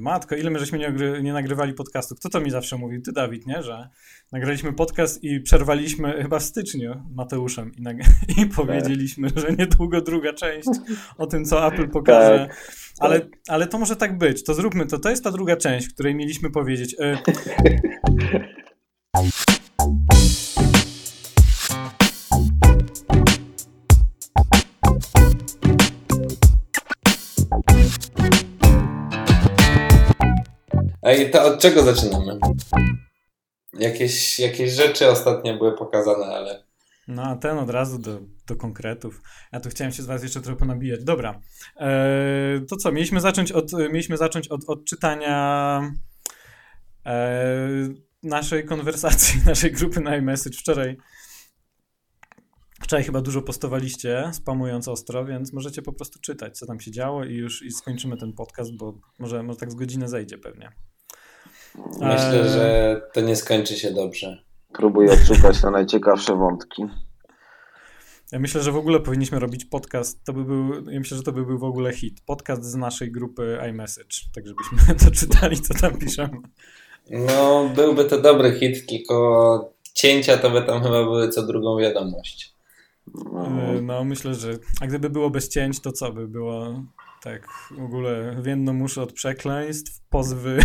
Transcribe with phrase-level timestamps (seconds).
[0.00, 2.14] Matko, ile my żeśmy nie, nagry nie nagrywali podcastu?
[2.14, 3.02] Kto to mi zawsze mówił?
[3.02, 3.62] Ty, Dawid, nie?
[3.62, 3.88] Że
[4.32, 7.82] nagraliśmy podcast i przerwaliśmy chyba w styczniu Mateuszem i,
[8.42, 9.44] i powiedzieliśmy, tak.
[9.44, 10.68] że niedługo druga część
[11.18, 12.46] o tym, co Apple pokaże.
[12.48, 12.56] Tak.
[12.98, 14.44] Ale, ale to może tak być.
[14.44, 14.98] To zróbmy to.
[14.98, 16.96] To jest ta druga część, której mieliśmy powiedzieć.
[17.00, 17.18] Y
[31.12, 32.38] I to od czego zaczynamy?
[33.72, 36.64] Jakieś, jakieś rzeczy ostatnio były pokazane, ale.
[37.08, 39.22] No, a ten od razu do, do konkretów.
[39.52, 41.04] Ja tu chciałem się z Was jeszcze trochę ponabijać.
[41.04, 41.40] Dobra.
[41.76, 42.92] Eee, to co?
[42.92, 45.80] Mieliśmy zacząć od, mieliśmy zacząć od, od czytania
[47.04, 50.58] eee, naszej konwersacji, naszej grupy na iMessage.
[50.58, 50.96] Wczoraj
[52.82, 57.24] Wczoraj chyba dużo postowaliście, spamując ostro, więc możecie po prostu czytać, co tam się działo
[57.24, 60.72] i już i skończymy ten podcast, bo może, może tak z godzinę zejdzie pewnie.
[61.76, 62.48] Myślę, eee...
[62.48, 64.42] że to nie skończy się dobrze.
[64.72, 66.86] Próbuję odszukać na najciekawsze wątki.
[68.32, 70.24] Ja myślę, że w ogóle powinniśmy robić podcast.
[70.24, 72.20] To by był, ja myślę, że to by był w ogóle hit.
[72.26, 76.38] Podcast z naszej grupy iMessage, tak żebyśmy to czytali, co tam piszemy.
[77.10, 82.54] No, byłby to dobry hit, tylko cięcia to by tam chyba były co drugą wiadomość.
[83.32, 83.48] No,
[83.82, 86.82] no myślę, że a gdyby było bez cięć, to co by było?
[87.22, 90.58] Tak, w ogóle więdno muszę od przekleństw, pozwy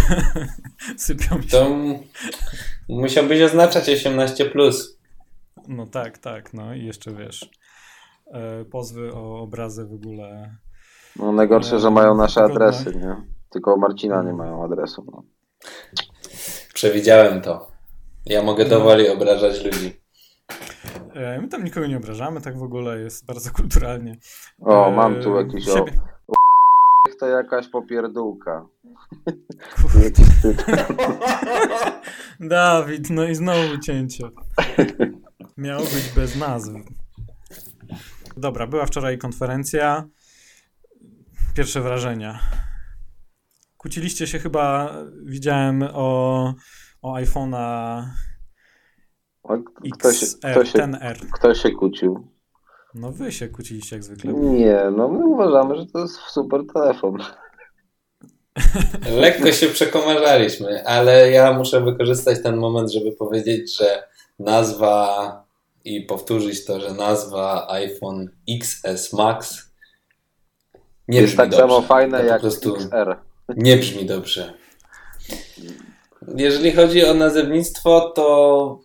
[0.98, 1.48] sypią się.
[1.48, 1.70] To
[2.90, 4.52] musiałbyś oznaczać 18+.
[4.52, 5.00] Plus.
[5.68, 7.50] No tak, tak, no i jeszcze wiesz,
[8.34, 10.56] e, pozwy o obrazy w ogóle.
[11.16, 13.16] No najgorsze, e, że mają nasze adresy, nie?
[13.50, 15.06] Tylko Marcina nie mają adresu.
[15.12, 15.24] No.
[16.74, 17.72] Przewidziałem to.
[18.26, 18.70] Ja mogę no.
[18.70, 20.02] dowoli obrażać ludzi.
[21.14, 24.18] E, my tam nikogo nie obrażamy, tak w ogóle jest bardzo kulturalnie.
[24.62, 26.02] O, mam tu jakiś siebie.
[26.12, 26.15] o...
[27.20, 28.66] To jakaś popierdółka.
[32.40, 34.30] Dawid, no i znowu cięcie.
[35.58, 36.80] Miało być bez nazwy.
[38.38, 40.08] Dobra, była wczoraj konferencja.
[41.54, 42.40] Pierwsze wrażenia.
[43.78, 46.54] Kłóciliście się chyba, widziałem o,
[47.02, 48.04] o iPhone'a
[49.94, 50.90] kto się, kto, się,
[51.34, 52.28] kto się kłócił?
[52.96, 54.34] No wy się kłóciliście jak zwykle.
[54.34, 57.18] Nie, no my uważamy, że to jest super telefon.
[59.22, 64.04] Lekko się przekomarzaliśmy, ale ja muszę wykorzystać ten moment, żeby powiedzieć, że
[64.40, 65.46] nazwa
[65.86, 69.72] i powtórzyć to, że nazwa iPhone XS Max
[71.08, 71.62] nie jest tak dobrze.
[71.62, 73.18] samo fajne to jak XR.
[73.58, 74.54] Nie brzmi dobrze.
[76.36, 78.80] Jeżeli chodzi o nazewnictwo, to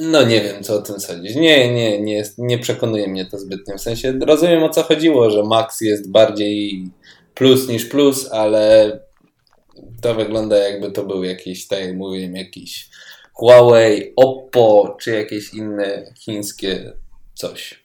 [0.00, 1.34] no nie wiem, co o tym sądzić.
[1.34, 3.78] Nie, nie, nie, nie przekonuje mnie to zbytnio.
[3.78, 6.90] W sensie rozumiem o co chodziło, że Max jest bardziej
[7.34, 9.00] plus niż plus, ale
[10.00, 12.88] to wygląda jakby to był jakiś, tak jak mówiłem, jakiś
[13.32, 16.92] Huawei, Oppo, czy jakieś inne chińskie
[17.34, 17.84] coś.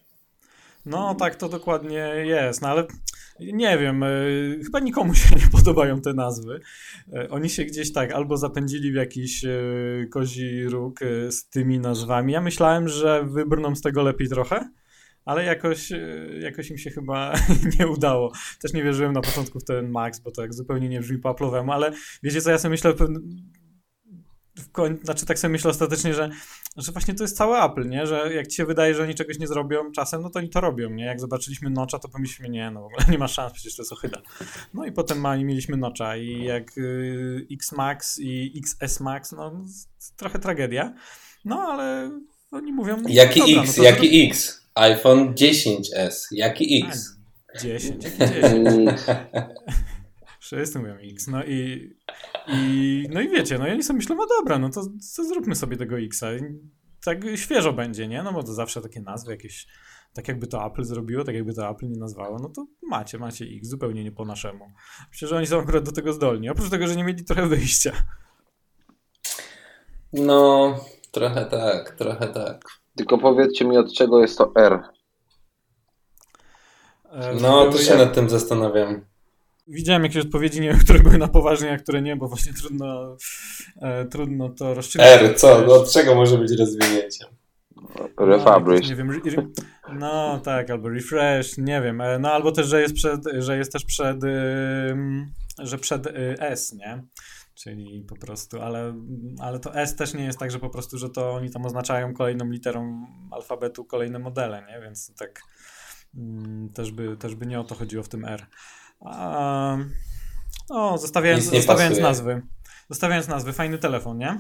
[0.86, 2.88] No tak to dokładnie jest, no ale
[3.42, 4.08] nie wiem, e,
[4.64, 6.60] chyba nikomu się nie podobają te nazwy.
[7.14, 9.50] E, oni się gdzieś tak albo zapędzili w jakiś e,
[10.12, 12.34] kozi róg z tymi nazwami.
[12.34, 14.70] Ja myślałem, że wybrną z tego lepiej trochę,
[15.26, 15.92] ale jakoś,
[16.40, 17.34] jakoś im się chyba
[17.80, 18.32] nie udało.
[18.62, 21.34] Też nie wierzyłem na początku w ten Max, bo to jak zupełnie nie brzmi po
[21.34, 21.92] Apple'owemu, ale
[22.24, 22.94] wiecie co, ja sobie myślę,
[24.60, 26.30] w końcu, znaczy tak sobie myślę ostatecznie, że,
[26.78, 28.08] że właśnie to jest cały Apple, nie?
[28.08, 30.62] Że jak ci się wydaje, że oni czegoś nie zrobią czasem, no to oni to
[30.62, 31.06] robią, nie?
[31.06, 33.92] Jak zobaczyliśmy Notcha, to pomyśleliśmy, nie, no w ogóle nie ma szans, przecież to jest
[33.92, 34.22] ochyda.
[34.74, 39.66] No i potem ma, mieliśmy Notcha i jak y, X Max i XS Max, no
[40.16, 40.94] trochę tragedia.
[41.46, 42.12] No ale
[42.52, 42.98] oni mówią...
[43.08, 44.66] Jaki dobra, X, no jaki X?
[44.76, 47.16] iPhone 10s, jaki X?
[47.56, 48.90] A, 10, jaki 10?
[50.56, 51.28] Wszyscy mówią X.
[51.28, 51.90] No i,
[52.48, 54.82] i, no i wiecie, no i oni sobie myślą, no dobra, no to,
[55.16, 56.28] to zróbmy sobie tego Xa.
[57.06, 58.24] Tak świeżo będzie, nie?
[58.24, 59.68] No bo to zawsze takie nazwy jakieś,
[60.14, 63.46] tak jakby to Apple zrobiło, tak jakby to Apple nie nazwało, no to macie, macie
[63.46, 64.72] X, zupełnie nie po naszemu.
[65.12, 67.92] Myślę, że oni są akurat do tego zdolni, oprócz tego, że nie mieli trochę wyjścia.
[70.14, 70.76] No,
[71.12, 72.66] trochę tak, trochę tak.
[72.96, 74.84] Tylko powiedzcie mi, od czego jest to R?
[77.12, 79.09] E, no, to się nad tym zastanawiam
[79.70, 83.18] widziałem jakieś odpowiedzi, nie wiem, które były na poważnie, a które nie, bo właśnie trudno,
[83.82, 85.22] e, trudno to rozstrzygnąć.
[85.22, 85.62] R, co?
[85.68, 87.26] No, od czego może być rozwinięcie?
[88.20, 88.82] Refabrish.
[88.82, 89.48] No, nie wiem, re,
[89.94, 92.02] no tak, albo refresh, nie wiem.
[92.02, 94.18] E, no albo też, że jest, przed, że jest też przed,
[95.60, 97.04] że przed y, S, nie?
[97.56, 98.94] Czyli po prostu, ale,
[99.40, 102.14] ale to S też nie jest tak, że po prostu, że to oni tam oznaczają
[102.14, 104.82] kolejną literą alfabetu kolejne modele, nie?
[104.82, 105.42] Więc tak
[106.16, 108.46] mm, też, by, też by nie o to chodziło w tym R.
[109.06, 109.78] A,
[110.70, 112.42] O, zostawiając, nie zostawiając nazwy.
[112.90, 114.38] Zostawiając nazwy, fajny telefon, nie?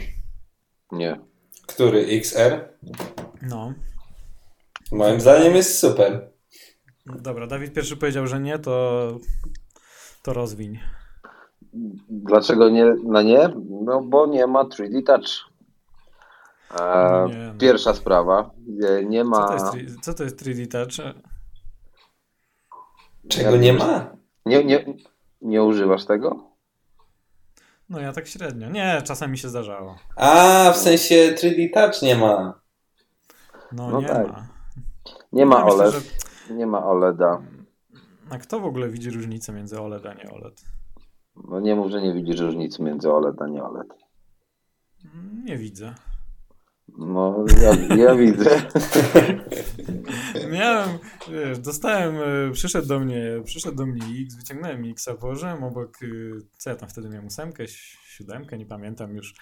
[0.91, 1.19] Nie.
[1.67, 1.99] Który?
[2.05, 2.69] XR?
[3.41, 3.73] No.
[4.91, 6.31] Moim zdaniem jest super.
[7.05, 9.07] Dobra, Dawid pierwszy powiedział, że nie, to,
[10.23, 10.79] to rozwiń.
[12.09, 13.49] Dlaczego nie na nie?
[13.85, 15.49] No bo nie ma 3D Touch.
[16.81, 17.53] E, Nie, no.
[17.59, 18.51] Pierwsza sprawa.
[19.05, 19.47] Nie Co ma.
[19.47, 21.13] to jest, co to jest 3D Touch?
[23.29, 24.18] Czego nie ma?
[24.49, 24.85] Nie, nie,
[25.41, 26.49] nie używasz tego?
[27.89, 28.69] No ja tak średnio.
[28.69, 29.95] Nie, czasami się zdarzało.
[30.15, 32.59] A, w sensie 3D Touch nie ma.
[33.71, 34.27] No, No nie tak.
[34.27, 34.47] ma.
[35.31, 35.93] Nie ma Ja myślę, OLED.
[36.47, 37.41] że- Nie ma OLEDa.
[38.29, 40.61] A kto w ogóle widzi różnicę między OLED a nie OLED?
[41.49, 43.87] No nie mów, że nie widzisz różnicy między OLED a nie OLED.
[45.43, 45.95] Nie widzę.
[46.97, 48.61] No ja, ja widzę.
[50.51, 50.89] Miałem,
[51.31, 52.15] wiesz, dostałem,
[52.49, 56.75] y, przyszedł do mnie, przyszedł do mnie X, wyciągnąłem X, położyłem obok, y, co ja
[56.75, 59.33] tam wtedy miałem, ósemkę, si- siódemkę, nie pamiętam już.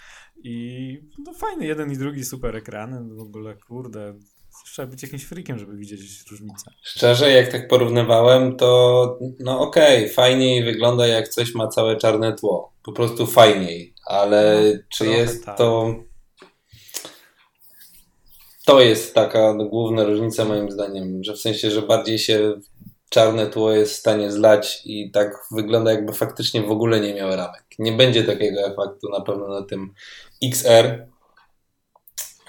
[0.43, 4.13] I no fajny jeden i drugi super ekrany, w ogóle kurde,
[4.65, 6.71] trzeba być jakimś freakiem, żeby widzieć różnicę.
[6.83, 12.73] Szczerze, jak tak porównywałem, to no okej, fajniej wygląda jak coś ma całe czarne tło.
[12.83, 15.57] Po prostu fajniej, ale No, czy trochę jest tak.
[15.57, 15.95] to...
[18.67, 22.53] To jest taka główna różnica moim zdaniem, że w sensie, że bardziej się
[23.09, 27.29] czarne tło jest w stanie zlać i tak wygląda jakby faktycznie w ogóle nie miał
[27.29, 27.65] ramek.
[27.79, 29.93] Nie będzie takiego efektu na pewno na tym
[30.43, 31.07] XR,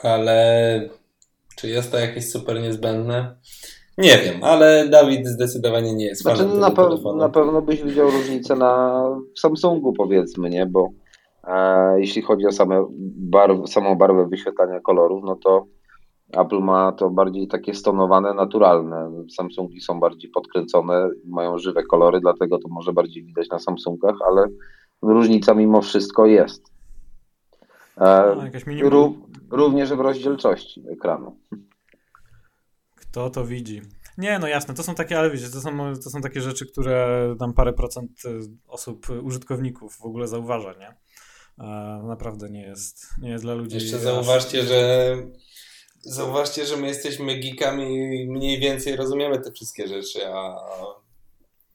[0.03, 0.88] ale
[1.56, 3.37] czy jest to jakieś super niezbędne?
[3.99, 8.11] Nie wiem, ale Dawid zdecydowanie nie jest Znaczy, fanem na, pe- na pewno byś widział
[8.11, 9.05] różnicę na
[9.41, 10.67] Samsungu, powiedzmy, nie?
[10.67, 10.88] Bo
[11.44, 12.87] e, jeśli chodzi o same
[13.17, 15.67] barw, samą barwę wyświetlania kolorów, no to
[16.32, 19.10] Apple ma to bardziej takie stonowane, naturalne.
[19.36, 24.46] Samsungi są bardziej podkręcone, mają żywe kolory, dlatego to może bardziej widać na Samsungach, ale
[25.02, 26.62] różnica mimo wszystko jest.
[27.96, 28.42] E, No,
[28.90, 29.14] ró-
[29.50, 31.36] również w rozdzielczości ekranu.
[32.94, 33.82] Kto to widzi?
[34.19, 37.34] Nie, no jasne, to są takie, ale wiecie, to są, to są takie rzeczy, które
[37.38, 40.88] tam parę procent y, osób, y, użytkowników w ogóle zauważa, nie?
[41.64, 43.75] E, naprawdę nie jest, nie jest dla ludzi.
[43.75, 45.14] Jeszcze aż- zauważcie, że
[46.00, 50.56] zauważcie, że my jesteśmy geekami i mniej więcej rozumiemy te wszystkie rzeczy, a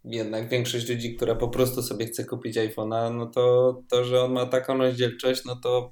[0.05, 4.31] jednak większość ludzi, która po prostu sobie chce kupić iPhone'a, no to to, że on
[4.33, 5.91] ma taką rozdzielczość, no to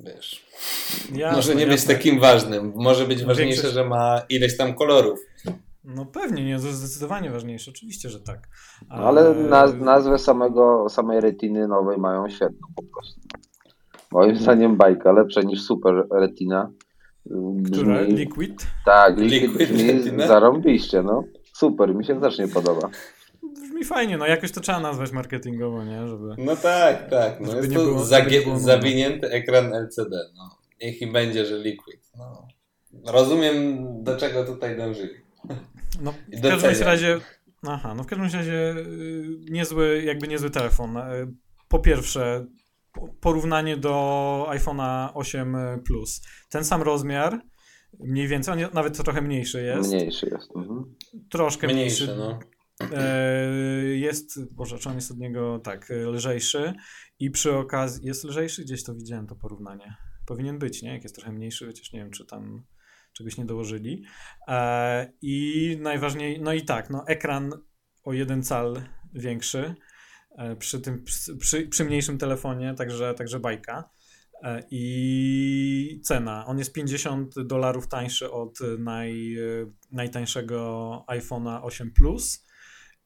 [0.00, 0.46] wiesz,
[1.14, 1.94] Jasne, może nie być jasne.
[1.94, 2.72] takim ważnym.
[2.76, 5.18] Może być No ważniejsze, większość- że ma ileś tam kolorów.
[5.84, 8.48] No pewnie, nie, to jest zdecydowanie ważniejsze, oczywiście, że tak.
[8.88, 13.20] No, ale naz- nazwę samego, samej retiny nowej mają świetną po prostu.
[14.16, 16.70] Moim zdaniem bajka lepsza niż Super Retina.
[17.66, 18.04] Które?
[18.04, 18.66] Brzmi, Liquid?
[18.84, 20.26] tak, Liquid, Liquid brzmi Retina?
[20.26, 21.24] zarąbiście, no.
[21.52, 22.88] Super, mi się też nie podoba.
[23.62, 26.08] Brzmi fajnie, no jakoś to trzeba nazwać marketingowo, nie?
[26.08, 26.34] Żeby...
[26.38, 27.40] No tak, tak.
[27.40, 28.58] No jest nie to było- zagie- było nudno.
[28.68, 30.16] zawinięty ekran LCD.
[30.36, 30.50] No.
[30.82, 32.10] Niech i będzie, że Liquid.
[32.18, 32.46] No.
[33.12, 35.14] Rozumiem, do czego tutaj dążyli.
[36.02, 37.20] No, w każdym razie-.
[37.66, 40.96] Aha, no w każdym razie y, niezły, jakby niezły telefon.
[40.96, 41.02] Y,
[41.68, 42.46] Po pierwsze,
[43.20, 46.20] porównanie do iPhone'a 8 Plus.
[46.50, 47.40] Ten sam rozmiar,
[48.00, 49.92] mniej więcej, on nawet trochę mniejszy jest.
[49.92, 50.56] Mniejszy jest.
[50.56, 50.94] Mhm.
[51.30, 52.04] Troszkę mniejszy.
[52.04, 52.38] Mniejszy, no.
[52.80, 56.74] E, Jest, boże, czy on jest od niego tak, lżejszy
[57.18, 58.62] i przy okazji, jest lżejszy?
[58.62, 59.96] Gdzieś to widziałem, to porównanie.
[60.26, 60.92] Powinien być, nie?
[60.92, 62.64] Jak jest trochę mniejszy, chociaż nie wiem, czy tam
[63.12, 64.04] czegoś nie dołożyli.
[64.48, 67.52] E, I najważniej, no i tak, no ekran
[68.04, 68.82] o jeden cal
[69.14, 69.74] większy
[70.58, 73.90] przy tym, przy, przy, mniejszym telefonie, także, także bajka.
[74.42, 76.46] E, I cena.
[76.46, 79.36] On jest 50 dolarów tańszy od naj,
[79.92, 82.46] najtańszego iPhone'a 8 Plus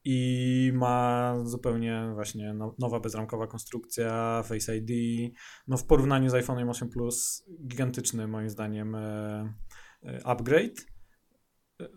[0.03, 4.91] i ma zupełnie właśnie no, nowa bezramkowa konstrukcja, Face ID.
[5.67, 9.53] No w porównaniu z iPhone'em 8 Plus gigantyczny moim zdaniem e,
[10.03, 10.90] e, upgrade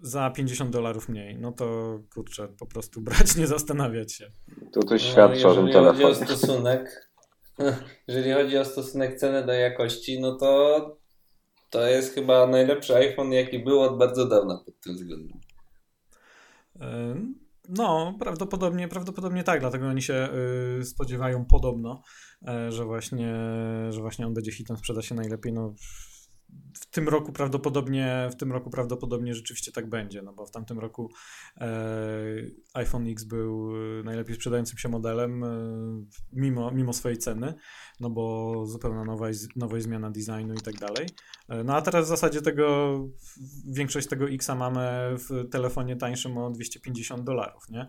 [0.03, 1.39] za 50 dolarów mniej.
[1.39, 4.31] No to kurczę, po prostu brać, nie zastanawiać się.
[4.73, 6.37] To coś świadczy o tym jeżeli chodzi o telefonie.
[6.37, 7.11] stosunek,
[8.09, 11.05] jeżeli chodzi o stosunek ceny do jakości, no to
[11.71, 15.41] to jest chyba najlepszy iPhone, jaki był od bardzo dawna pod tym względem.
[17.69, 20.29] No, prawdopodobnie, prawdopodobnie tak, dlatego oni się
[20.81, 22.03] y, spodziewają podobno,
[22.49, 23.35] e, że właśnie,
[23.91, 25.53] że właśnie on będzie hitem, sprzeda się najlepiej.
[25.53, 25.75] No,
[26.81, 30.79] w- tym roku prawdopodobnie, w tym roku prawdopodobnie rzeczywiście tak będzie, no bo w tamtym
[30.79, 31.11] roku
[31.57, 31.67] e,
[32.75, 33.73] iPhone X był
[34.05, 35.49] najlepiej sprzedającym się modelem e,
[36.33, 37.55] mimo, mimo swojej ceny,
[38.01, 41.07] no bo zupełna nowa, nowa zmiana designu i tak dalej.
[41.49, 42.95] E, No a teraz w zasadzie tego,
[43.67, 47.87] większość tego Xa mamy w telefonie tańszym o 250 dolarów, nie?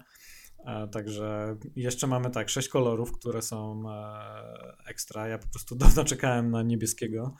[0.66, 5.28] E, także jeszcze mamy tak, sześć kolorów, które są e, ekstra.
[5.28, 7.36] Ja po prostu dawno czekałem na niebieskiego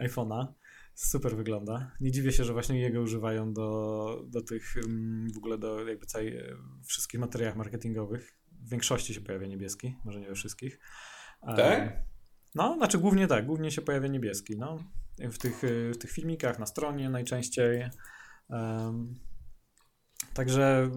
[0.00, 0.46] iPhone'a.
[0.96, 1.92] Super wygląda.
[2.00, 6.06] Nie dziwię się, że właśnie jego używają do, do tych, mm, w ogóle do jakby
[6.06, 6.38] całej,
[6.86, 8.38] wszystkich materiałach marketingowych.
[8.52, 10.80] W większości się pojawia niebieski, może nie we wszystkich.
[11.56, 12.02] Tak?
[12.54, 14.78] No, znaczy głównie tak, głównie się pojawia niebieski, no.
[15.18, 15.62] W tych,
[15.94, 17.90] w tych filmikach, na stronie najczęściej.
[18.48, 19.14] Um,
[20.34, 20.90] także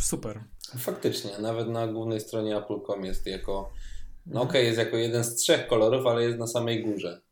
[0.00, 0.44] super.
[0.78, 3.72] Faktycznie, nawet na głównej stronie Apple.com jest jako,
[4.26, 7.25] no okej, okay, jest jako jeden z trzech kolorów, ale jest na samej górze.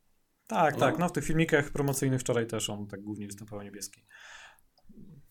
[0.47, 0.81] Tak, no.
[0.81, 4.07] tak, no w tych filmikach promocyjnych wczoraj też on tak głównie występował niebieski.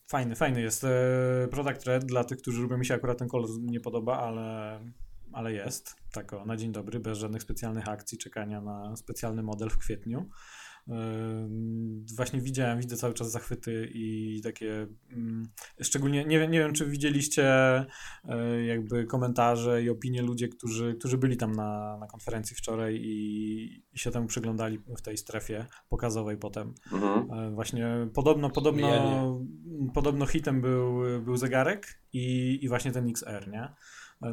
[0.08, 3.50] Fajny, fajny jest e, Product Red dla tych, którzy lubią mi się akurat ten kolor
[3.62, 4.80] nie podoba, ale
[5.34, 9.70] ale jest, tak o, na dzień dobry, bez żadnych specjalnych akcji, czekania na specjalny model
[9.70, 10.30] w kwietniu.
[12.16, 14.88] Właśnie widziałem, widzę cały czas zachwyty i takie,
[15.82, 17.46] szczególnie, nie wiem, nie wiem czy widzieliście
[18.24, 23.84] e, jakby komentarze i opinie ludzie, którzy, którzy byli tam na, na konferencji wczoraj i,
[23.94, 26.74] i się temu przyglądali w tej strefie pokazowej potem.
[26.92, 27.32] Mhm.
[27.32, 29.42] E, właśnie podobno, podobno,
[29.94, 33.74] podobno hitem był, był zegarek i, i właśnie ten XR, nie?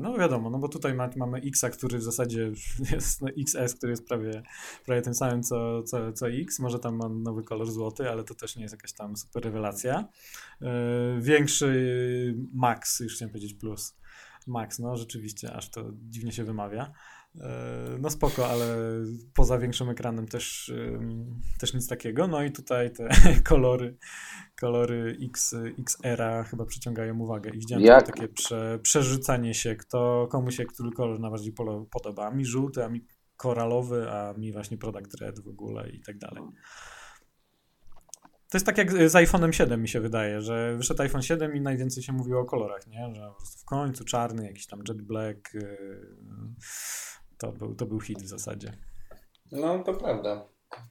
[0.01, 2.53] No wiadomo, no bo tutaj mamy X, który w zasadzie
[2.93, 4.43] jest no, XS, który jest prawie,
[4.87, 6.59] prawie tym samym co, co, co X.
[6.59, 10.09] Może tam ma nowy kolor złoty, ale to też nie jest jakaś tam super rewelacja.
[10.61, 10.69] Yy,
[11.21, 13.97] większy Max, już chciałem powiedzieć plus.
[14.47, 16.93] Max, no rzeczywiście, aż to dziwnie się wymawia.
[17.41, 18.77] E, no spoko, ale
[19.35, 20.73] poza większym ekranem też,
[21.59, 22.29] też nic takiego.
[22.29, 23.09] No i tutaj te
[23.51, 23.97] kolory,
[24.61, 27.51] kolory X, XR chyba przyciągają uwagę.
[27.51, 28.07] I widziałem Jak?
[28.07, 31.53] takie prze, przerzucanie się, kto, komu się który kolor najbardziej
[31.91, 32.27] podoba.
[32.27, 33.07] A mi żółty, a mi
[33.37, 36.43] koralowy, a mi właśnie Product Red w ogóle i tak dalej.
[38.51, 41.61] To jest tak jak z iPhone'em 7 mi się wydaje, że wyszedł iPhone 7 i
[41.61, 43.15] najwięcej się mówiło o kolorach, nie?
[43.15, 46.55] Że po prostu w końcu czarny, jakiś tam jet black, yy,
[47.39, 48.73] to był, to był hit w zasadzie.
[49.53, 50.49] No, to prawda.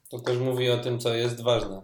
[0.10, 1.82] To też mówi o tym, co jest ważne.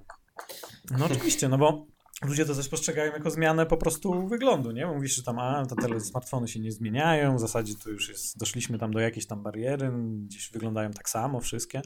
[0.98, 1.86] No oczywiście, no bo
[2.24, 4.88] ludzie to też postrzegają jako zmianę po prostu wyglądu, nie?
[4.88, 8.78] Mówisz, że tam, a, te smartfony się nie zmieniają, w zasadzie to już jest, doszliśmy
[8.78, 9.92] tam do jakiejś tam bariery,
[10.26, 11.82] gdzieś wyglądają tak samo wszystkie,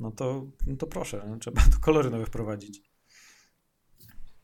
[0.00, 2.93] no to, no to proszę, no, trzeba tu kolory nowe wprowadzić.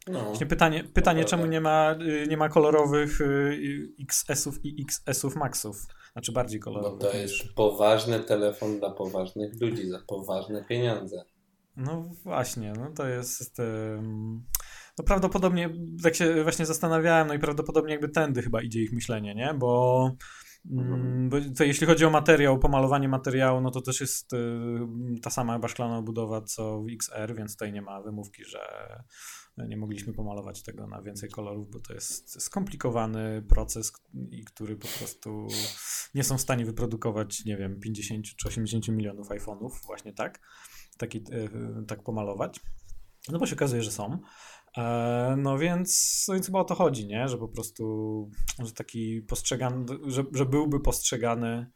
[0.09, 5.37] No, Właśnie pytanie, pytanie czemu nie ma, y, nie ma kolorowych y, XS-ów i XS-ów
[5.37, 5.87] Maxów?
[6.13, 7.01] Znaczy bardziej kolorowych.
[7.01, 11.25] Bo to jest poważny telefon dla poważnych ludzi za poważne pieniądze.
[11.77, 13.59] No właśnie, no to jest.
[14.99, 15.71] No prawdopodobnie,
[16.03, 19.55] tak się właśnie zastanawiałem, no i prawdopodobnie jakby tędy chyba idzie ich myślenie, nie?
[19.55, 20.13] Bo.
[20.71, 24.39] Mm, bo to jeśli chodzi o materiał, pomalowanie materiału, no to też jest y,
[25.23, 28.61] ta sama chyba szklana obudowa co w XR, więc tutaj nie ma wymówki, że
[29.57, 33.93] nie mogliśmy pomalować tego na więcej kolorów, bo to jest skomplikowany proces,
[34.31, 35.47] i który po prostu
[36.15, 40.41] nie są w stanie wyprodukować, nie wiem, 50 czy 80 milionów iPhone'ów właśnie tak,
[40.99, 42.61] taki, e, tak pomalować.
[43.29, 44.19] No bo się okazuje, że są.
[44.77, 47.29] E, no więc, no więc chyba o to chodzi, nie?
[47.29, 51.71] Że po prostu, że taki postrzegany, że, że byłby postrzegany,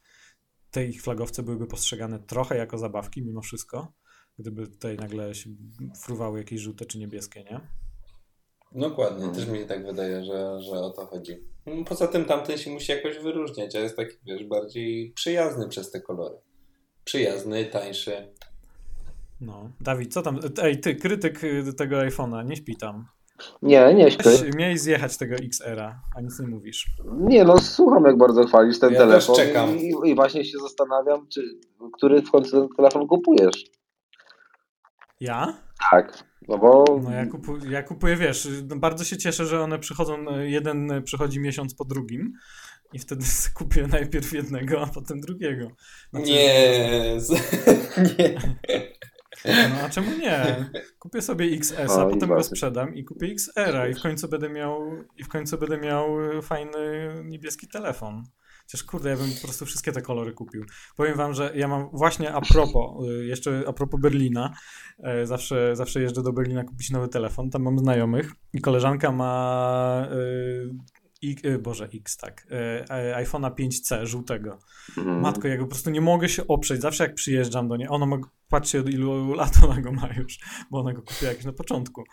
[0.71, 3.93] te ich flagowce byłyby postrzegane trochę jako zabawki mimo wszystko
[4.38, 5.50] gdyby tutaj nagle się
[6.02, 7.60] fruwały jakieś żółte czy niebieskie, nie?
[8.72, 11.44] Dokładnie, też mi się tak wydaje, że, że o to chodzi.
[11.88, 16.00] Poza tym tamten się musi jakoś wyróżniać, a jest taki, wiesz, bardziej przyjazny przez te
[16.00, 16.36] kolory.
[17.04, 18.32] Przyjazny, tańszy.
[19.40, 20.38] No, Dawid, co tam?
[20.62, 21.40] Ej, ty, krytyk
[21.76, 23.06] tego iPhone'a, nie śpi tam.
[23.62, 24.30] Nie, nie śpię.
[24.56, 26.86] Miałeś zjechać tego XR-a, a nic nie mówisz.
[27.18, 29.36] Nie, no słucham, jak bardzo chwalisz ten ja telefon.
[29.36, 29.78] Też czekam.
[29.78, 31.42] I, I, właśnie się zastanawiam, czy,
[31.92, 33.64] który w końcu ten telefon kupujesz.
[35.25, 35.54] Ja?
[35.90, 36.25] Tak.
[36.49, 36.85] No bo...
[37.02, 41.40] No ja, kupu, ja kupuję, wiesz, no bardzo się cieszę, że one przychodzą, jeden przychodzi
[41.40, 42.33] miesiąc po drugim
[42.93, 43.25] i wtedy
[43.59, 45.69] kupię najpierw jednego, a potem drugiego.
[46.11, 47.19] Znaczy, nie.
[48.19, 48.40] nie.
[49.45, 50.71] No a czemu nie?
[50.99, 54.81] Kupię sobie XS, a potem go sprzedam i kupię XR-a i w końcu będę miał
[55.16, 56.09] i w końcu będę miał
[56.43, 58.25] fajny niebieski telefon.
[58.66, 60.64] Chociaż kurde, ja bym po prostu wszystkie te kolory kupił.
[60.97, 64.54] Powiem wam, że ja mam właśnie a propos, y, jeszcze a propos Berlina,
[65.23, 70.09] y, zawsze, zawsze jeżdżę do Berlina kupić nowy telefon, tam mam znajomych i koleżanka ma
[71.23, 72.47] i, y, Boże, X, tak.
[73.16, 74.59] iPhone'a 5C żółtego.
[74.99, 75.21] Mm.
[75.21, 76.80] Matko, ja go po prostu nie mogę się oprzeć.
[76.80, 78.16] Zawsze jak przyjeżdżam do niej, ona ma,
[78.49, 80.38] patrzcie od ilu lat ona go ma już,
[80.71, 82.04] bo ona go kupiła jakieś na początku.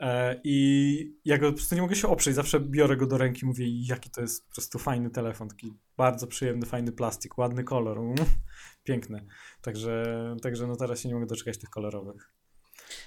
[0.00, 2.34] E, I ja go po prostu nie mogę się oprzeć.
[2.34, 6.26] Zawsze biorę go do ręki, mówię, jaki to jest po prostu fajny telefon, taki bardzo
[6.26, 8.00] przyjemny, fajny plastik, ładny kolor,
[8.84, 9.26] piękny.
[9.62, 10.04] Także,
[10.42, 12.32] także no teraz się nie mogę doczekać tych kolorowych.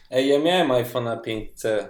[0.10, 1.88] Ej, ja miałem iPhone'a 5C.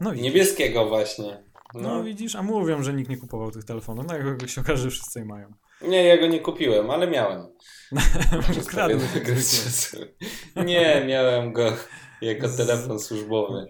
[0.00, 1.44] No Niebieskiego właśnie.
[1.74, 1.80] No.
[1.80, 2.04] No.
[2.04, 4.06] widzisz, a mówią, że nikt nie kupował tych telefonów.
[4.08, 5.52] No jak się okaże, że wszyscy je mają.
[5.82, 7.46] Nie, ja go nie kupiłem, ale miałem.
[8.70, 9.00] Kradły.
[10.56, 11.72] Nie, miałem go
[12.20, 13.66] jako telefon służbowy.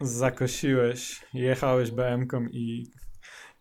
[0.00, 2.90] Zakosiłeś, jechałeś BM-ką i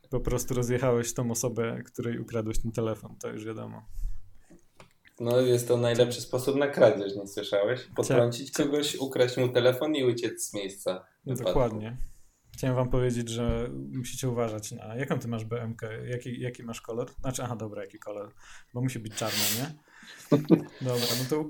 [0.10, 3.86] po prostu rozjechałeś tą osobę, której ukradłeś ten telefon, to już wiadomo.
[5.20, 7.88] No jest to najlepszy sposób na kradzież, nie słyszałeś?
[7.96, 11.06] Potrącić kogoś, ukraść mu telefon i uciec z miejsca.
[11.25, 11.46] wypadku.
[11.46, 11.98] Dokładnie.
[12.57, 14.95] Chciałem wam powiedzieć, że musicie uważać na...
[14.95, 15.81] Jaką ty masz BMK?
[16.09, 17.09] Jaki, jaki masz kolor?
[17.21, 18.31] Znaczy, aha, dobra, jaki kolor?
[18.73, 19.75] Bo musi być czarna, nie?
[20.87, 21.45] Dobra, no to...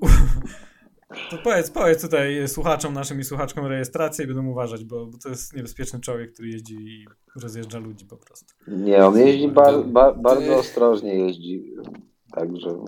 [1.30, 5.30] To powiedz, powiedz tutaj słuchaczom naszym i słuchaczkom rejestrację i będą uważać, bo, bo to
[5.30, 7.06] jest niebezpieczny człowiek, który jeździ i
[7.42, 8.54] rozjeżdża ludzi po prostu.
[8.68, 11.74] Nie, on jeździ bar, To- ba, to bardzo ostrożnie jeździ.
[12.32, 12.86] Także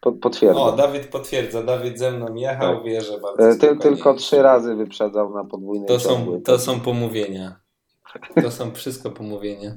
[0.00, 0.62] po, potwierdzam.
[0.62, 2.84] O, Dawid potwierdza, Dawid ze mną jechał, Tak.
[2.84, 6.80] wie, że bardzo E, Ty, tylko trzy razy wyprzedzał na podwójnej To są, to są
[6.80, 7.60] pomówienia.
[8.42, 9.76] To są wszystko pomówienia.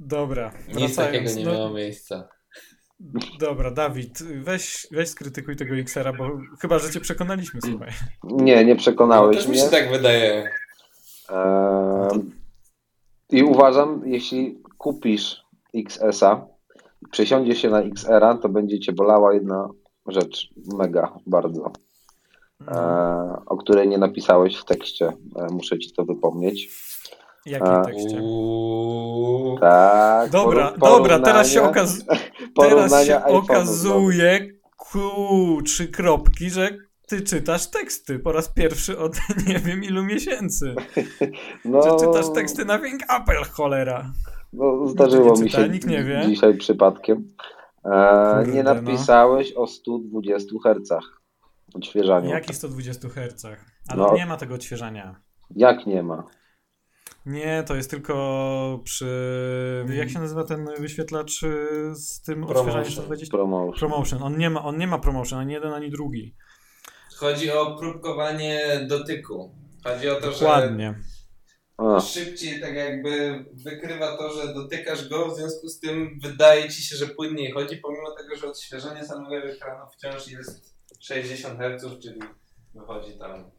[0.00, 2.28] Dobra, Nic takiego nie no, miało miejsca.
[3.40, 6.30] Dobra, Dawid, weź, weź skrytykuj tego Xera, bo
[6.60, 7.90] chyba, że cię przekonaliśmy, słuchaj.
[8.24, 9.60] Nie, nie No, przekonałeś też mi mnie.
[9.60, 10.50] się tak wydaje.
[11.30, 12.20] Eee,
[13.30, 15.42] I uważam, jeśli kupisz
[15.74, 16.46] XS-a,
[17.12, 19.68] przesiądziesz się na XR-a, to będzie cię bolała jedna
[20.06, 21.72] rzecz, mega, bardzo,
[22.60, 22.72] No.
[22.72, 25.06] eee, o której nie napisałeś w tekście.
[25.06, 26.68] Eee, muszę ci to wypomnieć.
[27.46, 27.84] W jakim A.
[27.84, 28.22] tekście?
[28.22, 29.58] Uuu.
[29.60, 30.30] Tak.
[30.30, 31.98] Dobra, dobra, teraz się, okaz...
[32.60, 36.70] teraz się iPhone'ów okazuje, ku, trzy kropki, że
[37.08, 39.16] ty czytasz teksty po raz pierwszy od
[39.48, 40.74] nie wiem ilu miesięcy.
[41.64, 44.12] No, Że czytasz teksty na Wing Apple, cholera.
[44.52, 46.22] No, zdarzyło mi się nikt nie wie.
[46.26, 47.34] dzisiaj przypadkiem.
[47.82, 48.74] Kurde, nie no.
[48.74, 50.98] napisałeś o 120 Hz
[51.74, 52.30] odświeżaniu.
[52.30, 53.44] Jakich 120 Hz?
[53.88, 54.14] Ale No.
[54.14, 55.20] nie ma tego odświeżania.
[55.56, 56.26] Jak nie ma?
[57.26, 59.06] Nie, to jest tylko przy...
[59.94, 62.56] Jak się nazywa ten wyświetlacz y, z tym Promotion.
[62.58, 63.36] odświeżaniem 120?
[63.36, 63.78] Promotion.
[63.88, 64.22] Promotion.
[64.22, 66.34] On nie ma, on nie ma promotion, ani jeden, ani drugi.
[67.16, 69.54] Chodzi o próbkowanie dotyku.
[69.84, 70.94] Chodzi o to, Dokładnie.
[71.78, 76.82] A, szybciej tak jakby wykrywa to, że dotykasz go, w związku z tym wydaje ci
[76.82, 82.20] się, że płynniej chodzi, pomimo tego, że odświeżenie samego ekranu wciąż jest 60 Hz, czyli
[82.74, 83.50] wychodzi tam.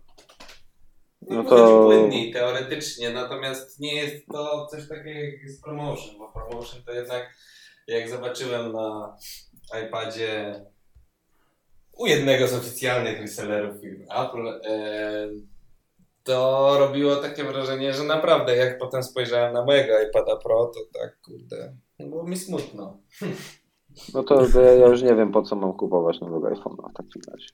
[1.21, 6.31] No to- to płynniej teoretycznie, natomiast nie jest to coś takiego jak jest promotion, bo
[6.31, 7.33] promotion to jednak
[7.87, 9.17] jak zobaczyłem na
[9.87, 10.61] iPadzie
[11.93, 15.29] u jednego z oficjalnych resellerów firmy Apple, e,
[16.23, 21.21] to robiło takie wrażenie, że naprawdę jak potem spojrzałem na mojego iPada Pro, to tak
[21.21, 22.97] kurde, było mi smutno.
[24.13, 27.21] no to, ja ja już nie wiem, po co mam kupować nowego iPhone'a w takim
[27.31, 27.47] razie.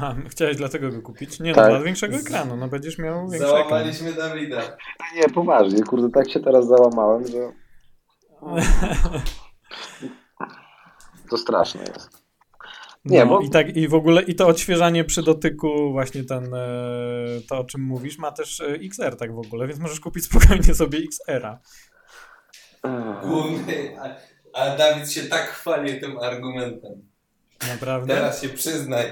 [0.00, 1.40] A, chciałeś dlatego go kupić?
[1.40, 1.64] Nie, Tak.
[1.64, 3.68] no, dla większego ekranu, no będziesz miał większy ekran.
[3.68, 4.60] Załamaliśmy Dawida.
[5.16, 7.38] Nie, poważnie, kurde, tak się teraz załamałem, że
[11.30, 12.21] to straszne jest.
[13.04, 16.54] Nie, no, bo- i tak i w ogóle i to odświeżanie przy dotyku właśnie ten
[16.54, 16.68] e,
[17.48, 20.74] to o czym mówisz ma też e, XR tak w ogóle, więc możesz kupić spokojnie
[20.74, 21.58] sobie XR-a.
[23.22, 24.16] Główny, a,
[24.60, 26.92] a Dawid się tak chwali tym argumentem.
[27.68, 28.14] Naprawdę?
[28.14, 29.04] Teraz się przyznaj.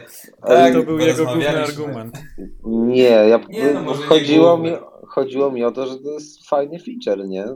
[0.46, 2.18] Tak, to był jego główny argument.
[2.64, 4.70] Nie, ja, Nie, no może nie chodziło, mi,
[5.08, 7.46] chodziło mi o to, że to jest fajny feature, nie?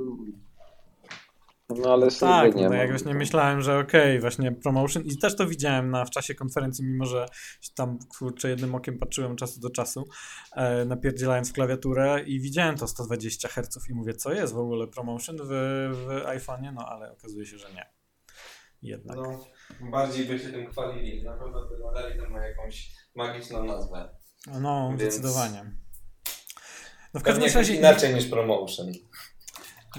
[1.69, 5.37] No ale sobie Tak, nie no, jak właśnie myślałem, że okej, właśnie promotion i też
[5.37, 7.27] to widziałem na, w czasie konferencji, mimo że
[7.75, 10.09] tam kurczę jednym okiem patrzyłem od czasu do czasu,
[10.57, 14.87] e, napierdzielając w klawiaturę i widziałem to 120 Hz i mówię, co jest w ogóle
[14.87, 15.49] promotion w,
[15.93, 17.87] w iPhone'ie, no ale okazuje się, że nie.
[18.83, 19.17] Jednak.
[19.17, 19.45] No,
[19.91, 21.25] bardziej by się tym chwalili.
[21.25, 24.09] Na pewno by nadali temu jakąś magiczną nazwę.
[24.61, 25.65] No, Więc- zdecydowanie.
[27.15, 28.93] No w każdym razie inaczej niż promotion.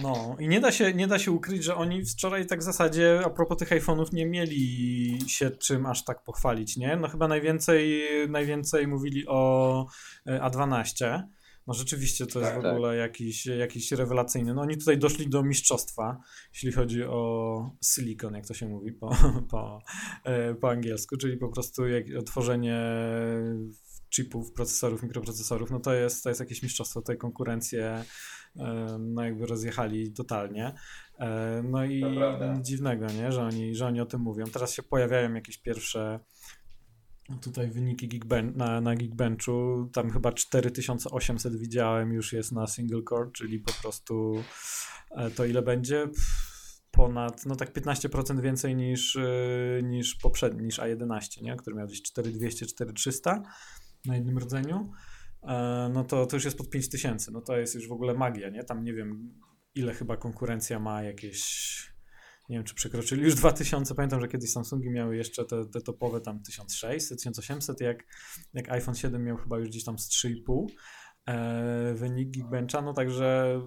[0.02, 3.22] No i nie da, się, nie da się ukryć, że oni wczoraj tak w zasadzie
[3.26, 6.96] a propos tych iPhone'ów nie mieli się czym aż tak pochwalić, nie?
[6.96, 9.86] No chyba najwięcej, najwięcej mówili o
[10.26, 11.22] e, A12.
[11.68, 12.74] No rzeczywiście to jest Tak, w tak.
[12.74, 14.54] ogóle jakiś, jakiś rewelacyjny.
[14.54, 16.18] No oni tutaj doszli do mistrzostwa,
[16.54, 19.10] jeśli chodzi o silikon, jak to się mówi po,
[19.52, 19.82] po,
[20.24, 22.80] e, po angielsku, czyli po prostu jak, tworzenie
[24.16, 28.06] chipów, procesorów, mikroprocesorów, no to jest, to jest jakieś mistrzostwo, tutaj konkurencję
[29.00, 30.74] no jakby rozjechali totalnie.
[31.64, 32.04] No i
[32.58, 33.32] nic dziwnego, nie?
[33.32, 34.46] Że, oni, że oni o tym mówią.
[34.46, 36.20] Teraz się pojawiają jakieś pierwsze
[37.42, 39.90] tutaj wyniki Geekben na, na Geekbenchu.
[39.94, 44.44] Tam chyba 4800 widziałem już jest na single core, czyli po prostu
[45.12, 46.08] e, to ile będzie?
[46.92, 51.56] Ponad, no tak 15% więcej niż, e, niż poprzedni, niż A11, nie?
[51.56, 53.44] który miał gdzieś 4200, 4300
[54.06, 54.92] na jednym rdzeniu.
[55.48, 57.32] E, no to, to już jest pod 5000.
[57.32, 58.64] No to jest już w ogóle magia, nie?
[58.64, 59.34] Tam nie wiem,
[59.76, 61.66] ile chyba konkurencja ma jakieś.
[62.50, 63.96] Nie wiem, czy przekroczyli już 2000.
[63.96, 68.04] Pamiętam, że kiedyś Samsungi miały jeszcze te, te topowe tam 1600, 1800, jak,
[68.54, 70.66] jak iPhone 7 miał chyba już gdzieś tam z 3,5
[71.28, 73.62] e, wynik Geekbencha, no także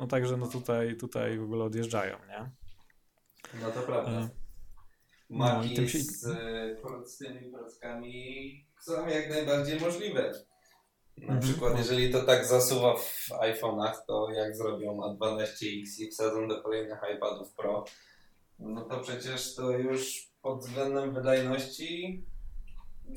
[0.00, 2.50] no także no tutaj, tutaj w ogóle odjeżdżają, nie?
[3.62, 4.10] No to prawda.
[4.10, 4.28] E,
[5.30, 10.32] Maki i tym się- z, e, z tymi prockami są jak najbardziej możliwe.
[11.18, 11.40] Na Mhm.
[11.40, 16.98] przykład, jeżeli to tak zasuwa w iPhone'ach, to jak zrobią A12X i wsadzą do kolejnych
[17.16, 17.84] iPadów Pro,
[18.58, 22.24] no to przecież to już pod względem wydajności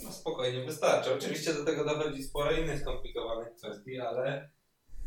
[0.04, 1.14] no spokojnie wystarczy.
[1.14, 4.50] Oczywiście do tego dochodzi sporo innych skomplikowanych kwestii, ale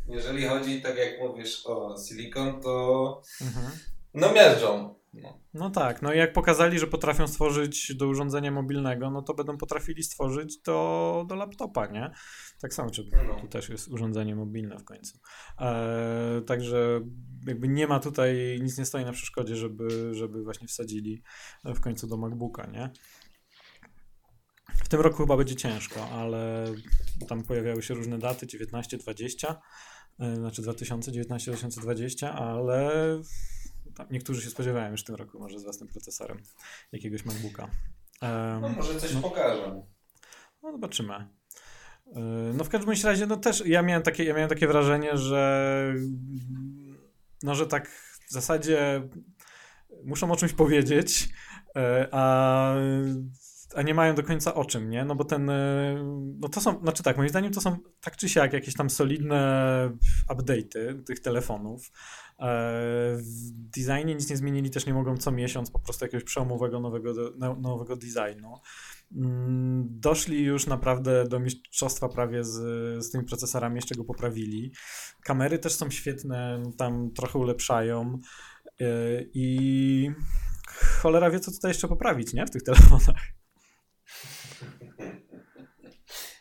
[0.09, 3.66] jeżeli chodzi, tak jak mówisz, o silikon, to Mhm.
[4.14, 4.95] no miażdżą.
[5.22, 5.40] No.
[5.55, 9.57] No tak, no i jak pokazali, że potrafią stworzyć do urządzenia mobilnego, no to będą
[9.59, 12.11] potrafili stworzyć do, do laptopa, nie?
[12.61, 13.40] Tak samo, czy No.
[13.40, 15.18] tu też jest urządzenie mobilne w końcu.
[15.61, 17.00] E, także
[17.46, 21.22] jakby nie ma tutaj, nic nie stoi na przeszkodzie, żeby, żeby właśnie wsadzili
[21.64, 22.90] w końcu do MacBooka, nie?
[24.85, 26.66] W tym roku chyba będzie ciężko, ale
[27.29, 29.61] tam pojawiały się różne daty, 19, 20,
[30.20, 32.90] e, znaczy 2019, 2020, ale
[33.96, 36.42] tam niektórzy się spodziewają już w tym roku może z własnym procesorem
[36.92, 37.70] jakiegoś MacBooka.
[38.61, 39.20] No może coś no.
[39.20, 39.82] pokażę.
[40.62, 41.28] no zobaczymy.
[42.06, 42.22] Yy,
[42.54, 45.94] No w każdym razie, no też ja miałem takie, ja miałem takie wrażenie, że
[47.42, 47.88] no, że tak
[48.28, 49.09] w zasadzie
[50.04, 51.28] muszą o czymś powiedzieć,
[51.74, 51.82] yy,
[52.12, 52.74] a,
[53.74, 55.04] a nie mają do końca o czym, nie?
[55.04, 56.04] No bo ten, yy,
[56.38, 59.90] no to są, znaczy tak, moim zdaniem to są tak czy siak jakieś tam solidne
[60.28, 61.90] update'y tych telefonów.
[62.38, 62.46] Yy,
[63.16, 67.12] W designie nic nie zmienili, też nie mogą co miesiąc po prostu jakiegoś przełomowego nowego,
[67.37, 68.61] no- nowego designu.
[69.16, 72.55] Mm, Doszli już naprawdę do mistrzostwa prawie z,
[73.05, 74.72] z tymi procesorami, jeszcze go poprawili.
[75.25, 78.18] Kamery też są świetne, tam trochę ulepszają
[78.81, 80.11] yy, i
[81.03, 82.46] cholera wie, co tutaj jeszcze poprawić, nie?
[82.46, 83.22] W tych telefonach.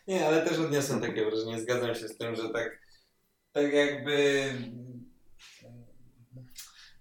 [0.07, 1.61] Nie, ale też odniosłem takie wrażenie.
[1.61, 2.79] Zgadzam się z tym, że tak,
[3.51, 4.43] tak jakby.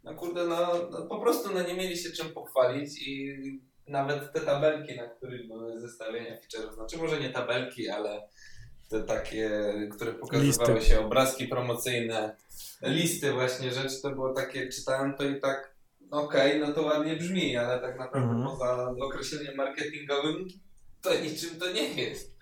[0.05, 3.35] No kurde, no, no po prostu no, nie mieli się czym pochwalić i
[3.89, 8.29] nawet te tabelki, na których były zestawienia feature'ów, znaczy może nie tabelki, ale
[8.91, 9.51] te takie,
[9.93, 10.91] które pokazywały Listy.
[10.91, 12.37] się, obrazki promocyjne,
[12.83, 15.75] listy właśnie rzeczy, to było takie, czytałem to i tak,
[16.11, 18.45] okej, no to ładnie brzmi, ale tak naprawdę Mhm.
[18.47, 20.49] poza określeniem marketingowym
[21.03, 22.34] to niczym to nie jest.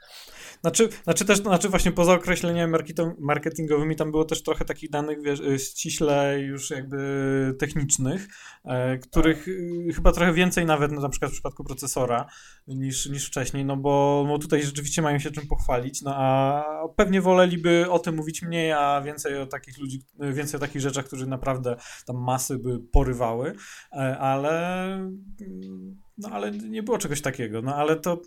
[0.62, 5.22] Znaczy, znaczy też, znaczy właśnie poza określeniami marketing- marketingowymi tam było też trochę takich danych,
[5.22, 8.28] wiesz, y, ściśle już jakby technicznych,
[8.64, 12.26] e, których y, chyba trochę więcej nawet no, na przykład w przypadku procesora
[12.66, 16.64] niż, niż wcześniej, no bo, bo tutaj rzeczywiście mają się czym pochwalić, no a
[16.96, 21.04] pewnie woleliby o tym mówić mniej, a więcej o takich ludzi, więcej o takich rzeczach,
[21.04, 23.54] którzy naprawdę tam masy by porywały,
[23.92, 28.22] e, ale mm, no ale nie było czegoś takiego, no ale to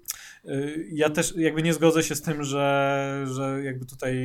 [0.45, 4.15] y, ja też jakby nie zgodzę się z tym, że, że jakby tutaj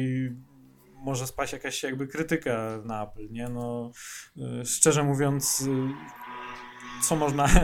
[0.95, 3.49] może spaść jakaś jakby krytyka na Apple, nie?
[3.49, 3.91] No
[4.37, 5.89] y, szczerze mówiąc, y,
[7.03, 7.49] co można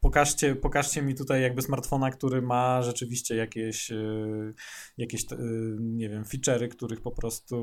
[0.00, 4.54] pokażcie, pokażcie mi tutaj jakby smartfona, który ma rzeczywiście jakieś, y,
[4.98, 5.36] jakieś y,
[5.80, 7.56] nie wiem, feature'y, których po prostu,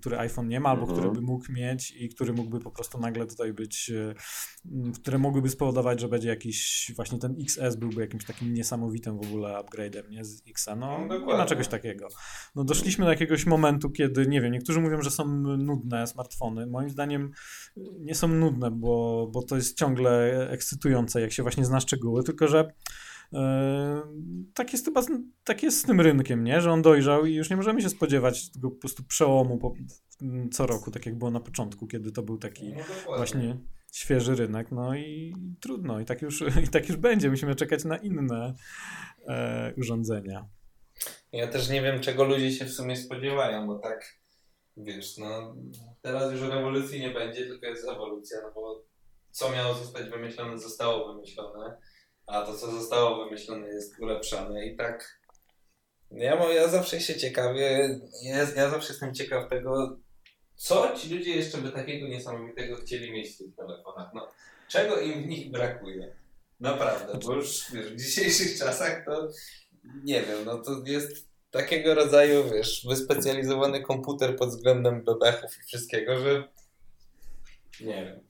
[0.00, 0.98] który iPhone nie ma, albo Mhm.
[0.98, 3.92] który by mógł mieć i który mógłby po prostu nagle tutaj być,
[4.72, 9.26] m, które mogłyby spowodować, że będzie jakiś, właśnie ten XS byłby jakimś takim niesamowitym w
[9.26, 11.46] ogóle upgrade'em, nie, z Xa, no No, nie ma dokładnie.
[11.46, 12.08] czegoś takiego.
[12.54, 15.28] No doszliśmy do jakiegoś momentu, kiedy, nie wiem, niektórzy mówią, że są
[15.58, 17.30] nudne smartfony, moim zdaniem
[18.00, 22.48] nie są nudne, bo, bo to jest ciągle ekscytujące, jak się właśnie zna szczegóły, tylko
[22.48, 22.72] że
[23.32, 24.02] e,
[24.54, 25.08] tak jest chyba z,
[25.44, 26.60] tak jest z tym rynkiem, nie?
[26.60, 29.74] że on dojrzał i już nie możemy się spodziewać tego po prostu przełomu po,
[30.52, 33.16] co roku, tak jak było na początku, kiedy to był taki No dokładnie.
[33.16, 33.58] właśnie
[33.92, 37.96] świeży rynek, no i trudno, i tak już, i tak już będzie, musimy czekać na
[37.96, 38.54] inne
[39.28, 40.48] e, urządzenia.
[41.32, 44.18] Ja też nie wiem, czego ludzie się w sumie spodziewają, bo tak,
[44.76, 45.56] wiesz, no
[46.02, 48.84] teraz już rewolucji nie będzie, tylko jest ewolucja, no bo
[49.36, 51.76] co miało zostać wymyślone, zostało wymyślone,
[52.26, 55.20] a to, co zostało wymyślone, jest ulepszane i tak
[56.10, 59.98] ja, ja zawsze się ciekawię, ja, ja zawsze jestem ciekaw tego,
[60.54, 64.28] co ci ludzie jeszcze by takiego niesamowitego chcieli mieć w tych telefonach, no
[64.68, 66.16] czego im w nich brakuje.
[66.60, 69.28] Naprawdę, bo już wiesz, w dzisiejszych czasach to
[70.04, 76.18] nie wiem, no to jest takiego rodzaju, wiesz, wyspecjalizowany komputer pod względem bebechów i wszystkiego,
[76.18, 76.48] że
[77.80, 78.20] nie wiem.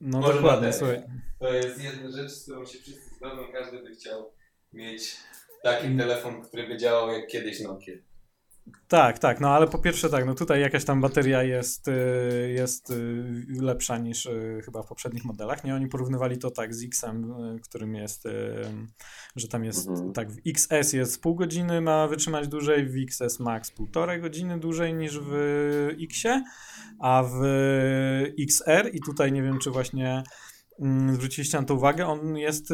[0.00, 1.02] No Może dokładnie, słuchaj.
[1.38, 4.32] To jest jedna rzecz, z którą się wszyscy zgodzą, każdy by chciał
[4.72, 5.16] mieć
[5.62, 7.94] taki telefon, który by działał jak kiedyś Nokia.
[8.88, 12.90] Tak, tak, no ale po pierwsze tak, no tutaj jakaś tam bateria jest, y, jest
[12.90, 15.74] y, lepsza niż y, chyba w poprzednich modelach, nie?
[15.74, 18.28] Oni porównywali to tak z X-em, którym jest,
[19.36, 20.12] że tam jest, mhm.
[20.12, 24.94] tak, w XS jest pół godziny ma wytrzymać dłużej, w XS Max półtorej godziny dłużej
[24.94, 25.32] niż w
[26.02, 26.42] Xie,
[27.00, 27.42] a w
[28.40, 30.22] XR i tutaj nie wiem, czy właśnie
[30.80, 32.72] mm, zwróciliście na to uwagę, on jest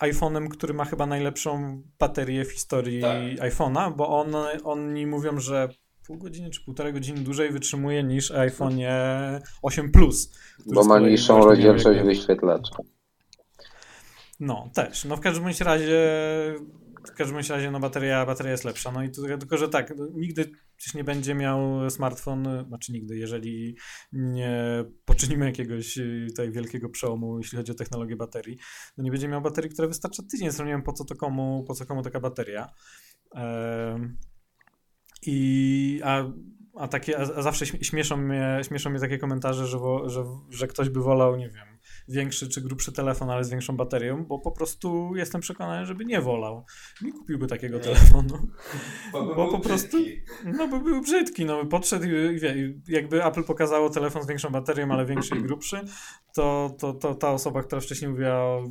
[0.00, 3.50] iPhone'em, który ma chyba najlepszą baterię w historii tak.
[3.52, 4.34] iPhone'a, bo on,
[4.64, 5.68] oni mówią, że
[6.06, 8.78] pół godziny czy półtorej godziny dłużej wytrzymuje niż iPhone
[9.62, 10.38] 8 Plus.
[10.66, 12.76] Bo ma niższą rozdzielczość wyświetlacza.
[14.40, 15.04] No, też.
[15.04, 15.98] No w każdym razie
[17.12, 18.92] w każdym razie no, bateria, bateria jest lepsza.
[18.92, 23.76] No i tylko, że tak, no, nigdy przecież nie będzie miał smartfon, znaczy nigdy, jeżeli
[24.12, 28.58] nie poczynimy jakiegoś y, tutaj wielkiego przełomu, jeśli chodzi o technologię baterii,
[28.96, 30.48] no nie będzie miał baterii, która wystarcza tydzień.
[30.48, 32.68] Zresztą nie wiem po co to komu, po co komu taka bateria.
[33.34, 34.16] Ehm,
[35.22, 36.24] I a
[36.78, 40.88] a, takie, a zawsze śmieszą mnie, śmieszą mnie takie komentarze, że, wo, że, że ktoś
[40.88, 41.77] by wolał, nie wiem,
[42.08, 46.20] większy czy grubszy telefon, ale z większą baterią, bo po prostu jestem przekonany, żeby nie
[46.20, 46.64] wolał.
[47.02, 47.84] Nie kupiłby takiego nie.
[47.84, 48.38] telefonu.
[49.12, 49.96] Bo, by bo po prostu,
[50.44, 54.50] no by był brzydki, no by podszedł i wie, jakby Apple pokazało telefon z większą
[54.50, 55.80] baterią, ale większy i grubszy,
[56.34, 58.64] to, to, to ta osoba, która wcześniej mówiła o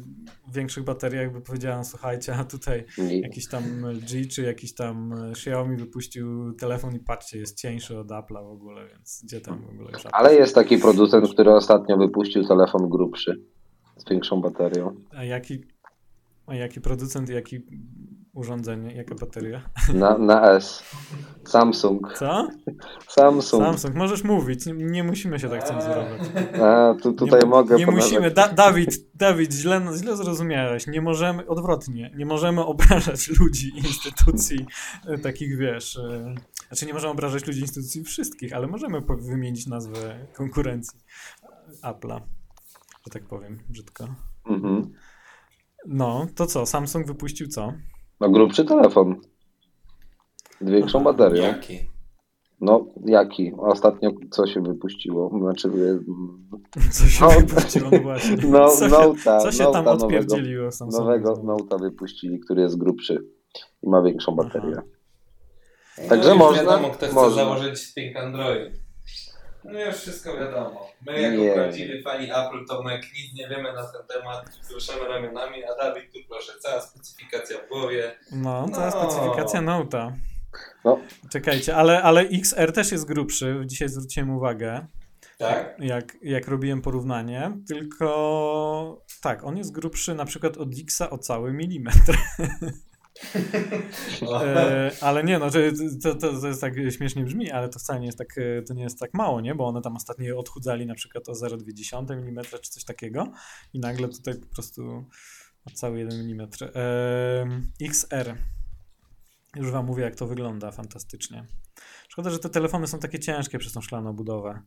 [0.54, 3.20] większych bateriach, by powiedziała, no, słuchajcie, a tutaj nie.
[3.20, 8.44] jakiś tam LG czy jakiś tam Xiaomi wypuścił telefon i patrzcie, jest cieńszy od Apple'a
[8.44, 12.48] w ogóle, więc gdzie tam w ogóle już Ale jest taki producent, który ostatnio wypuścił
[12.48, 13.07] telefon grubszy
[13.98, 14.96] z większą baterią.
[15.18, 15.64] A jaki,
[16.48, 17.62] a jaki producent, jaki
[18.38, 19.62] urządzenie, jaka bateria?
[19.94, 20.84] Na, na S.
[21.46, 22.14] Samsung.
[22.18, 22.48] Co?
[23.08, 23.64] Samsung.
[23.64, 26.22] Samsung, możesz mówić, nie, nie musimy się tak cenzurować.
[26.62, 31.48] A, tu, tutaj nie, mogę Nie musimy, da, Dawid, Dawid, źle, źle zrozumiałeś, nie możemy,
[31.48, 34.66] odwrotnie, nie możemy obrażać ludzi, instytucji,
[35.08, 36.36] e, takich wiesz, e,
[36.68, 41.00] znaczy nie możemy obrażać ludzi, instytucji wszystkich, ale możemy wymienić nazwę konkurencji
[41.82, 42.22] Apple'a,
[43.08, 44.08] że tak powiem, brzydko.
[44.50, 44.92] Mhm.
[45.86, 47.74] No, to co, Samsung wypuścił co?
[48.20, 49.22] No grubszy telefon.
[50.62, 51.44] Z większą baterią.
[51.44, 51.80] Jaki?
[52.62, 53.54] No, jaki?
[53.58, 55.40] Ostatnio co się wypuściło?
[55.40, 55.70] Znaczy...
[56.92, 58.38] Co się no, wypuściło, no właśnie.
[58.52, 61.06] No, co się, co się tam odpierdzieliło Samsungu?
[61.06, 63.28] Nowego Note'a wypuścili, który jest grubszy
[63.84, 64.76] i ma większą baterię.
[65.98, 66.64] No Także można...
[66.64, 67.36] wiadomo, kto chce można.
[67.36, 68.87] założyć Think Android.
[69.72, 70.92] No już wszystko wiadomo.
[71.06, 71.54] My jako nie.
[71.54, 76.14] prawdziwi fani Apple to my nic nie wiemy na ten temat, ruszamy ramionami, a Dawid
[76.14, 78.16] tu proszę, cała specyfikacja w głowie.
[78.32, 79.12] No, cała no.
[79.12, 80.12] specyfikacja Note'a.
[80.86, 81.00] No.
[81.32, 84.88] Czekajcie, ale, ale XR też jest grubszy, dzisiaj zwróciłem uwagę.
[85.38, 85.76] Tak?
[85.80, 91.54] Jak, jak robiłem porównanie, tylko tak, on jest grubszy na przykład od Xa o cały
[91.54, 92.18] milimetr.
[94.22, 95.60] E, ale nie, no to,
[96.16, 98.84] to, to, jest tak śmiesznie brzmi, ale to wcale nie jest tak, e, to nie
[98.84, 99.56] jest tak mało, nie?
[99.56, 103.32] Bo one tam ostatnio odchudzali na przykład o 0,2 mm czy coś takiego
[103.74, 105.06] i nagle tutaj po prostu
[105.74, 106.50] cały 1 mm.
[106.76, 108.36] E, XR.
[109.56, 111.46] Już wam mówię, jak to wygląda fantastycznie.
[112.10, 114.62] Szkoda, że te telefony są takie ciężkie przez tą szklaną budowę.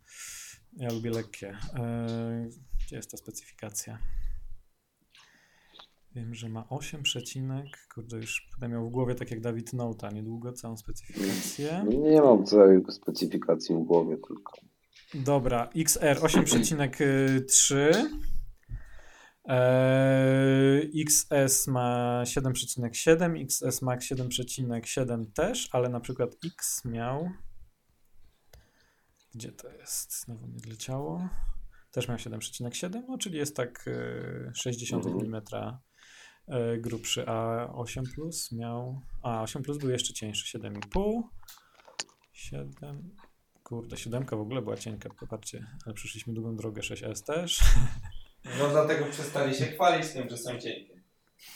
[0.76, 1.58] Ja lubię lekkie.
[1.74, 2.48] E,
[2.86, 3.98] gdzie jest ta specyfikacja?
[6.14, 7.66] Wiem, że ma 8 przecinek.
[7.94, 11.84] Kurde, już będę miał w głowie, tak jak Dawid Nota, niedługo całą specyfikację.
[11.88, 14.52] Nie mam całej specyfikacji w głowie tylko.
[15.14, 17.74] Dobra, XR 8,3.
[19.44, 27.30] Eee, XS ma 7,7, XS Max 7,7 też, ale na przykład X miał.
[29.34, 30.24] Gdzie to jest?
[30.24, 31.28] Znowu mi odleciało.
[31.90, 33.90] Też miał 7,7, no czyli jest tak
[34.54, 35.89] 60 mm E,
[36.78, 39.00] grubszy, a 8 plus miał.
[39.22, 41.22] A 8 plus był jeszcze cieńszy, 7,5.
[42.32, 43.16] 7.
[43.64, 47.60] Kurde, 7 w ogóle była cienka, popatrzcie, ale przyszliśmy długą drogę, 6S też.
[48.58, 51.02] No dlatego przestali się chwalić tym, że są cienkie.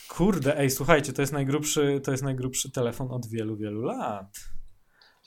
[0.09, 4.37] Kurde, ej, słuchajcie, to jest najgrubszy, to jest najgrubszy telefon od wielu, wielu lat.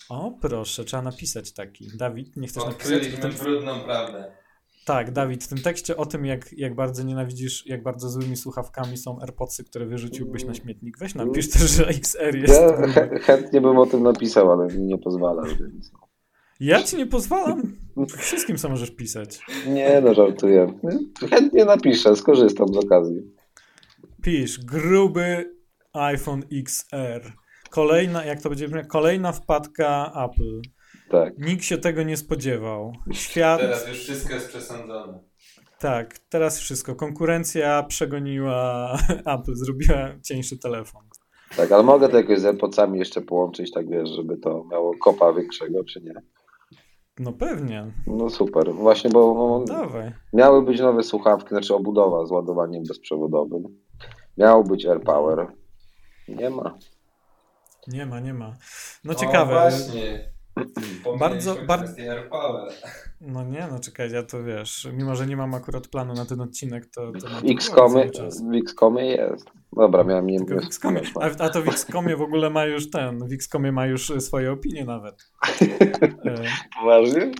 [0.09, 1.97] O, proszę, trzeba napisać taki.
[1.97, 2.93] Dawid, nie chcesz napisać?
[2.93, 4.37] Odkryliśmy brudną prawdę.
[4.87, 8.97] Tak, Dawid, w tym tekście o tym, jak, jak bardzo nienawidzisz, jak bardzo złymi słuchawkami
[8.97, 12.61] są AirPodsy, które wyrzuciłbyś na śmietnik, weź napisz też, że XR jest.
[12.95, 15.91] Ja chętnie bym o tym napisał, ale mi nie pozwala, więc...
[16.59, 17.61] Ja ci nie pozwalam?
[18.17, 19.39] Wszystkim co możesz pisać.
[19.67, 20.79] Nie, no żartuję.
[21.29, 23.21] Chętnie napiszę, skorzystam z okazji.
[24.21, 25.55] Pisz, gruby
[25.93, 27.33] iPhone XR.
[27.69, 30.61] Kolejna, jak to będzie, kolejna wpadka Apple.
[31.09, 31.37] Tak.
[31.37, 32.93] Nikt się tego nie spodziewał.
[33.13, 33.59] Świat...
[33.61, 35.19] Teraz już wszystko jest przesądzone.
[35.79, 36.95] Tak, teraz wszystko.
[36.95, 38.91] Konkurencja przegoniła
[39.35, 41.01] Apple, zrobiła cieńszy telefon.
[41.57, 45.33] Tak, ale mogę to jakoś z AirPodsami jeszcze połączyć, tak wiesz, żeby to miało kopa
[45.33, 46.13] większego, czy nie?
[47.19, 47.91] No pewnie.
[48.07, 48.73] No super.
[48.73, 50.11] Właśnie, bo no, Dawaj.
[50.33, 53.63] miały być nowe słuchawki, znaczy obudowa z ładowaniem bezprzewodowym.
[54.37, 55.47] Miał być AirPower.
[56.27, 56.75] Nie ma.
[57.87, 58.53] Nie ma, nie ma.
[59.03, 59.53] No O, ciekawe.
[59.53, 60.31] właśnie.
[61.19, 61.93] Bardzo- Bardzo.
[63.21, 66.41] No nie, no czekaj, ja to wiesz, mimo że nie mam akurat planu na ten
[66.41, 67.27] odcinek, to, to
[68.43, 69.45] W Xcomie, jest.
[69.73, 70.39] Dobra, miałem nie
[71.21, 74.51] a, a to w Xcomie w ogóle ma już ten, w Xcomie ma już swoje
[74.51, 75.15] opinie nawet.
[76.25, 76.43] E,
[76.79, 77.31] Poważnie?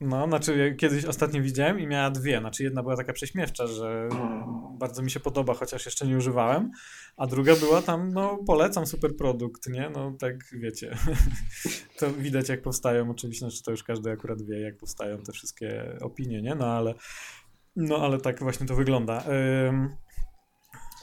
[0.00, 2.38] No, znaczy ja kiedyś ostatnio widziałem i miała dwie.
[2.40, 4.08] Znaczy jedna była taka prześmiewcza, że
[4.78, 6.70] bardzo mi się podoba, chociaż jeszcze nie używałem,
[7.16, 9.90] a druga była tam, no polecam super produkt, nie?
[9.90, 10.96] No tak wiecie.
[11.98, 15.98] To widać jak powstają oczywiście, znaczy to już każdy akurat wie jak powstają te wszystkie
[16.00, 16.54] opinie, nie?
[16.54, 16.94] No ale
[17.76, 19.22] no ale tak właśnie to wygląda.
[19.68, 19.96] Ym,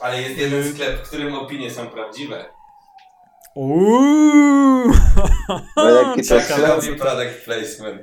[0.00, 2.44] Ale jest jeden sklep, w którym opinie są prawdziwe.
[3.54, 4.92] Uuu!
[5.76, 6.34] No jaki to
[6.98, 8.02] product placement.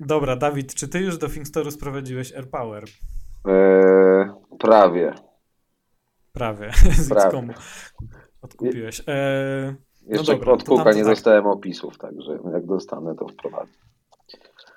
[0.00, 2.84] Dobra, Dawid, czy ty już do Thingstoru sprowadziłeś AirPower?
[3.44, 5.14] Eee, prawie.
[6.32, 7.54] Prawie, z Prawie.
[8.42, 9.02] Odkupiłeś.
[9.06, 9.74] Eee,
[10.06, 11.12] Jeszcze dobra, od Kuka nie tak.
[11.12, 13.72] dostałem opisów, także jak dostanę, to wprowadzę.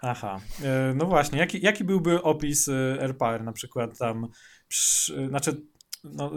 [0.01, 4.27] Aha, e, no właśnie, jaki, jaki byłby opis e, AirPower na przykład tam,
[4.67, 5.61] przy, znaczy,
[6.03, 6.31] no,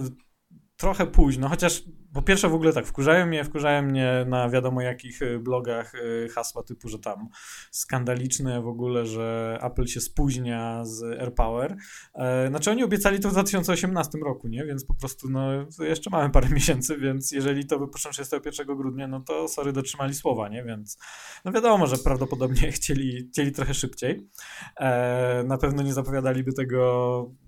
[0.76, 1.82] trochę późno, chociaż
[2.16, 6.28] po pierwsze w ogóle tak, wkurzają mnie, wkurzają mnie na wiadomo jakich e, blogach e,
[6.28, 7.28] hasła typu, że tam
[7.70, 11.76] skandaliczne w ogóle, że Apple się spóźnia z AirPower.
[12.14, 14.64] E, Znaczy oni obiecali to w 2018 roku, nie?
[14.64, 15.48] Więc po prostu no
[15.80, 20.48] jeszcze mamy parę miesięcy, więc jeżeli to wypuszczą 31 grudnia, no to sorry, dotrzymali słowa,
[20.48, 20.64] nie?
[20.64, 20.98] Więc
[21.44, 24.28] no wiadomo, że prawdopodobnie chcieli, chcieli trochę szybciej.
[24.76, 27.45] E, na pewno nie zapowiadaliby tego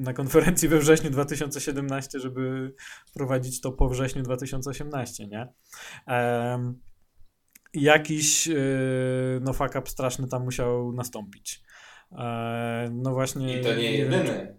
[0.00, 2.74] na konferencji we wrześniu 2017, żeby
[3.14, 5.48] prowadzić to po wrześniu 2018, nie?
[6.06, 6.80] Em,
[7.74, 8.54] jakiś e,
[9.40, 11.62] no fuck up straszny tam musiał nastąpić.
[12.12, 13.60] E, no właśnie.
[13.60, 14.56] I to nie jedyny.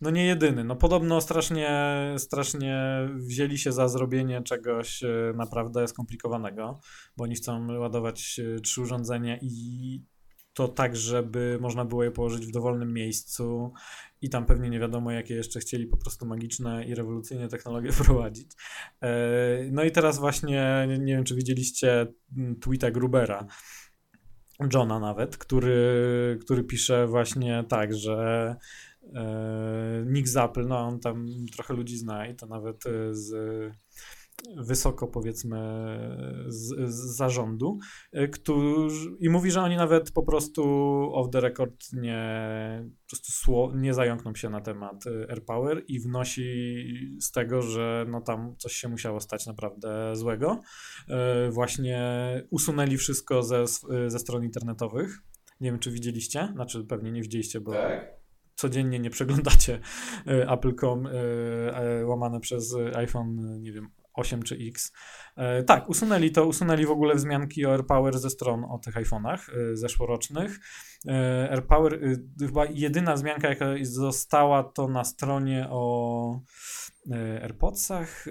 [0.00, 0.64] no nie jedyny.
[0.64, 1.70] No podobno strasznie,
[2.18, 6.80] strasznie wzięli się za zrobienie czegoś e, naprawdę skomplikowanego,
[7.16, 10.13] bo oni chcą ładować trzy urządzenia i
[10.54, 13.72] to tak, żeby można było je położyć w dowolnym miejscu
[14.20, 18.50] i tam pewnie nie wiadomo, jakie jeszcze chcieli po prostu magiczne i rewolucyjne technologie wprowadzić.
[19.02, 19.10] E,
[19.72, 23.46] No i teraz właśnie, nie- wiem, czy widzieliście mm, tweeta Grubera,
[24.74, 28.56] Johna nawet, który, który pisze właśnie tak, że
[29.14, 33.32] e, Nick z Apple, no on tam trochę ludzi zna i to nawet e, z
[34.56, 35.58] wysoko powiedzmy
[36.46, 37.78] z, z zarządu,
[38.12, 40.62] e, którzy, i mówi, że oni nawet po prostu
[41.14, 46.00] off the record nie, po prostu sło, nie zająkną się na temat e, AirPower i
[46.00, 46.44] wnosi
[47.20, 50.60] z tego, że no tam coś się musiało stać naprawdę złego.
[51.08, 52.00] E, Właśnie
[52.50, 53.64] usunęli wszystko ze,
[54.06, 55.18] ze stron internetowych.
[55.60, 58.10] Nie wiem, czy widzieliście, znaczy pewnie nie widzieliście, bo Tak.
[58.54, 59.80] codziennie nie przeglądacie
[60.26, 61.08] Apple.com
[62.04, 64.92] łamane przez iPhone, nie wiem, 8 czy X.
[65.36, 69.38] E, Tak, usunęli to, usunęli w ogóle wzmianki o AirPower ze stron o tych iPhone'ach
[69.38, 70.60] e, zeszłorocznych.
[71.08, 72.00] E, AirPower,
[72.40, 76.40] chyba jedyna wzmianka, jaka została, to na stronie o
[77.42, 78.26] AirPodsach.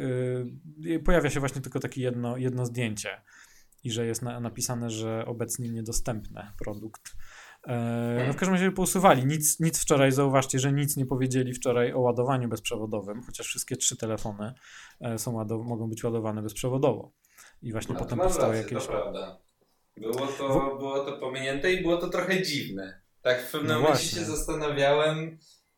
[1.06, 3.22] Pojawia się właśnie tylko takie jedno, jedno zdjęcie
[3.84, 7.15] i że jest na, napisane, że obecnie niedostępny produkt.
[7.67, 9.26] E, No w każdym razie pousuwali.
[9.26, 13.97] Nic, nic wczoraj, zauważcie, że nic nie powiedzieli wczoraj o ładowaniu bezprzewodowym, chociaż wszystkie trzy
[13.97, 14.54] telefony
[15.02, 17.12] e, są ładow- mogą być ładowane bezprzewodowo.
[17.62, 18.88] I właśnie A potem powstały rację, jakieś.
[18.88, 19.38] to prawda.
[19.97, 23.02] Było to, było to pominięte i było to trochę dziwne.
[23.21, 24.19] Tak w pewnym No momencie właśnie.
[24.19, 25.38] się zastanawiałem,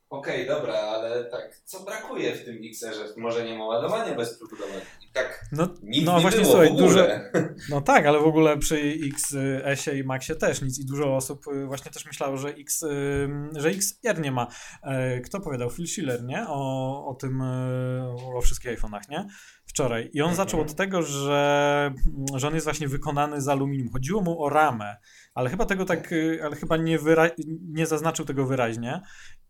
[0.10, 3.22] okej, dobra, ale tak, co brakuje w tym XR-ze?
[3.22, 4.80] Może nie ma ładowania bezprzewodowego.
[5.02, 7.00] I tak No, nic no nie właśnie, było słuchaj, dużo,
[7.70, 11.66] No tak, ale w ogóle przy XS-ie i Maxie też nic i dużo osób y,
[11.66, 14.48] właśnie też myślało, że, X, y, że XR nie ma.
[14.84, 15.70] E, Kto powiedział?
[15.70, 16.46] Phil Schiller, nie?
[16.48, 19.28] O, o tym, y, o wszystkich iPhone'ach, nie?
[19.66, 20.10] Wczoraj.
[20.14, 20.36] I on Mhm.
[20.48, 21.94] zaczął od tego, że,
[22.36, 23.90] że on jest właśnie wykonany z aluminium.
[23.94, 24.96] Chodziło mu o ramę,
[25.34, 26.14] ale chyba tego tak,
[26.44, 29.02] ale chyba nie, wyra- nie zaznaczył tego wyraźnie.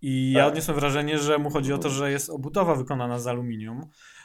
[0.01, 0.49] I ja Tak.
[0.49, 3.81] odniosłem wrażenie, że mu chodzi o to, że jest obudowa wykonana z aluminium.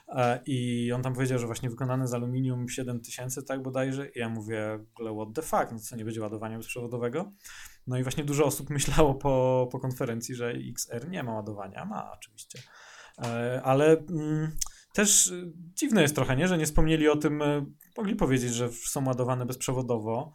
[0.09, 4.09] E, I on tam powiedział, że właśnie wykonane z aluminium 7000, tak bodajże.
[4.09, 7.33] I ja mówię, what the fuck, no co nie będzie ładowania bezprzewodowego?
[7.87, 11.85] No i właśnie dużo osób myślało po, po konferencji, że XR nie ma ładowania.
[11.85, 12.59] Ma oczywiście.
[13.25, 14.57] E, Ale mm,
[14.93, 15.33] też
[15.75, 16.49] dziwne jest trochę, nie?
[16.49, 17.67] że nie wspomnieli o tym, y,
[17.97, 20.33] mogli powiedzieć, że są ładowane bezprzewodowo.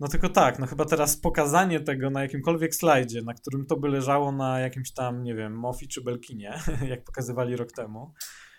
[0.00, 3.88] No tylko tak, no chyba teraz pokazanie tego na jakimkolwiek slajdzie, na którym to by
[3.88, 6.58] leżało na jakimś tam, nie wiem, Mofi czy Belkinie,
[6.90, 8.14] jak pokazywali rok temu,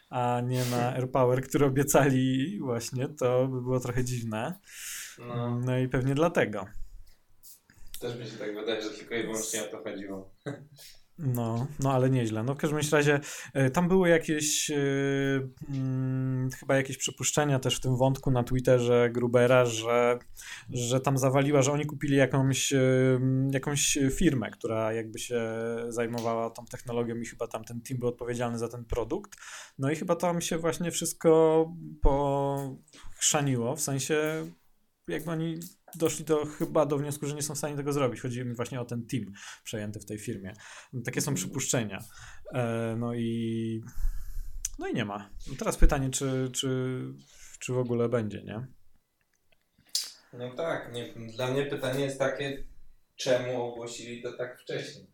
[0.10, 4.60] a nie na AirPower, który obiecali właśnie, to by było trochę dziwne.
[5.20, 6.66] No, no i pewnie dlatego.
[8.00, 10.34] Też mi się tak wydaje, że tylko i wyłącznie o to chodziło.
[11.20, 12.44] No, no ale nieźle.
[12.44, 13.20] No w każdym razie
[13.54, 14.72] e, tam były jakieś
[15.68, 20.20] hmm, chyba jakieś przypuszczenia też w tym wątku na Twitterze Grubera, że,
[20.70, 22.80] że tam zawaliła, że oni kupili jakąś, e,
[23.52, 25.42] jakąś firmę, która jakby się
[25.90, 29.38] zajmowała tą technologią i chyba tam ten team był odpowiedzialny za ten produkt.
[29.78, 31.66] No i chyba tam się właśnie wszystko
[32.02, 34.48] pochrzaniło, w sensie
[35.08, 35.60] jakby oni
[35.96, 38.22] doszli do, chyba do wniosku, że nie są w stanie tego zrobić.
[38.22, 39.32] Chodzi mi właśnie o ten team
[39.64, 40.54] przejęty w tej firmie.
[41.06, 42.04] Takie są przypuszczenia.
[42.54, 43.82] E, no i
[44.80, 45.30] no i nie ma.
[45.48, 47.02] No teraz pytanie, czy, czy,
[47.60, 48.68] czy w ogóle będzie, nie?
[50.34, 50.94] No tak.
[50.94, 52.64] Nie, dla mnie pytanie jest takie,
[53.16, 55.06] czemu ogłosili to tak wcześnie?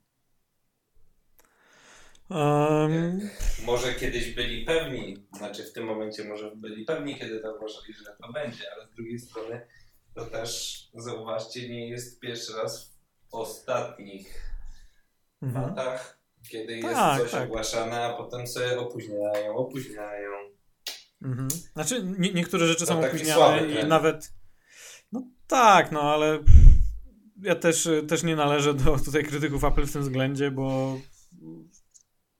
[2.29, 3.29] Um,
[3.65, 8.15] może kiedyś byli pewni, znaczy w tym momencie może byli pewni, kiedy to ogłosili, że
[8.21, 9.67] to będzie, ale z drugiej strony
[10.15, 14.53] to też zauważcie, nie jest pierwszy raz w ostatnich
[15.41, 15.65] mhm.
[15.65, 17.43] latach, kiedy jest tak, coś tak.
[17.43, 20.31] ogłaszane, a potem sobie opóźniają, opóźniają.
[21.21, 21.49] Mhm.
[21.49, 24.33] Znaczy, nie, niektóre rzeczy są opóźniane i nawet.
[25.11, 26.39] No tak, no ale
[27.41, 30.97] ja też, też nie należę do tutaj krytyków Apple w tym względzie, bo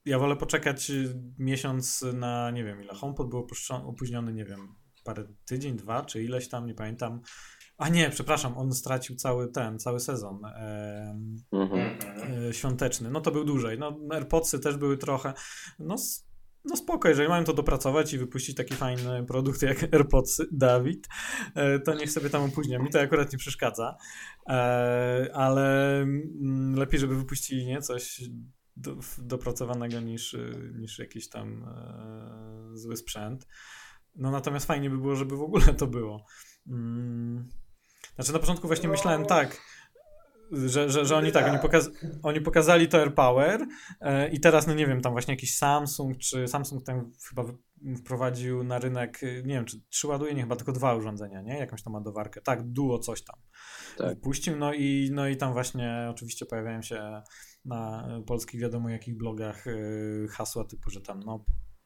[0.04, 0.92] ja wolę poczekać
[1.38, 3.46] miesiąc na, nie wiem ile, HomePod był
[3.84, 7.20] opóźniony, nie wiem, parę tydzień, dwa, czy ileś tam, nie pamiętam,
[7.78, 11.18] a nie, przepraszam, on stracił cały ten, cały sezon e,
[11.52, 11.98] mhm.
[12.48, 13.10] e, świąteczny.
[13.10, 13.78] No to był dłużej.
[13.78, 15.32] No AirPodsy też były trochę.
[15.78, 15.96] No,
[16.64, 21.08] no spoko, jeżeli mają to dopracować i wypuścić taki fajny produkt jak AirPodsy, Dawid,
[21.54, 22.78] e, to niech sobie tam opóźnia.
[22.78, 23.96] Mi to akurat nie przeszkadza,
[24.48, 28.22] e, ale mm, lepiej, żeby wypuścili nie coś
[28.76, 30.36] do, dopracowanego niż,
[30.74, 33.46] niż jakiś tam e, zły sprzęt.
[34.14, 36.26] No natomiast fajnie by było, żeby w ogóle to było.
[38.14, 39.60] Znaczy na początku właśnie myślałem tak,
[40.52, 41.90] że, że, że oni tak, oni, pokaz
[42.22, 43.66] oni pokazali to AirPower
[44.00, 47.44] e, i teraz, no nie wiem, tam właśnie jakiś Samsung, czy Samsung tam chyba
[47.96, 51.58] wprowadził na rynek, nie wiem, czy trzy ładuje, nie, chyba tylko dwa urządzenia, nie?
[51.58, 52.40] Jakąś tam ładowarkę.
[52.40, 53.36] Tak, duo coś tam
[53.98, 54.18] tak.
[54.18, 57.22] wpuścił, no i, no i tam właśnie oczywiście pojawiają się
[57.64, 59.72] na polskich wiadomo jakich blogach e,
[60.30, 61.44] hasła typu, że tam no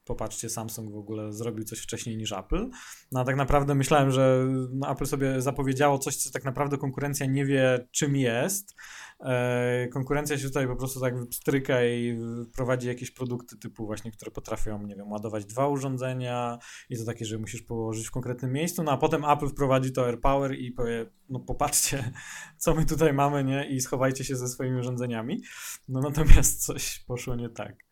[0.08, 2.70] popatrzcie, Samsung w ogóle zrobił coś wcześniej niż Apple.
[3.12, 7.26] No a tak naprawdę myślałem, że no, Apple sobie zapowiedziało coś, co tak naprawdę konkurencja
[7.26, 8.74] nie wie, czym jest.
[9.20, 12.18] E, konkurencja się tutaj po prostu tak stryka i
[12.56, 16.58] prowadzi jakieś produkty typu właśnie, które potrafią, nie wiem, ładować dwa urządzenia
[16.90, 20.06] i to takie, że musisz położyć w konkretnym miejscu, no a potem Apple wprowadzi to
[20.06, 22.12] AirPower i powie, no popatrzcie,
[22.62, 25.42] co my tutaj mamy, nie, i schowajcie się ze swoimi urządzeniami.
[25.88, 27.87] No natomiast coś poszło nie tak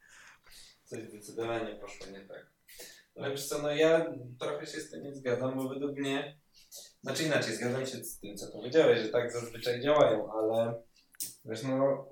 [0.96, 2.46] coś zdecydowanie poszło nie tak.
[3.16, 6.38] Ale wiesz co, no ja trochę się z tym nie zgadzam, bo według mnie,
[7.02, 10.82] znaczy inaczej, zgadzam się z tym, co powiedziałeś, że tak zazwyczaj działają, ale
[11.44, 12.08] wiesz, no,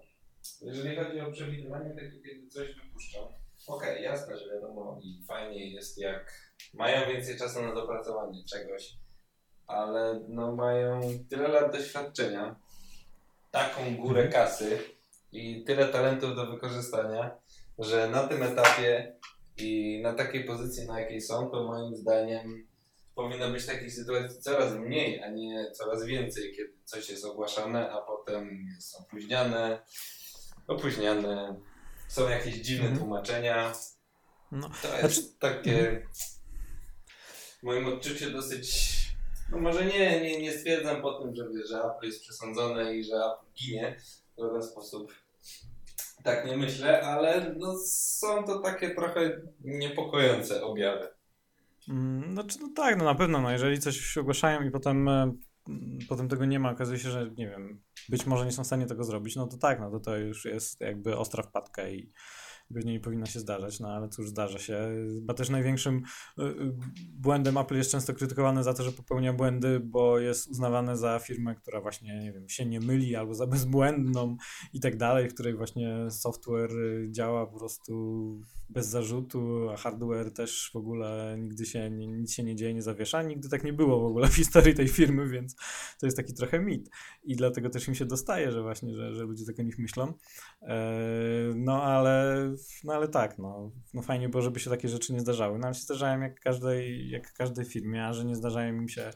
[0.61, 3.19] jeżeli chodzi o przewidywanie tego, kiedy coś wypuszczą,
[3.67, 8.97] okej, okay, jasne, że wiadomo i fajnie jest, jak mają więcej czasu na dopracowanie czegoś,
[9.67, 12.57] ale no mają tyle lat doświadczenia,
[13.51, 14.79] taką górę kasy
[15.33, 17.37] i tyle talentów do wykorzystania,
[17.79, 19.17] że na tym etapie
[19.57, 22.67] i na takiej pozycji, na jakiej są, to moim zdaniem
[23.15, 28.01] powinno być takich sytuacji coraz mniej, a nie coraz więcej, kiedy coś jest ogłaszane, a
[28.01, 29.83] potem jest opóźniane,
[30.67, 31.61] opóźniane,
[32.09, 32.99] są jakieś dziwne mhm.
[32.99, 33.73] tłumaczenia.
[34.53, 34.71] No.
[34.83, 35.39] To jest znaczy...
[35.39, 36.07] takie
[37.59, 38.95] w moim odczuciu dosyć
[39.51, 43.15] no może nie, nie, nie stwierdzam po tym, że, że Apple jest przesądzone i że
[43.17, 43.97] Apple ginie
[44.37, 45.13] w żaden sposób
[46.25, 51.09] tak nie myślę, ale no, są to takie trochę niepokojące objawy.
[51.89, 55.35] Mm, znaczy, no tak, no na pewno, no jeżeli coś ogłaszają i potem, e,
[56.09, 58.87] potem tego nie ma, okazuje się, że nie wiem, być może nie są w stanie
[58.87, 62.13] tego zrobić, no to tak, no to to już jest jakby ostra wpadka i,
[62.75, 64.91] pewnie nie powinno się zdarzać, no ale cóż, zdarza się.
[65.15, 66.03] Chyba też największym
[66.39, 66.73] y, y,
[67.13, 71.55] błędem Apple jest często krytykowane za to, że popełnia błędy, bo jest uznawane za firmę,
[71.55, 74.37] która właśnie, nie wiem, się nie myli albo za bezbłędną
[74.73, 76.71] i tak dalej, w której właśnie software
[77.11, 77.95] działa po prostu
[78.69, 83.23] bez zarzutu, a hardware też w ogóle nigdy się, nic się nie dzieje, nie zawiesza.
[83.23, 85.57] Nigdy tak nie było w ogóle w historii tej firmy, więc
[86.01, 86.91] to jest taki trochę mit.
[87.25, 90.13] I dlatego też im się dostaje, że właśnie, że, że ludzie tak o nich myślą.
[90.65, 92.37] E, no ale
[92.85, 95.59] no ale tak, no, no fajnie było, żeby się takie rzeczy nie zdarzały.
[95.59, 99.11] No ale się zdarzają jak każdej, jak każdej firmie, a że nie zdarzają im się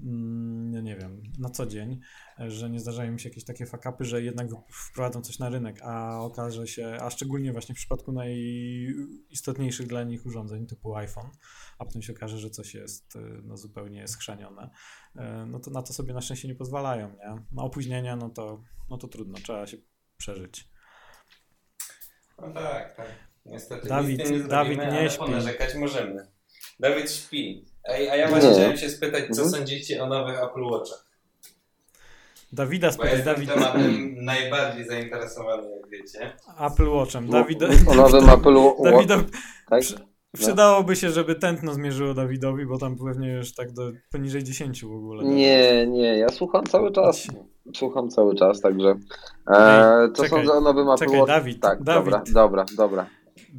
[0.00, 2.00] mm, no nie wiem, na co dzień,
[2.38, 6.20] że nie zdarzają mi się jakieś takie fakapy, że jednak wprowadzą coś na rynek, a
[6.20, 11.30] okaże się, a szczególnie właśnie w przypadku najistotniejszych dla nich urządzeń typu iPhone,
[11.78, 14.70] a potem się okaże, że coś jest no, zupełnie schrzanione,
[15.46, 17.42] no to na to sobie na szczęście nie pozwalają, nie?
[17.52, 19.76] Na opóźnienia, no to, no to trudno, trzeba się
[20.16, 20.75] przeżyć.
[22.38, 23.06] No tak, tak.
[23.46, 25.18] Niestety Dawid, nic nie Dawid zrobimy, nie ale śpi.
[25.18, 26.26] ponarzekać możemy.
[26.80, 27.64] Dawid śpi.
[27.84, 28.54] Ej, a ja właśnie Nie.
[28.54, 29.50] chciałem się spytać, co Mhm.
[29.50, 31.06] sądzicie o nowych Apple Watchach?
[32.52, 36.32] Dawida spytaj, jestem Dawid, tematem najbardziej zainteresowany, jak wiecie.
[36.58, 37.30] Apple Watchem.
[37.30, 38.82] Dawid, O nowym Apple Watch.
[38.84, 39.16] Dawida,
[39.70, 39.82] Tak?
[40.34, 44.84] Przy- przydałoby się, żeby tętno zmierzyło Dawidowi, bo tam pewnie już tak do poniżej 10
[44.84, 45.24] w ogóle.
[45.24, 47.26] Nie, nie, ja słucham cały czas.
[47.76, 48.94] Słucham cały czas, także.
[49.50, 51.28] E, co czekaj, sądzę o nowym Apple czekaj, Watch?
[51.32, 52.04] Dawid, Tak, Dawid.
[52.04, 53.06] dobra, dobra, dobra.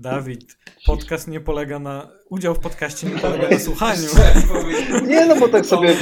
[0.01, 2.09] Dawid, podcast nie polega na...
[2.29, 4.07] Udział w podcaście nie polega na słuchaniu.
[5.07, 5.95] Nie, no bo tak sobie.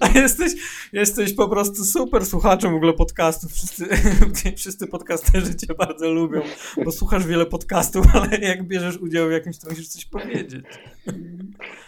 [0.00, 0.52] A jesteś,
[0.92, 3.52] jesteś po prostu super słuchaczem w ogóle podcastów.
[3.52, 3.86] Wszyscy,
[4.56, 6.40] wszyscy podcasterzy cię bardzo lubią,
[6.84, 10.64] bo słuchasz wiele podcastów, ale jak bierzesz udział w jakimś, to musisz coś powiedzieć.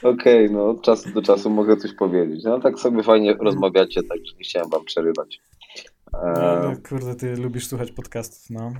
[0.02, 2.44] Okej, no od czasu do czasu mogę coś powiedzieć.
[2.44, 5.40] No tak sobie fajnie rozmawiacie, także nie chciałem wam przerywać.
[6.22, 8.72] No, E, no, kurde, ty lubisz słuchać podcastów, no.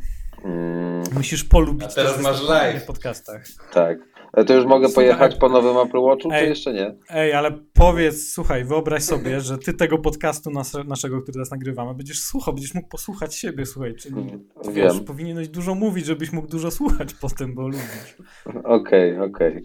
[0.45, 2.83] mm, Musisz polubić A teraz masz live.
[2.83, 3.43] w podcastach.
[3.73, 3.99] tak.
[4.33, 6.49] E, to już mogę Słuchaj, pojechać po nowym Apple Watchu, czy Ej.
[6.49, 6.95] jeszcze nie?
[7.11, 11.95] Ej, ale powiedz, słuchaj, wyobraź sobie, że ty tego podcastu nas, naszego, który teraz nagrywamy,
[11.95, 14.39] będziesz słuchał, będziesz mógł posłuchać siebie, słuchaj, czyli
[14.73, 15.05] wiesz, Wiem.
[15.05, 18.17] powinieneś dużo mówić, żebyś mógł dużo słuchać potem, bo lubisz.
[18.65, 19.63] Okej, okej.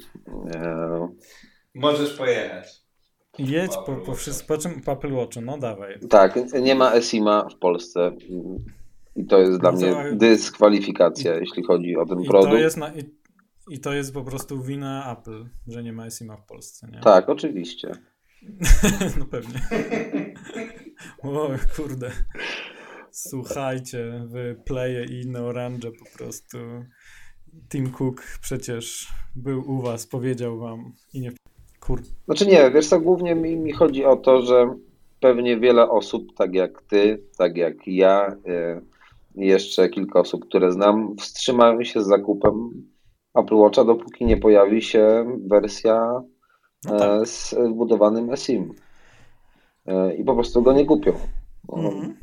[0.55, 1.07] E,
[1.75, 2.88] Możesz pojechać.
[3.39, 5.99] Jedź Po po, wszystko, po czym po Apple Watchu, no dawaj.
[6.09, 8.11] Tak, nie ma ESIMA w Polsce.
[9.15, 12.59] I to jest dla No mnie to- dyskwalifikacja, jeśli chodzi o ten I to produkt.
[12.61, 13.03] jest, na, i,
[13.69, 16.99] I to jest po prostu wina Apple, że nie ma SIM-a w Polsce, nie?
[16.99, 17.91] Tak, oczywiście.
[19.19, 19.61] no pewnie.
[21.23, 22.11] O kurde.
[23.11, 26.57] Słuchajcie, wy Playe i inne Orange po prostu.
[27.69, 31.31] Tim Cook przecież był u was, powiedział wam i nie...
[31.89, 32.01] Kur...
[32.25, 34.75] Znaczy nie, wiesz co, głównie mi, mi chodzi o to, że
[35.19, 38.35] pewnie wiele osób, tak jak ty, tak jak ja,
[39.35, 42.69] i jeszcze kilka osób, które znam, wstrzymają się z zakupem
[43.35, 46.21] Apple Watcha, dopóki nie pojawi się wersja
[46.85, 47.21] No tak.
[47.21, 48.73] e, z wbudowanym eSIM.
[49.85, 51.13] E, I po prostu go nie kupią.
[51.77, 52.17] Mhm.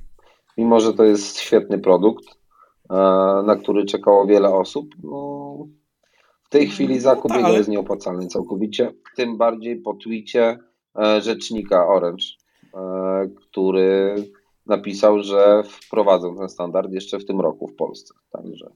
[0.59, 2.25] Mimo, że to jest świetny produkt,
[2.91, 2.95] e,
[3.47, 5.67] na który czekało wiele osób, no,
[6.47, 8.93] w tej chwili zakup tak, jego ale- jest nieopłacalny całkowicie.
[9.17, 10.59] Tym bardziej po twicie
[10.99, 12.25] e, rzecznika Orange,
[12.75, 14.15] e, który
[14.67, 18.15] napisał, że wprowadzą ten standard jeszcze w tym roku w Polsce.
[18.31, 18.71] Także.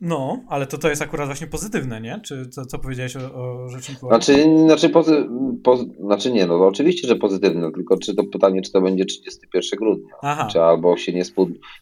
[0.00, 2.20] No, ale to to jest akurat właśnie pozytywne, nie?
[2.24, 4.08] Czy co, co powiedziałeś o, o rzeczniku?
[4.08, 5.28] Znaczy, znaczy, pozy,
[5.64, 9.78] po, znaczy nie, no oczywiście, że pozytywne, tylko czy to pytanie, czy to będzie 31
[9.78, 10.48] grudnia, Aha.
[10.52, 11.22] czy albo się nie,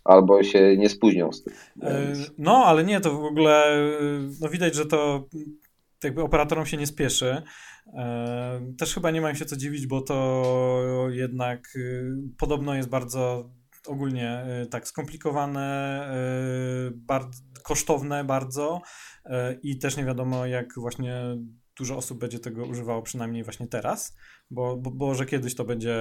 [0.04, 1.52] albo się nie spóźnią z tym.
[1.82, 3.90] E, Więc- No, ale nie, to w ogóle e,
[4.40, 5.28] no widać, że to
[6.04, 7.42] jakby operatorom się nie spieszy.
[7.94, 11.68] E, Też chyba nie mają się co dziwić, bo to jednak
[12.38, 13.50] podobno jest bardzo
[13.86, 18.80] ogólnie e, tak skomplikowane, e, bardzo kosztowne bardzo
[19.24, 21.36] e, i też nie wiadomo jak właśnie
[21.78, 24.16] dużo osób będzie tego używało przynajmniej właśnie teraz,
[24.50, 25.96] bo, bo, bo że kiedyś to będzie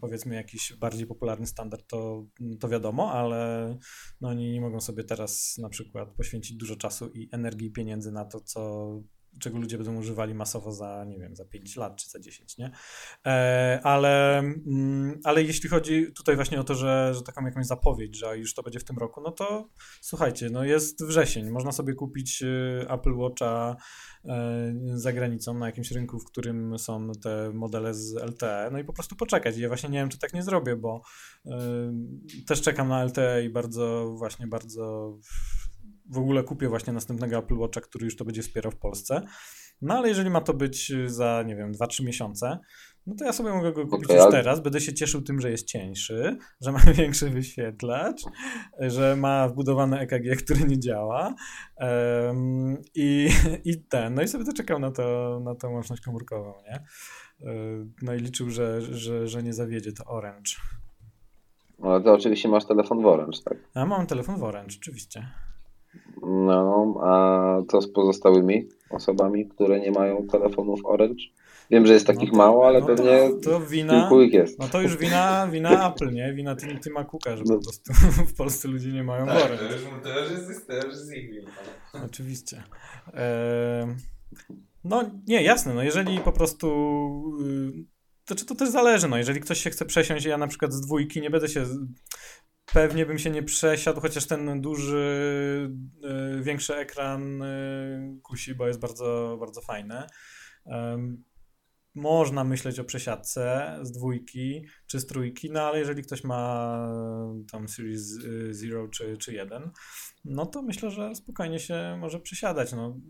[0.00, 2.26] powiedzmy jakiś bardziej popularny standard, to,
[2.60, 3.76] to wiadomo, ale
[4.20, 8.24] no oni nie mogą sobie teraz na przykład poświęcić dużo czasu i energii pieniędzy na
[8.24, 8.90] to, co,
[9.38, 12.70] czego ludzie będą używali masowo za, nie wiem, za 5 lat czy za 10, nie?
[13.26, 18.18] E, ale, mm, ale jeśli chodzi tutaj właśnie o to, że, że taką jakąś zapowiedź,
[18.18, 19.68] że już to będzie w tym roku, no to
[20.00, 23.76] słuchajcie, no jest wrzesień, można sobie kupić y, Apple Watcha
[24.24, 28.84] e, za granicą na jakimś rynku, w którym są te modele z LTE, no i
[28.84, 29.56] po prostu poczekać.
[29.56, 31.02] Ja właśnie nie wiem, czy tak nie zrobię, bo
[31.46, 31.50] y,
[32.46, 35.18] też czekam na LTE i bardzo, właśnie bardzo
[36.08, 39.22] w ogóle kupię właśnie następnego Apple Watcha, który już to będzie wspierał w Polsce.
[39.82, 42.58] No ale jeżeli ma to być za, nie wiem, 2-3 miesiące,
[43.06, 44.60] no to ja sobie mogę go kupić Okej, już teraz.
[44.60, 48.22] Będę się cieszył tym, że jest cieńszy, że ma większy wyświetlacz,
[48.80, 51.34] że ma wbudowane EKG, który nie działa
[51.76, 53.28] em, i,
[53.64, 56.74] i ten, no i sobie to czekał na, to, na tą łączność komórkową, nie?
[56.74, 57.54] E,
[58.02, 60.52] No i liczył, że, że, że nie zawiedzie to Orange.
[61.82, 63.58] Ale to oczywiście masz telefon w Orange, tak?
[63.74, 65.28] A mam telefon w Orange, oczywiście.
[66.26, 71.22] No, a co z pozostałymi osobami, które nie mają telefonów Orange?
[71.70, 74.32] Wiem, że jest takich No to- mało, ale no pewnie to, to wina, kilku ich
[74.32, 74.58] jest.
[74.58, 76.32] no to już wina, wina Apple, nie?
[76.32, 77.56] Wina Tim, Tima Cooka, że No.
[77.56, 77.92] po prostu
[78.32, 79.58] w Polsce ludzie nie mają Tak, Orange.
[80.02, 81.50] to już jest, to już jest ich wina.
[82.06, 82.62] Oczywiście.
[84.84, 86.68] No nie, jasne, no jeżeli po prostu
[87.40, 87.84] y,
[88.24, 90.80] to, czy to też zależy, no jeżeli ktoś się chce przesiąść, ja na przykład z
[90.80, 91.64] dwójki nie będę się,
[92.72, 95.70] pewnie bym się nie przesiadł, chociaż ten duży,
[96.38, 100.02] y, większy ekran y, kusi, bo jest bardzo, bardzo fajny.
[101.94, 106.92] można myśleć o przesiadce z dwójki czy z trójki, no ale jeżeli ktoś ma
[107.52, 108.18] tam Series
[108.50, 109.70] Zero czy, czy 1,
[110.24, 112.72] no to myślę, że spokojnie się może przesiadać.
[112.72, 113.00] No,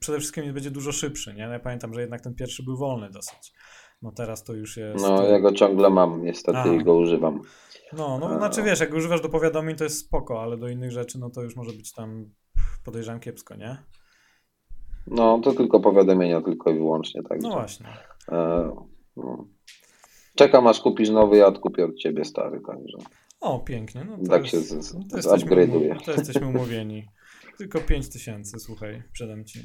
[0.00, 1.42] przede wszystkim będzie dużo szybszy, nie?
[1.42, 3.52] Ja pamiętam, że jednak ten pierwszy był wolny dosyć.
[4.02, 5.04] No teraz to już jest...
[5.04, 6.66] No ja go ciągle mam, niestety A.
[6.66, 7.40] i go używam.
[7.96, 11.18] No, no znaczy wiesz, jak używasz do powiadomień to jest spoko, ale do innych rzeczy
[11.18, 12.30] no to już może być tam
[12.84, 13.76] podejrzewam kiepsko, nie?
[15.06, 17.22] No, to tylko powiadomienia, tylko i wyłącznie.
[17.22, 17.42] tak.
[17.42, 17.86] No właśnie.
[18.28, 18.70] E,
[19.16, 19.46] no.
[20.34, 22.98] Czekam aż kupisz nowy, ja odkupię od ciebie stary, także.
[23.40, 24.04] O, pięknie.
[24.04, 27.06] No tak jest, się z, z, to, jesteśmy, to jesteśmy umówieni.
[27.58, 29.60] Tylko 5 tysięcy, słuchaj, przedam ci.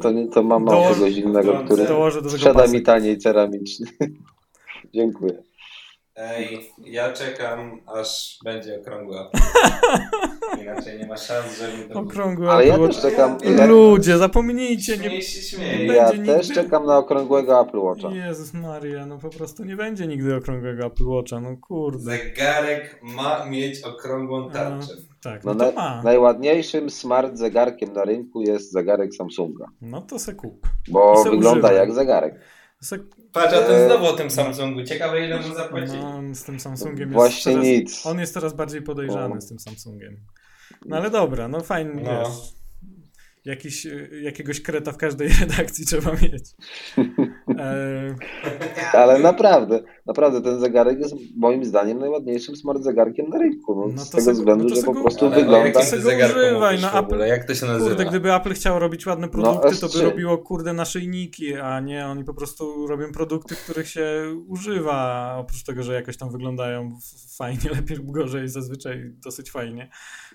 [0.00, 1.86] To, nie, to mam Dołoż, kogoś innego, który
[2.30, 3.86] sprzeda mi taniej ceramiczny.
[4.94, 5.42] Dziękuję.
[6.16, 9.30] Ej, ja czekam, aż będzie okrągła.
[10.62, 13.38] Inaczej nie ma szans, żeby to Okrągły Ale ja też czekam.
[13.58, 13.66] Ja...
[13.66, 14.98] Ludzie, zapomnijcie.
[14.98, 15.86] Nie, się śmieje.
[15.86, 16.54] Ja też nigdy...
[16.54, 18.08] czekam na okrągłego Apple Watcha.
[18.08, 21.98] Jezus Maria, no po prostu nie będzie nigdy okrągłego Apple Watcha, no kurde.
[21.98, 24.92] Zegarek ma mieć okrągłą tarczę.
[24.96, 26.02] No, tak, no, no to ma.
[26.02, 29.66] Najładniejszym smart zegarkiem na rynku jest zegarek Samsunga.
[29.80, 30.66] No to se kup.
[30.88, 32.34] Bo wygląda jak zegarek.
[33.32, 34.84] Patrz, a ten e, znowu o tym Samsungu.
[34.84, 35.92] Ciekawe ile mu zapłaci.
[35.92, 38.06] No, z tym Samsungiem jest Właśnie coraz, nic.
[38.06, 40.16] On jest coraz bardziej podejrzany z tym Samsungiem.
[40.86, 42.24] No ale dobra, no fajnie, no.
[42.24, 42.62] wiesz.
[43.44, 43.86] Jakiś,
[44.22, 46.44] jakiegoś kreta w każdej redakcji trzeba mieć.
[47.62, 48.14] E...
[48.92, 53.74] Ale naprawdę, naprawdę ten zegarek jest moim zdaniem najładniejszym smart zegarkiem na rynku.
[53.74, 55.80] No, no z tego względu, no że po prostu ale wygląda...
[55.80, 57.88] Jak zegarek używaj, no, Apple, jak to się nazywa?
[57.88, 61.80] Kurde, gdyby Apple chciał robić ładne no, produkty, no, to by robiło kurde naszyjniki, a
[61.80, 66.98] nie, oni po prostu robią produkty, których się używa, oprócz tego, że jakoś tam wyglądają
[67.36, 69.90] fajnie, lepiej lub gorzej, zazwyczaj dosyć fajnie.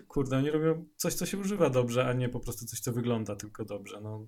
[0.07, 3.35] Kurde, oni robią coś, co się używa dobrze, a nie po prostu coś, co wygląda
[3.35, 4.01] tylko dobrze.
[4.01, 4.27] No,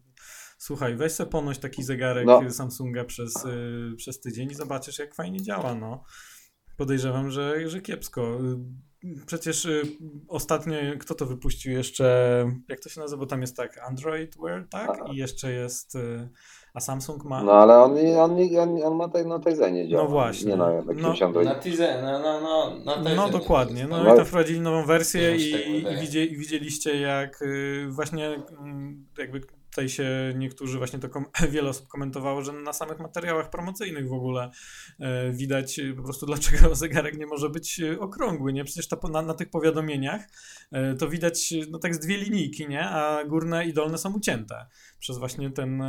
[0.59, 2.51] słuchaj, weź sobie ponoć taki zegarek no.
[2.51, 5.75] Samsunga przez, y, przez tydzień i zobaczysz, jak fajnie działa.
[5.75, 6.03] No.
[6.77, 8.37] Podejrzewam, że, że kiepsko.
[9.25, 9.81] Przecież y,
[10.27, 14.67] ostatnio, kto to wypuścił jeszcze, jak to się nazywa, bo tam jest tak Android Wear,
[14.69, 14.99] tak?
[15.13, 16.29] I jeszcze jest, y,
[16.73, 17.43] a Samsung ma...
[17.43, 20.03] No ale on, on, on, on ma tej, na Tizenie działa.
[20.03, 20.51] No właśnie.
[20.51, 21.43] Nie na jakimś no.
[21.43, 22.41] Na Tizen, no, no,
[22.85, 26.99] no, na No dokładnie, no, no i tam wprowadzili nową wersję i, i, i widzieliście
[26.99, 27.43] jak
[27.89, 31.07] właśnie mm, jakby tutaj się niektórzy właśnie to
[31.51, 34.51] wiele osób komentowało, że na samych materiałach promocyjnych w ogóle
[34.99, 38.63] e, widać po prostu dlaczego zegarek nie może być e, okrągły, nie?
[38.63, 40.21] Przecież to, na, na tych powiadomieniach
[40.71, 42.85] e, to widać no tak z dwie linijki, nie?
[42.85, 44.65] A górne i dolne są ucięte
[44.99, 45.83] przez właśnie ten...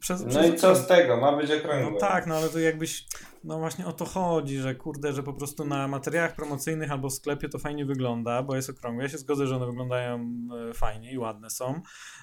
[0.00, 1.16] Przez, no przez i co z tego?
[1.16, 1.92] Ma być okrągły.
[1.92, 3.06] No tak, no ale to jakbyś...
[3.46, 7.12] No właśnie o to chodzi, że kurde, że po prostu na materiałach promocyjnych albo w
[7.12, 9.02] sklepie to fajnie wygląda, bo jest okrągłe.
[9.02, 10.36] Ja się zgodzę, że one wyglądają
[10.74, 11.80] fajnie i ładne są,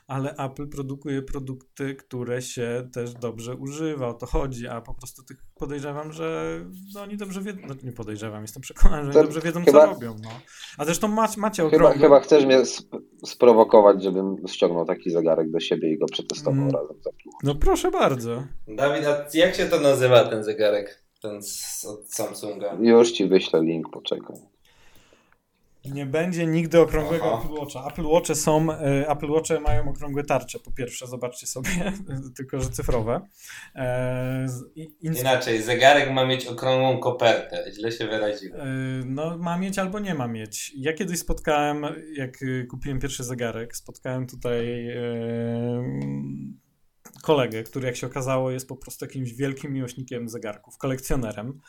[0.07, 5.23] ale Apple produkuje produkty, które się też dobrze używa, o to chodzi, a po prostu
[5.23, 6.59] tych podejrzewam, że
[6.93, 9.93] no, oni dobrze wiedzą, no, nie podejrzewam, jestem przekonany, że oni dobrze wiedzą, chyba, co
[9.93, 10.15] robią.
[10.23, 10.29] No.
[10.77, 12.63] A zresztą macie, macie chyba, chyba chcesz mnie
[13.25, 16.71] sprowokować, żebym ściągnął taki zegarek do siebie i go przetestował mm.
[16.71, 17.29] razem z Apple.
[17.43, 18.43] No proszę bardzo.
[18.67, 21.03] Dawid, a jak się to nazywa ten zegarek?
[21.23, 22.77] Ten z, od Samsunga?
[22.79, 24.35] Już ci wyślę link, poczekaj.
[25.85, 27.43] Nie będzie nigdy okrągłego Aha.
[27.43, 27.87] Apple Watcha.
[27.87, 31.69] Apple Watche są, e, Apple Watche mają okrągłe tarcze, po pierwsze, zobaczcie sobie,
[32.37, 33.21] tylko że cyfrowe.
[33.75, 34.45] E,
[35.01, 38.61] Inaczej, zegarek ma mieć okrągłą kopertę, źle się wyraziłem.
[38.61, 38.65] E,
[39.05, 40.73] no, ma mieć albo nie ma mieć.
[40.77, 44.87] Ja kiedyś spotkałem, jak kupiłem pierwszy zegarek, spotkałem tutaj
[47.23, 51.59] kolegę, który jak się okazało jest po prostu jakimś wielkim miłośnikiem zegarków, kolekcjonerem.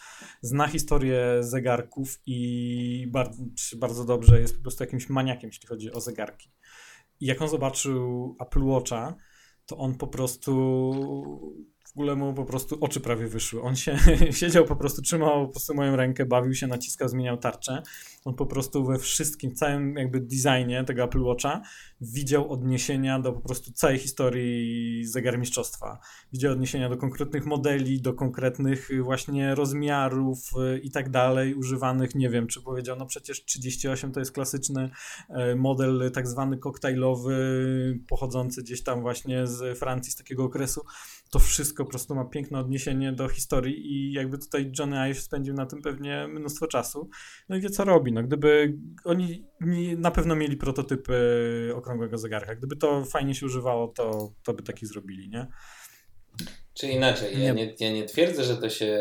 [0.43, 3.43] Zna historię zegarków i bardzo,
[3.77, 6.53] bardzo dobrze jest po prostu jakimś maniakiem, jeśli chodzi o zegarki.
[7.21, 9.15] I jak on zobaczył Apple Watcha,
[9.67, 10.45] to on po prostu
[11.97, 13.63] ogóle mu po prostu oczy prawie wyszły.
[13.63, 13.99] On się
[14.41, 17.83] siedział po prostu, trzymał po prostu moją rękę, bawił się, naciskał, zmieniał tarczę.
[18.25, 21.63] On po prostu we wszystkim, całym jakby designie tego Apple Watcha
[22.01, 25.99] widział odniesienia do po prostu całej historii zegarmistrzostwa.
[26.33, 30.39] Widział odniesienia do konkretnych modeli, do konkretnych właśnie rozmiarów
[30.77, 34.91] y, i tak dalej, używanych, nie wiem, czy powiedział, no przecież 38 to jest klasyczny
[35.29, 37.35] e, model tak zwany koktajlowy,
[38.09, 40.81] pochodzący gdzieś tam właśnie z Francji, z takiego okresu
[41.35, 45.55] to wszystko po prostu ma piękne odniesienie do historii i jakby tutaj Johnny Ive spędził
[45.55, 47.09] na tym pewnie mnóstwo czasu.
[47.49, 48.12] No i wie co robi.
[48.12, 48.74] No, gdyby
[49.05, 49.47] oni
[49.97, 52.55] na pewno mieli prototypy okrągłego zegarka.
[52.55, 55.47] Gdyby to fajnie się używało, to, to by taki zrobili, nie?
[56.74, 57.66] Czy inaczej, ja Nie.
[57.66, 58.99] nie, ja nie twierdzę, że to się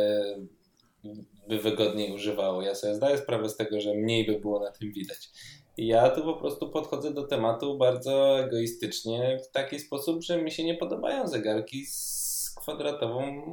[1.49, 2.61] by wygodniej używało.
[2.61, 5.29] Ja sobie zdaję sprawę z tego, że mniej by było na tym widać.
[5.77, 10.63] Ja tu po prostu podchodzę do tematu bardzo egoistycznie, w taki sposób, że mi się
[10.63, 12.22] nie podobają zegarki z
[12.56, 13.43] kwadratową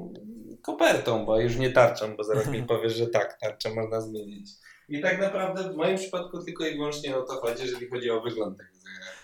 [0.62, 4.50] kopertą, bo już nie tarczą, bo zaraz mi powiesz, że tak, tarczę można zmienić.
[4.88, 8.20] I tak naprawdę w moim przypadku tylko i wyłącznie o to chodzi, jeżeli chodzi o
[8.20, 9.20] wygląd tego zegarka.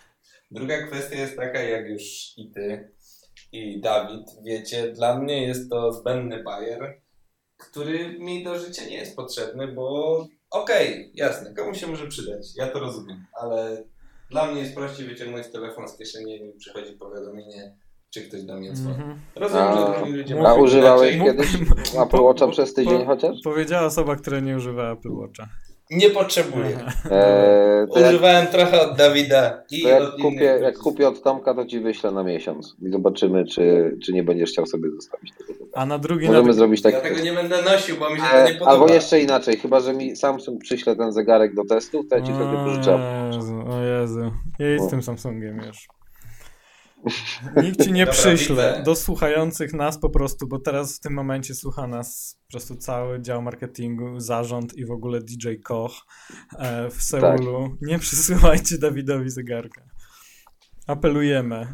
[0.50, 2.02] Druga kwestia jest taka, jak już
[2.36, 2.92] i ty,
[3.52, 7.00] i Dawid, wiecie, dla mnie jest to zbędny bajer,
[7.56, 12.66] który mi do życia nie jest potrzebny, bo okej, jasne, komu się może przydać, ja
[12.66, 13.84] to rozumiem, ale
[14.30, 17.76] dla mnie jest prościej wyciągnąć telefon z kieszeni, jak mi przychodzi powiadomienie,
[18.16, 18.96] czy ktoś do mnie dzwoni.
[18.96, 19.18] Mhm.
[19.36, 21.32] Rozumiem, A- że drugi ludzie a używałeś inaczej.
[21.36, 21.54] kiedyś
[22.06, 23.36] Apple Watcha przez tydzień po- chociaż?
[23.44, 25.48] Powiedziała osoba, która nie używa Apple Watcha.
[25.90, 26.66] Nie potrzebuję.
[27.10, 31.22] Eee, to jak, Używałem trochę od Dawida i to jak, od kupię, jak kupię od
[31.22, 35.32] Tomka, to ci wyślę na miesiąc i zobaczymy, czy, czy nie będziesz chciał sobie zostawić
[35.38, 35.64] tego.
[35.74, 36.52] A na drugi Możemy na...
[36.52, 36.94] zrobić tak.
[36.94, 38.70] Ja tego nie będę nosił, bo mi się to nie E, podoba.
[38.70, 42.32] albo jeszcze inaczej, chyba że mi Samsung przyśle ten zegarek do testu, to ja ci
[42.32, 42.94] wtedy pożyczę.
[42.94, 44.30] O Jezu, o Jezu.
[44.58, 45.88] Jedź z tym Samsungiem już.
[47.62, 48.56] Nikt ci nie Dobra, przyśle.
[48.56, 48.82] widzę.
[48.84, 53.20] Do słuchających nas po prostu, bo teraz w tym momencie słucha nas po prostu cały
[53.22, 55.92] dział marketingu, zarząd i w ogóle DJ Koch
[56.58, 57.76] e, w Seulu.
[57.80, 59.82] Nie przysyłajcie Dawidowi zegarka.
[60.86, 61.66] Apelujemy.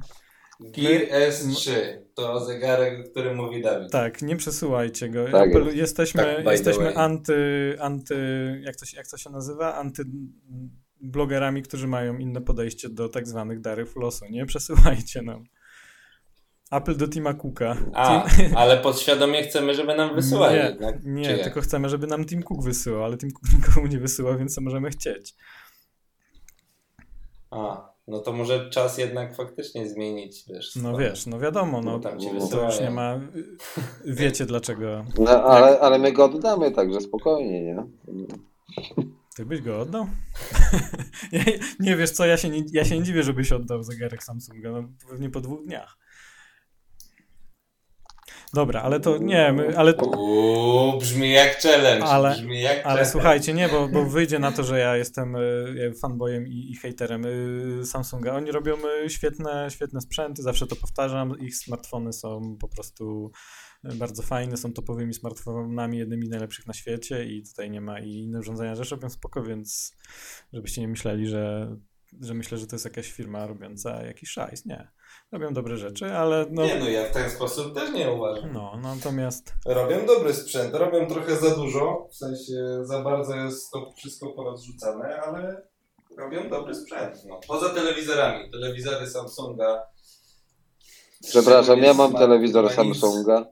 [0.60, 1.70] Gear S3
[2.14, 3.92] to zegarek, o którym mówi Dawid.
[3.92, 5.24] Tak, nie przesyłajcie go.
[5.30, 8.16] Tak Apelu- jesteśmy Tak, jesteśmy anty, anty
[8.64, 9.74] jak, to się, jak to się nazywa?
[9.74, 10.02] Anty
[11.02, 14.24] blogerami, którzy mają inne podejście do tak zwanych darów losu.
[14.30, 15.44] Nie przesyłajcie nam.
[16.70, 17.76] Apple do Tima Cooka.
[17.94, 21.02] A, Tim- ale podświadomie chcemy, żeby nam wysyłali nie, jednak.
[21.02, 24.36] czy nie tylko chcemy, żeby nam Tim Cook wysyłał, ale Tim Cook nikomu nie wysyła,
[24.36, 25.34] więc co możemy chcieć.
[27.50, 30.76] A, no to może czas jednak faktycznie zmienić, wiesz.
[30.76, 33.20] No wiesz, no wiadomo, no, No tam ci to już nie ma...
[34.04, 35.04] Wiecie dlaczego.
[35.18, 37.84] No, ale, ale my go oddamy, także spokojnie, nie?
[39.34, 40.06] Ty byś go oddał?
[41.32, 41.44] nie,
[41.80, 44.88] nie wiesz co, ja się nie, ja się nie dziwię, żebyś oddał zegarek Samsunga, no
[45.08, 46.01] pewnie po dwóch dniach.
[48.54, 52.04] Dobra, ale to nie, ale, Uuu, brzmi jak challenge.
[52.06, 53.10] Ale- brzmi jak ale challenge.
[53.10, 57.24] słuchajcie, nie, bo, bo wyjdzie na to, że ja jestem y, fanboyem i, i hejterem
[57.26, 58.34] y, Samsunga.
[58.34, 63.30] Oni robią y, świetne, świetne sprzęty, zawsze to powtarzam, ich smartfony są po prostu
[63.84, 68.10] bardzo fajne, są topowymi smartfonami, jednymi z najlepszych na świecie i tutaj nie ma i
[68.10, 69.96] inne urządzenia rzecz robią spoko, więc
[70.52, 71.76] żebyście nie myśleli, że,
[72.20, 74.66] że myślę, że to jest jakaś firma robiąca jakiś szajs.
[74.66, 74.88] Nie.
[75.32, 78.52] Robią dobre rzeczy, ale no, Nie no, ja w ten sposób też nie uważam.
[78.52, 83.92] no natomiast Robią dobry sprzęt, robią trochę za dużo, w sensie za bardzo jest to
[83.96, 85.62] wszystko porozrzucane, ale
[86.18, 87.16] robią dobry sprzęt.
[87.28, 87.40] No.
[87.48, 88.50] Poza telewizorami.
[88.50, 89.82] Telewizory Samsunga.
[91.28, 92.70] Przepraszam, ja mam Smart- telewizor.
[92.70, 93.46] Samsunga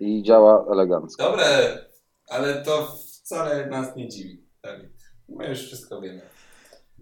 [0.00, 1.22] i działa elegancko.
[1.22, 1.78] Dobre,
[2.28, 2.86] ale to
[3.22, 4.90] wcale nas nie dziwi, Dawid.
[5.28, 6.22] My już wszystko wiemy.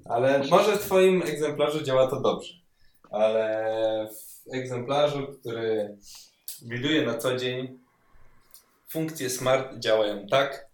[0.05, 2.55] Ale może w Twoim egzemplarzu działa to dobrze.
[3.15, 4.09] Ale
[4.51, 5.97] w egzemplarzu, który
[6.63, 7.79] widuje na co dzień,
[8.89, 10.67] funkcje smart działają tak,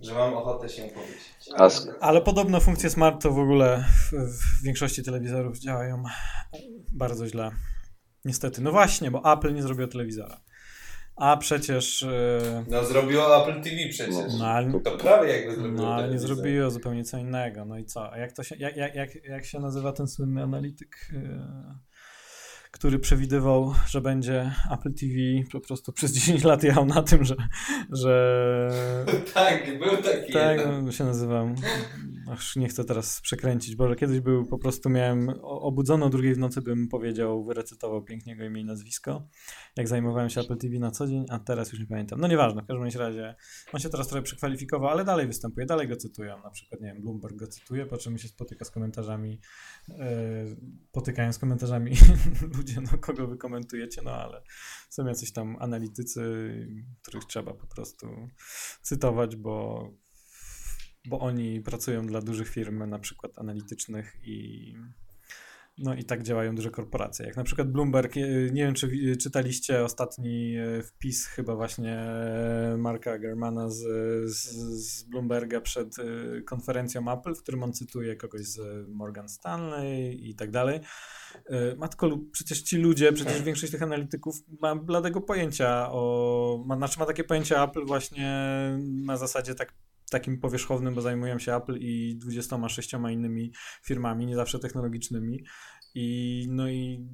[0.00, 1.18] że mam ochotę się powiedzieć.
[1.56, 6.02] A sk- Ale podobno funkcje smart to w ogóle w, w większości telewizorów działają
[6.92, 7.50] bardzo źle.
[8.24, 8.62] Niestety.
[8.62, 10.40] No właśnie, bo Apple nie zrobiło telewizora.
[11.18, 12.02] A przecież.
[12.02, 14.34] e, No zrobiło Apple TV przecież.
[14.38, 17.64] No, ale, To prawie jakby zrobiło no, ale nie zrobiło zupełnie co innego.
[17.64, 18.12] No i co?
[18.12, 18.94] A jak, to się, jak, jak,
[19.24, 21.78] jak, się nazywa ten słynny analityk, e,
[22.70, 25.14] który przewidywał, że będzie Apple TV
[25.52, 27.34] po prostu przez 10 lat jechał na tym, że.
[27.92, 28.70] że
[29.34, 30.92] Tak, był taki Tak, jeden.
[30.92, 31.54] się nazywam.
[32.30, 33.76] Aż nie chcę teraz przekręcić.
[33.76, 38.04] Boże, kiedyś był po prostu miałem o- obudzony o drugiej w nocy bym powiedział, wyrecytował
[38.04, 39.28] pięknie jego imię i nazwisko.
[39.76, 42.20] Jak zajmowałem się Apple TV na co dzień, a teraz już nie pamiętam.
[42.20, 43.34] No nieważne, w każdym razie
[43.72, 46.42] on się teraz trochę przekwalifikował, ale dalej występuje, dalej go cytują.
[46.42, 49.40] Na przykład, nie wiem, Bloomberg go cytuje, po czym się spotyka z komentarzami,
[49.88, 49.96] yy,
[50.92, 51.92] potykają z komentarzami
[52.56, 54.42] ludzie, no kogo wy komentujecie, no ale
[54.90, 56.22] są jacyś tam analitycy,
[57.02, 58.28] których trzeba po prostu
[58.82, 59.84] cytować, bo
[61.08, 64.74] bo oni pracują dla dużych firm, na przykład analitycznych i
[65.78, 67.26] no i tak działają duże korporacje.
[67.26, 68.20] Jak na przykład Bloomberg, e,
[68.52, 73.82] nie wiem czy czytaliście ostatni e, wpis chyba właśnie e, Marka Germana z,
[74.30, 74.52] z,
[74.86, 75.96] z Bloomberga przed
[76.46, 80.80] konferencją Apple, w którym on cytuje kogoś z Morgan Stanley i tak dalej.
[81.76, 87.06] Matko, przecież ci ludzie, przecież większość tych analityków ma bladego pojęcia o, ma, znaczy ma
[87.06, 88.28] takie pojęcie Apple właśnie
[89.06, 89.72] na zasadzie tak
[90.10, 93.52] takim powierzchownym, bo zajmują się Apple i 26 innymi
[93.84, 95.44] firmami, nie zawsze technologicznymi.
[95.94, 97.08] I no i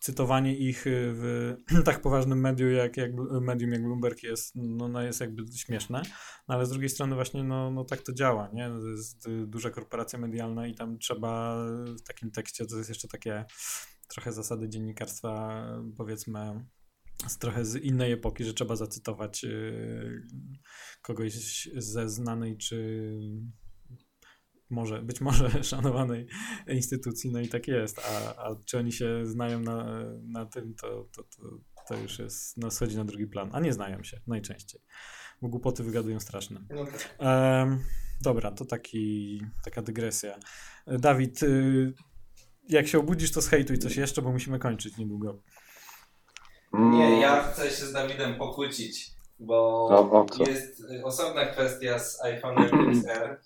[0.00, 5.20] cytowanie ich w tak poważnym medium jak, jak, medium jak Bloomberg jest, no, no jest
[5.20, 6.02] jakby śmieszne,
[6.48, 8.68] no ale z drugiej strony właśnie no, no tak to działa, nie?
[8.68, 11.56] To jest duża korporacja medialna i tam trzeba
[11.98, 13.44] w takim tekście, to jest jeszcze takie
[14.08, 15.66] trochę zasady dziennikarstwa
[15.96, 16.64] powiedzmy
[17.30, 20.22] z trochę z innej epoki, że trzeba zacytować y,
[21.02, 23.18] kogoś ze znanej czy
[24.70, 26.26] może, być może szanowanej
[26.68, 31.08] instytucji, no i tak jest, a, a czy oni się znają na, na tym, to,
[31.16, 31.42] to, to,
[31.88, 34.80] to już jest, no schodzi na drugi plan, a nie znają się najczęściej,
[35.42, 36.60] bo głupoty wygadują straszne.
[36.70, 37.16] No tak.
[37.18, 37.80] um,
[38.22, 40.38] dobra, to taki, taka dygresja.
[40.86, 41.92] Dawid, y,
[42.68, 45.42] jak się obudzisz, to zhejtuj coś jeszcze, bo musimy kończyć niedługo.
[46.78, 49.88] Nie, ja chcę się z Dawidem pokłócić, bo
[50.38, 52.58] no, jest osobna kwestia z iPhone
[52.88, 53.40] XR.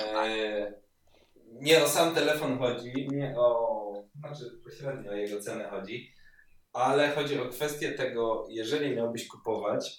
[0.00, 0.72] E,
[1.60, 6.12] nie o sam telefon chodzi, nie o, znaczy pośrednio o jego cenę chodzi,
[6.72, 9.98] ale chodzi o kwestię tego, jeżeli miałbyś kupować,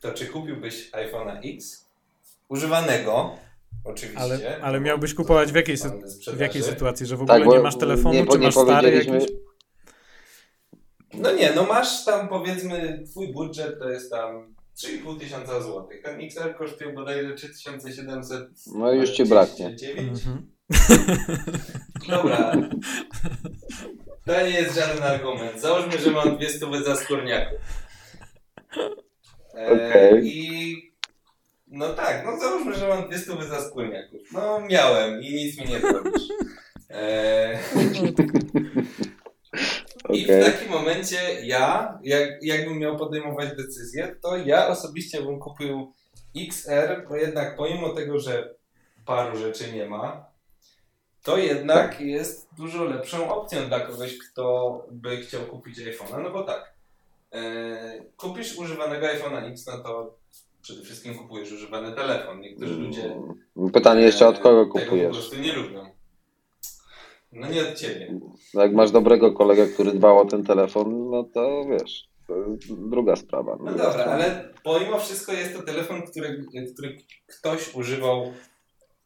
[0.00, 1.88] to czy kupiłbyś iPhone'a X
[2.48, 3.36] używanego,
[3.84, 4.20] oczywiście.
[4.20, 5.76] Ale, ale miałbyś kupować w jakiej,
[6.34, 9.30] w jakiej sytuacji, że w ogóle tak, nie masz telefonu, nie, czy masz stary jakiś?
[11.18, 16.02] No nie, no masz tam powiedzmy, twój budżet to jest tam 3,5 tysiąca złotych.
[16.02, 18.48] Ten XR kosztuje bodajże 3700.
[18.74, 19.76] No już ci braknie.
[19.96, 20.52] Mhm.
[22.08, 22.52] Dobra.
[24.26, 25.60] To nie jest żaden argument.
[25.60, 27.58] Załóżmy, że mam dwie stówy za skórniaków.
[29.54, 30.20] E, okay.
[30.24, 30.76] I
[31.66, 34.20] no tak, no załóżmy, że mam dwie stówy za skórniaków.
[34.32, 36.22] No miałem i nic mi nie zrobisz.
[36.90, 37.58] E,
[40.04, 40.16] Okay.
[40.16, 45.92] I w takim momencie ja, jak, jakbym miał podejmować decyzję, to ja osobiście bym kupił
[46.36, 48.54] XR, bo jednak pomimo tego, że
[49.06, 50.26] paru rzeczy nie ma,
[51.22, 56.22] to jednak jest dużo lepszą opcją dla kogoś, kto by chciał kupić iPhone'a.
[56.22, 56.74] No bo tak,
[57.32, 60.14] e, kupisz używanego iPhone'a X, no to
[60.62, 62.40] przede wszystkim kupujesz używany telefon.
[62.40, 63.16] Niektórzy ludzie.
[63.72, 64.90] Pytanie jeszcze od kogo kupujesz?
[64.90, 65.93] Tego po prostu nie lubią.
[67.34, 68.20] No nie od ciebie.
[68.54, 72.88] No jak masz dobrego kolegę, który dbał o ten telefon, no to wiesz, to jest
[72.90, 73.56] druga sprawa.
[73.60, 74.12] No dobra, sprawa.
[74.12, 78.32] ale pomimo wszystko jest to telefon, który, który ktoś używał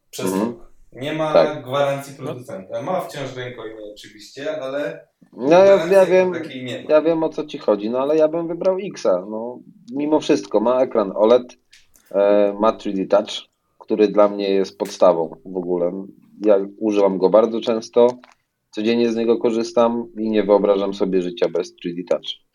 [0.09, 0.51] przez mhm.
[0.51, 0.69] rok.
[0.91, 1.63] Nie ma tak.
[1.63, 2.81] gwarancji producenta.
[2.81, 6.33] Ma wciąż rękojmie oczywiście, ale no, ja, ja wiem,
[6.89, 9.25] ja wiem o co ci chodzi, no ale ja bym wybrał Xa.
[9.29, 9.59] No,
[9.95, 11.57] mimo wszystko ma ekran OLED,
[12.11, 13.49] e, ma 3D Touch,
[13.79, 16.05] który dla mnie jest podstawą w ogóle
[16.45, 18.07] ja używam go bardzo często,
[18.71, 22.49] codziennie z niego korzystam i nie wyobrażam sobie życia bez 3D Touch.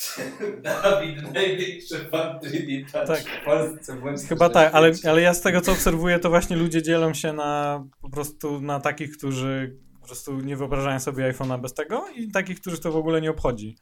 [0.62, 3.20] Dawid, największy fan 3D Touch tak.
[3.20, 3.98] w Polsce.
[4.28, 7.84] Chyba tak, ale, ale ja z tego co obserwuję, to właśnie ludzie dzielą się na
[8.02, 12.60] po prostu na takich, którzy po prostu nie wyobrażają sobie iPhone'a bez tego i takich,
[12.60, 13.76] których to w ogóle nie obchodzi.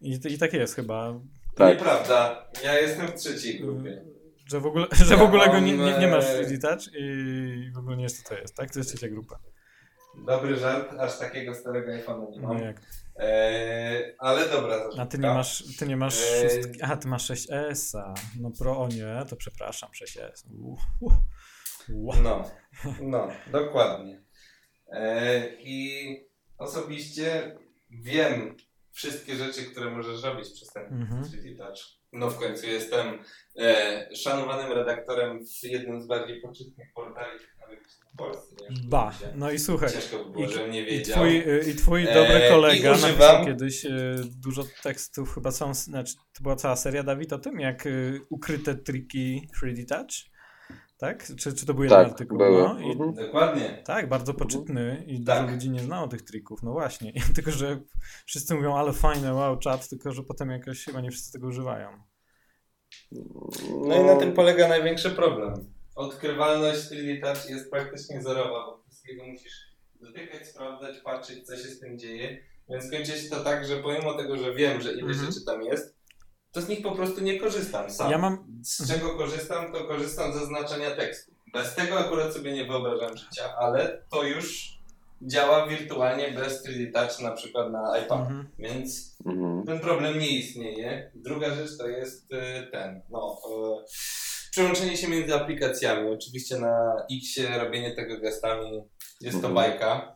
[0.00, 1.20] I, i tak jest chyba.
[1.54, 1.78] Tak.
[1.78, 2.48] Nieprawda.
[2.64, 4.04] Ja jestem w trzeciej grupie.
[4.44, 7.78] Że w ogóle, że w ogóle go nie, nie, nie masz w Touch i w
[7.78, 8.72] ogóle nie jest to, to jest, tak?
[8.72, 9.38] To jest trzecia grupa.
[10.26, 12.56] Dobry żart, aż takiego starego iPhone'a nie mam.
[12.56, 12.80] No jak?
[13.16, 14.88] Eee, ale dobra.
[14.98, 16.50] A ty nie masz, ty nie masz eee...
[16.50, 16.82] szóstki.
[16.82, 18.14] Aha, ty masz 6S-a.
[18.40, 20.44] No pro, o nie, to przepraszam, 6S.
[20.60, 21.12] Uh, uh,
[21.88, 22.20] uh.
[22.22, 22.50] No,
[23.02, 24.22] no, dokładnie.
[24.88, 26.28] Eee, I
[26.58, 27.58] osobiście
[27.90, 28.56] wiem
[28.90, 31.22] wszystkie rzeczy, które możesz robić przez ten mm -hmm.
[31.22, 32.03] 3D Touch.
[32.14, 33.18] No w końcu jestem
[33.58, 38.56] e, szanowanym redaktorem w jednym z bardziej poczytnych portali w Polsce.
[38.70, 38.88] Nie?
[38.88, 39.92] Ba, no i słuchaj.
[39.92, 41.26] Ciężko by było, żebym nie wiedział.
[41.26, 43.90] I twój, e, i twój dobry kolega e, napisał kiedyś e,
[44.42, 47.90] dużo tekstów, chyba są, znaczy to była cała seria, Dawid, o tym, jak e,
[48.30, 50.33] ukryte triki 3D Touch
[50.96, 51.26] tak?
[51.38, 52.38] Czy, czy to był jeden tak, artykuł?
[52.38, 53.14] No, i, mhm.
[53.14, 53.82] Dokładnie.
[53.84, 55.40] Tak, bardzo poczytny i tak.
[55.40, 57.12] dużo ludzi nie znało tych trików, no właśnie.
[57.34, 57.80] tylko, że
[58.26, 61.88] wszyscy mówią, ale fajne, wow, czat, tylko, że potem jakoś chyba nie wszyscy tego używają.
[63.86, 65.54] No i na tym polega największy problem.
[65.94, 71.80] Odkrywalność 3D Touch jest praktycznie zerowa, bo wszystkiego musisz dotykać, sprawdzać, patrzeć, co się z
[71.80, 72.44] tym dzieje.
[72.68, 75.26] Więc kończy się to tak, że pomimo tego, że wiem, że ileś mhm.
[75.32, 75.96] rzeczy tam jest,
[76.54, 78.10] to z nich po prostu nie korzystam sam.
[78.10, 78.62] Ja mam...
[78.62, 81.32] Z czego korzystam, to korzystam ze znaczenia tekstu.
[81.52, 84.78] Bez tego akurat sobie nie wyobrażam życia, ale to już
[85.22, 88.48] działa wirtualnie bez 3D Touch na przykład na iPad, mhm.
[88.58, 89.66] więc mhm.
[89.66, 91.10] ten problem nie istnieje.
[91.14, 93.38] Druga rzecz to jest y, ten, no,
[93.80, 93.84] y,
[94.50, 96.10] przełączenie się między aplikacjami.
[96.10, 98.82] Oczywiście na X robienie tego gestami
[99.20, 99.54] jest to mhm.
[99.54, 100.14] bajka.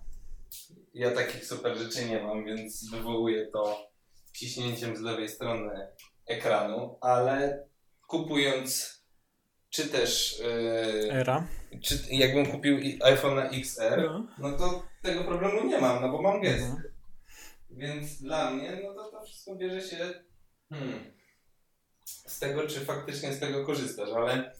[0.95, 3.89] Ja takich super rzeczy nie mam, więc wywołuje to
[4.33, 5.89] ciśnięciem z lewej strony
[6.29, 7.67] ekranu, ale
[8.07, 8.99] kupując
[9.71, 11.47] czy też yy, Era.
[11.83, 14.27] Czy jakbym kupił iPhone XR, no.
[14.39, 14.59] no.
[14.59, 16.65] to tego problemu nie mam, no bo mam gesty.
[16.65, 16.83] Mhm.
[17.71, 19.97] Więc dla mnie, no to to wszystko bierze się
[20.69, 21.13] hmm,
[22.07, 24.53] z tego, czy faktycznie z tego korzystasz, ale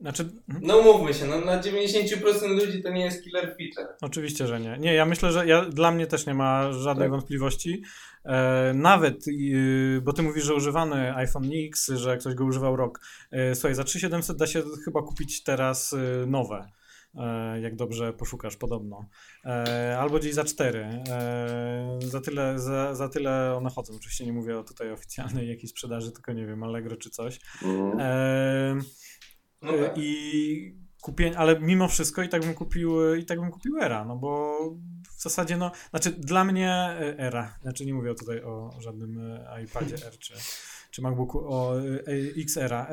[0.00, 0.66] Znaczy, mhm.
[0.66, 3.96] no mówmy się, no dla 90% ludzi to nie jest killer feature.
[4.00, 4.76] Oczywiście, że nie.
[4.78, 7.10] Nie, ja myślę, że ja, dla mnie też nie ma żadnej Tak.
[7.10, 7.82] wątpliwości.
[8.24, 13.00] E, nawet, y, bo ty mówisz, że używany iPhone X, że ktoś go używał rok.
[13.30, 16.68] E, słuchaj, za 3700 da się chyba kupić teraz y, nowe.
[17.16, 19.08] E, jak dobrze poszukasz, podobno.
[19.44, 21.02] E, albo gdzieś za 4.
[21.08, 23.94] E, za, tyle, za, za tyle one chodzą.
[23.96, 27.40] Oczywiście nie mówię o tutaj oficjalnej jakiejś sprzedaży, tylko nie wiem, Allegro czy coś.
[27.62, 28.00] Mhm.
[28.00, 28.80] E,
[29.66, 29.98] No E, tak.
[29.98, 34.16] I kupię, ale mimo wszystko i tak bym kupił, i tak bym kupił Era, no
[34.16, 34.58] bo
[35.18, 39.62] w zasadzie, no, znaczy dla mnie e, Era, znaczy nie mówię tutaj o żadnym e,
[39.64, 40.34] iPadzie R czy,
[40.90, 41.74] czy MacBooku, o
[42.36, 42.90] X Era.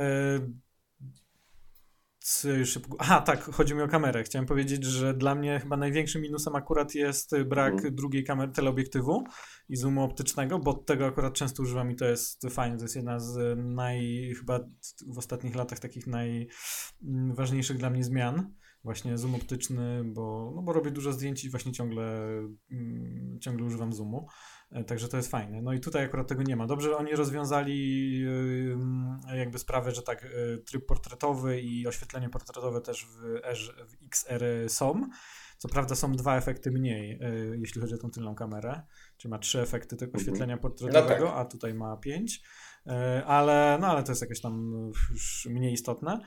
[2.26, 4.24] Co jeszcze, aha, tak, chodzi mi o kamerę.
[4.24, 7.96] Chciałem powiedzieć, że dla mnie chyba największym minusem akurat jest brak Mhm.
[7.96, 9.24] drugiej kamery teleobiektywu
[9.70, 12.78] i zoomu optycznego, bo tego akurat często używam i to jest fajne.
[12.78, 14.60] To jest jedna z naj, chyba
[15.08, 18.54] w ostatnich latach takich najważniejszych dla mnie zmian.
[18.84, 22.28] Właśnie zoom optyczny, bo, no bo robię dużo zdjęć i właśnie ciągle,
[22.72, 24.28] mm, ciągle używam zoomu.
[24.74, 25.62] E, Także to jest fajne.
[25.62, 26.68] No i tutaj akurat tego nie ma.
[26.68, 28.24] Dobrze, że oni rozwiązali
[28.72, 33.58] ym, jakby sprawę, że tak, y, tryb portretowy i oświetlenie portretowe też w, R,
[33.88, 35.10] w XR są.
[35.58, 38.82] Co prawda są dwa efekty mniej, y, jeśli chodzi o tą tylną kamerę.
[39.18, 40.22] Czyli ma trzy efekty tego Mhm.
[40.22, 41.40] oświetlenia portretowego, No tak.
[41.40, 42.42] a tutaj ma pięć.
[42.88, 42.92] Y,
[43.26, 44.72] Ale, no, ale to jest jakieś tam
[45.12, 46.20] już mniej istotne.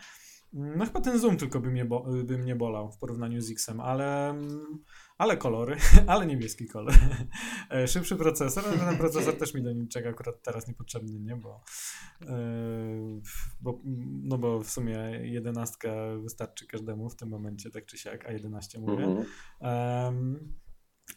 [0.57, 3.81] No chyba ten zoom tylko by mnie, bo, by mnie bolał w porównaniu z X-em,
[3.81, 4.35] ale,
[5.19, 5.77] ale kolory,
[6.07, 6.95] ale niebieski kolor.
[7.71, 11.37] E, Szybszy procesor, ale ten procesor też mi do niczego akurat teraz niepotrzebny, nie?
[11.37, 11.65] Bo,
[12.23, 12.37] e,
[13.61, 13.81] bo,
[14.23, 15.79] no bo w sumie 11
[16.23, 19.05] wystarczy każdemu w tym momencie, tak czy siak, a 11 mówię.
[19.05, 20.55] Mhm.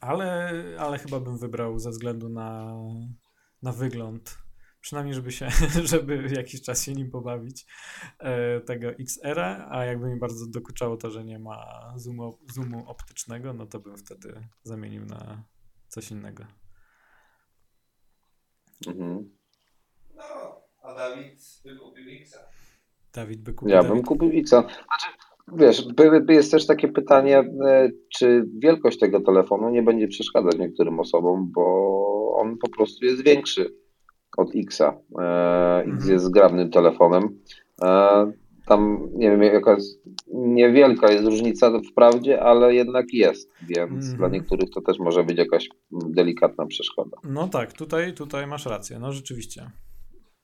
[0.02, 2.76] Ale, ale chyba bym wybrał ze względu na,
[3.62, 4.38] na wygląd,
[4.82, 5.48] przynajmniej żeby się,
[5.94, 7.66] żeby jakiś czas się nim pobawić,
[8.20, 13.54] e, tego XR, a jakby mi bardzo dokuczało to, że nie ma zoomu, zoomu optycznego,
[13.54, 15.44] no to bym wtedy zamienił na
[15.88, 16.44] coś innego.
[18.88, 19.30] Mhm.
[20.16, 20.24] No,
[20.84, 22.40] a Dawid wykupił Xa.
[23.14, 23.76] Dawid by kupił.
[23.76, 23.94] Ja Dawid.
[23.94, 24.62] bym kupił Xa.
[24.62, 25.08] Znaczy,
[25.54, 30.58] wiesz, by- by jest też takie pytanie, e, czy wielkość tego telefonu nie będzie przeszkadzać
[30.58, 33.79] niektórym osobom, bo on po prostu jest większy
[34.40, 34.88] od Xa.
[35.20, 36.12] E, X Mhm.
[36.14, 37.40] jest zgrabnym telefonem.
[37.84, 38.32] E,
[38.66, 40.02] Tam nie wiem, jaka jest,
[40.34, 44.18] niewielka jest różnica wprawdzie, ale jednak jest, więc Mhm.
[44.18, 47.18] dla niektórych to też może być jakaś delikatna przeszkoda.
[47.24, 49.72] No tak, tutaj, tutaj masz rację, no rzeczywiście.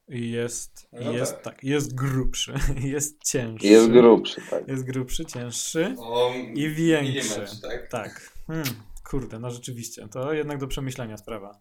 [0.10, 1.44] Jest, No jest tak.
[1.44, 2.54] tak, jest grubszy,
[2.96, 3.68] jest cięższy.
[3.68, 4.68] Jest grubszy, tak.
[4.68, 5.96] Jest grubszy, cięższy.
[6.00, 7.14] O I większy.
[7.40, 7.88] milimetr, tak?
[7.92, 8.32] Tak.
[8.48, 8.66] Hmm,
[9.10, 10.08] kurde, no rzeczywiście.
[10.08, 11.60] To jednak do przemyślenia sprawa.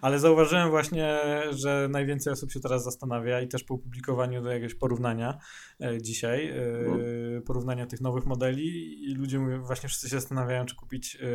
[0.00, 1.20] Ale zauważyłem właśnie,
[1.50, 5.38] że najwięcej osób się teraz zastanawia i też po opublikowaniu do jakiegoś porównania
[5.80, 7.42] e, dzisiaj, e, Mhm.
[7.42, 11.26] porównania tych nowych modeli i ludzie mówią, właśnie wszyscy się zastanawiają, czy kupić e,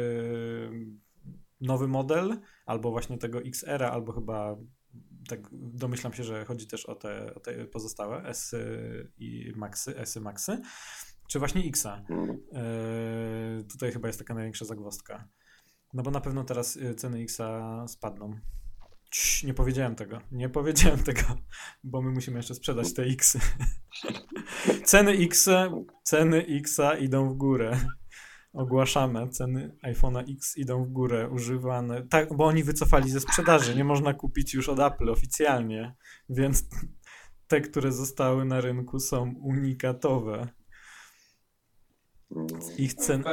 [1.62, 4.58] nowy model, albo właśnie tego XR, albo chyba
[5.30, 8.55] tak domyślam się, że chodzi też o te, o te pozostałe S
[9.18, 10.62] i Maxy, S Maxy,
[11.30, 12.05] czy właśnie Xa.
[12.10, 12.39] Mhm.
[12.51, 15.28] Eee, tutaj chyba jest taka największa zagwozdka.
[15.98, 18.39] No bo na pewno teraz y, ceny Xa spadną.
[19.12, 20.22] Cii, nie powiedziałem tego.
[20.32, 21.22] Nie powiedziałem tego,
[21.84, 23.38] bo my musimy jeszcze sprzedać te X.
[24.91, 25.50] ceny X,
[26.04, 27.80] ceny Xa idą w górę.
[28.54, 32.08] Ogłaszamy, ceny iPhone'a X idą w górę, używane.
[32.08, 33.76] Tak, bo oni wycofali ze sprzedaży.
[33.76, 35.95] Nie można kupić już od Apple oficjalnie,
[36.30, 36.70] więc
[37.48, 40.48] te, które zostały na rynku są unikatowe.
[42.78, 43.23] Ich, cen,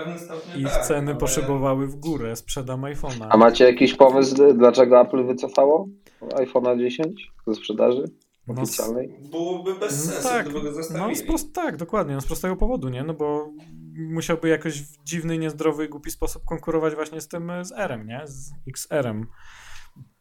[0.56, 2.36] ich tak, ceny ale- poszybowały w górę.
[2.36, 3.26] Sprzedam iPhone'a.
[3.30, 5.88] A macie jakiś pomysł, dlaczego Apple wycofało
[6.20, 8.04] iPhone'a 10 ze sprzedaży
[8.48, 9.14] No, oficjalnej?
[9.30, 12.56] Byłoby bez No sensu, tak, gdyby go no z prost, tak, dokładnie, no z prostego
[12.56, 13.04] powodu, nie?
[13.04, 13.50] No bo
[13.96, 18.22] musiałby jakoś w dziwny, niezdrowy, głupi sposób konkurować właśnie z tym, z R-em, nie?
[18.24, 19.26] Z XR-em.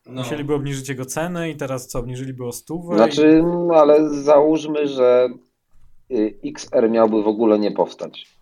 [0.06, 0.22] No.
[0.22, 2.96] Musieliby obniżyć jego cenę i teraz co, obniżyliby o stówę?
[2.96, 5.30] Znaczy, no ale załóżmy, że
[6.12, 8.33] y, XR miałby w ogóle nie powstać.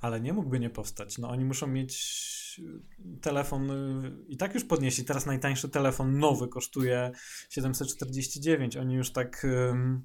[0.00, 1.18] Ale nie mógłby nie powstać.
[1.18, 2.28] No oni muszą mieć
[3.20, 5.04] telefon y, i tak już podnieśli.
[5.04, 7.12] Teraz najtańszy telefon nowy kosztuje
[7.50, 8.76] 749.
[8.76, 10.04] Oni już tak ym,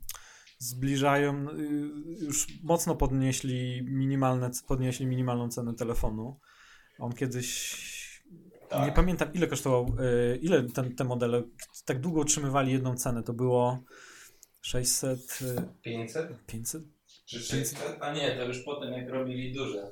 [0.60, 1.56] zbliżają, y,
[2.22, 6.40] już mocno podnieśli minimalne, podnieśli minimalną cenę telefonu.
[7.00, 7.84] On kiedyś
[8.70, 8.86] Tak.
[8.86, 9.96] nie pamiętam ile kosztował,
[10.34, 11.44] y, ile ten, te modele
[11.86, 13.24] tak długo utrzymywali jedną cenę.
[13.24, 13.84] To było
[14.62, 16.84] 600, y, 500 500?
[17.34, 17.98] Czy 600?
[18.00, 19.92] A nie, to już potem jak robili duże.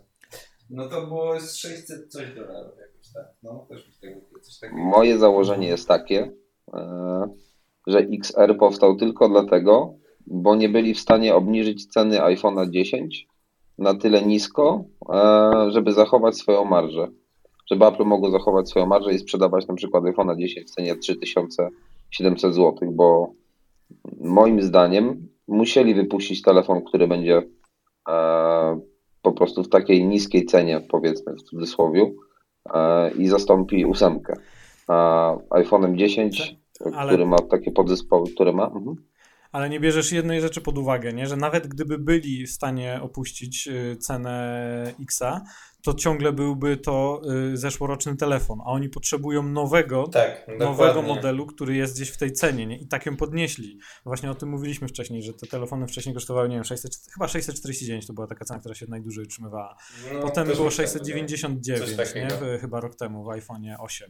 [0.69, 3.25] No to było 600 coś dolarów jakoś tak.
[3.43, 4.77] No, też coś takiego.
[4.77, 6.31] Moje założenie jest takie,
[6.73, 7.27] e,
[7.87, 9.93] że XR powstał tylko dlatego,
[10.27, 13.27] bo nie byli w stanie obniżyć ceny iPhone'a 10
[13.77, 17.07] na tyle nisko, e, żeby zachować swoją marżę.
[17.71, 22.55] Żeby Apple mogło zachować swoją marżę i sprzedawać na przykład iPhone'a 10 w cenie 3700
[22.55, 23.33] zł, bo
[24.19, 27.43] moim zdaniem musieli wypuścić telefon, który będzie
[28.09, 28.79] e,
[29.21, 32.11] po prostu w takiej niskiej cenie, powiedzmy w cudzysłowie,
[32.73, 34.33] e, i zastąpi ósemkę.
[35.49, 36.55] iPhone'em 10,
[36.93, 37.07] Ale...
[37.07, 38.65] który ma takie podzespoły, które ma.
[38.65, 38.95] Mhm
[39.51, 41.27] ale nie bierzesz jednej rzeczy pod uwagę, nie?
[41.27, 45.41] że nawet gdyby byli w stanie opuścić y, cenę Xa,
[45.83, 47.21] to ciągle byłby to
[47.53, 52.33] y, zeszłoroczny telefon, a oni potrzebują nowego, tak, nowego modelu, który jest gdzieś w tej
[52.33, 52.77] cenie nie?
[52.77, 53.79] i tak ją podnieśli.
[54.05, 58.07] Właśnie o tym mówiliśmy wcześniej, że te telefony wcześniej kosztowały, nie wiem, 600, chyba 649
[58.07, 59.77] to była taka cena, która się najdłużej utrzymywała.
[60.13, 62.27] No, Potem było 699, tak, nie?
[62.27, 64.09] W, chyba rok temu w iPhone'ie 8.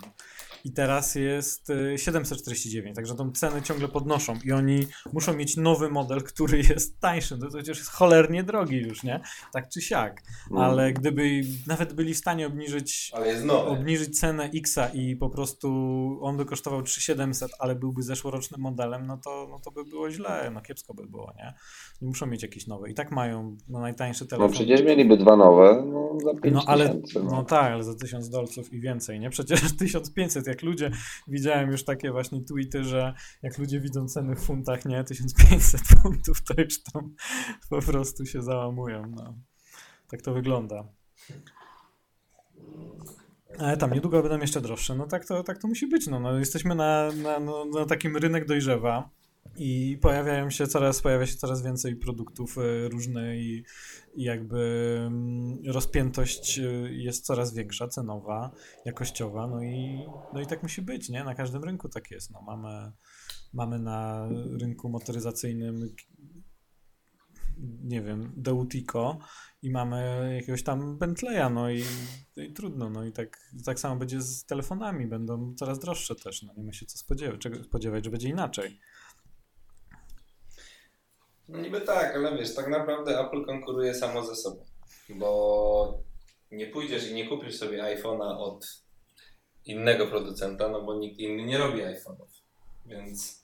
[0.65, 5.89] I teraz jest 749, y, także tą cenę ciągle podnoszą i oni muszą mieć nowy
[5.89, 7.37] model, który jest tańszy.
[7.37, 9.21] No to przecież jest cholernie drogi już, nie?
[9.53, 10.21] Tak czy siak.
[10.51, 10.63] No.
[10.63, 13.11] Ale gdyby nawet byli w stanie obniżyć,
[13.65, 15.67] obniżyć cenę Xa i po prostu
[16.21, 20.51] on by kosztował 3700, ale byłby zeszłorocznym modelem, no to, no to by było źle,
[20.53, 21.53] no kiepsko by było, nie?
[22.01, 22.89] Nie muszą mieć jakieś nowe.
[22.89, 24.47] I tak mają no, najtańszy telefon.
[24.47, 27.31] No przecież mieliby dwa nowe, no za 5 no, ale, tysięcy, no.
[27.31, 29.29] no tak, ale za 1000 dolców i więcej, nie?
[29.29, 30.91] Przecież 1500, jak ludzie,
[31.27, 35.03] widziałem już takie właśnie tweety, że jak ludzie widzą ceny w funtach, nie?
[35.03, 37.15] 1500 funtów, to już tam
[37.69, 39.35] po prostu się załamują, no.
[40.07, 41.00] Tak to wygląda.
[43.57, 44.95] Ale tam niedługo będą jeszcze droższe.
[44.95, 46.07] No tak to, tak to musi być.
[46.07, 49.09] No, no jesteśmy na, na, no, na takim rynek dojrzewa
[49.57, 53.63] i pojawiają się coraz, pojawia się coraz więcej produktów e, różnych i,
[54.17, 58.51] jakby mm, rozpiętość e, jest coraz większa, cenowa,
[58.85, 61.23] jakościowa, no i, no i tak musi być, nie?
[61.23, 62.31] Na każdym rynku tak jest.
[62.31, 62.91] No, mamy,
[63.53, 64.29] mamy na
[64.61, 65.95] rynku motoryzacyjnym
[67.83, 69.17] nie wiem, Deutico
[69.61, 71.83] i mamy jakiegoś tam Bentleya, no i,
[72.37, 76.53] i, trudno, no i tak, tak samo będzie z telefonami, będą coraz droższe też, no
[76.57, 78.79] nie ma się co spodziewać, czego spodziewać, że będzie inaczej.
[81.47, 84.65] No niby tak, ale wiesz, tak naprawdę Apple konkuruje samo ze sobą,
[85.09, 86.03] bo
[86.51, 88.83] nie pójdziesz i nie kupisz sobie iPhone'a od
[89.65, 92.29] innego producenta, no bo nikt inny nie robi iPhone'ów,
[92.85, 93.40] więc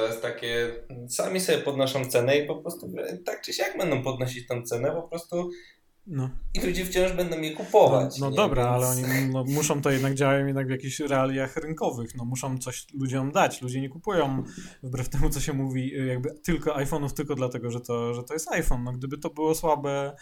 [0.00, 0.72] to jest takie,
[1.08, 2.92] sami sobie podnoszą cenę i po prostu
[3.26, 5.50] tak czy siak będą podnosić tę cenę, po prostu
[6.06, 6.30] no.
[6.54, 8.18] I ludzie wciąż będą je kupować.
[8.18, 8.74] No, no dobra, Więc...
[8.74, 12.14] ale oni no, muszą to jednak działają jednak w jakichś realiach rynkowych.
[12.14, 13.62] No, muszą coś ludziom dać.
[13.62, 14.42] Ludzie nie kupują,
[14.82, 18.52] wbrew temu co się mówi, jakby tylko iPhone'ów tylko dlatego, że to, że to jest
[18.52, 18.84] iPhone.
[18.84, 20.16] No, gdyby to było słabe,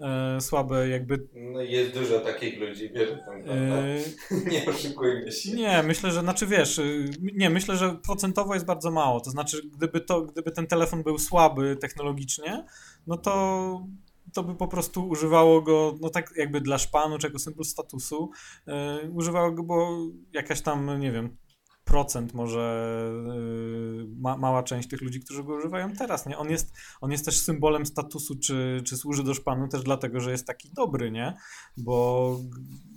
[0.00, 1.28] e, słabe jakby...
[1.34, 3.98] No jest dużo takich ludzi, wiesz, tam, e...
[4.52, 5.52] nie oszukujmy się.
[5.52, 9.20] Nie, myślę, że, znaczy wiesz, y, nie, myślę, że procentowo jest bardzo mało.
[9.20, 12.64] To znaczy, gdyby, to, gdyby ten telefon był słaby technologicznie,
[13.06, 13.86] no to
[14.32, 18.30] to by po prostu używało go, no tak jakby dla szpanu, czego symbol statusu,
[18.66, 18.74] yy,
[19.12, 19.98] używało go, bo
[20.32, 21.36] jakaś tam, nie wiem,
[21.84, 22.94] procent może
[23.26, 26.38] yy, ma, mała część tych ludzi, którzy go używają teraz, nie?
[26.38, 30.30] On jest, on jest też symbolem statusu, czy, czy służy do szpanu też dlatego, że
[30.30, 31.34] jest taki dobry, nie?
[31.76, 32.38] Bo,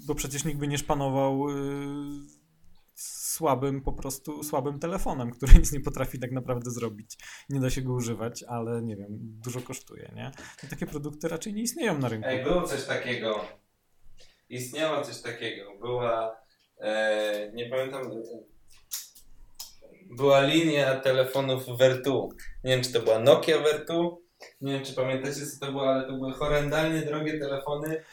[0.08, 2.35] bo przecież nikt by nie szpanował yy,
[3.36, 7.18] słabym po prostu, słabym telefonem, który nic nie potrafi tak naprawdę zrobić.
[7.50, 10.32] Nie da się go używać, ale nie wiem, dużo kosztuje, nie?
[10.64, 12.30] I takie produkty raczej nie istnieją na rynku.
[12.30, 13.46] Ej, było coś takiego.
[14.50, 15.78] Istniało coś takiego.
[15.80, 16.38] Była,
[16.78, 18.12] e, nie pamiętam,
[20.10, 22.30] była linia telefonów Vertu.
[22.64, 24.26] Nie wiem, czy to była Nokia Vertu.
[24.62, 28.04] Nie wiem, czy pamiętacie, co to było, ale to były horrendalnie drogie telefony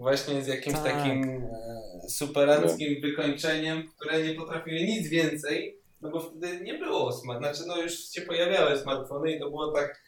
[0.00, 0.84] właśnie z jakimś tak.
[0.84, 3.08] takim e, superanckim no.
[3.08, 7.92] wykończeniem, które nie potrafiły nic więcej, no bo wtedy nie było smart, znaczy no już
[7.92, 10.02] się pojawiały smartfony i to było tak,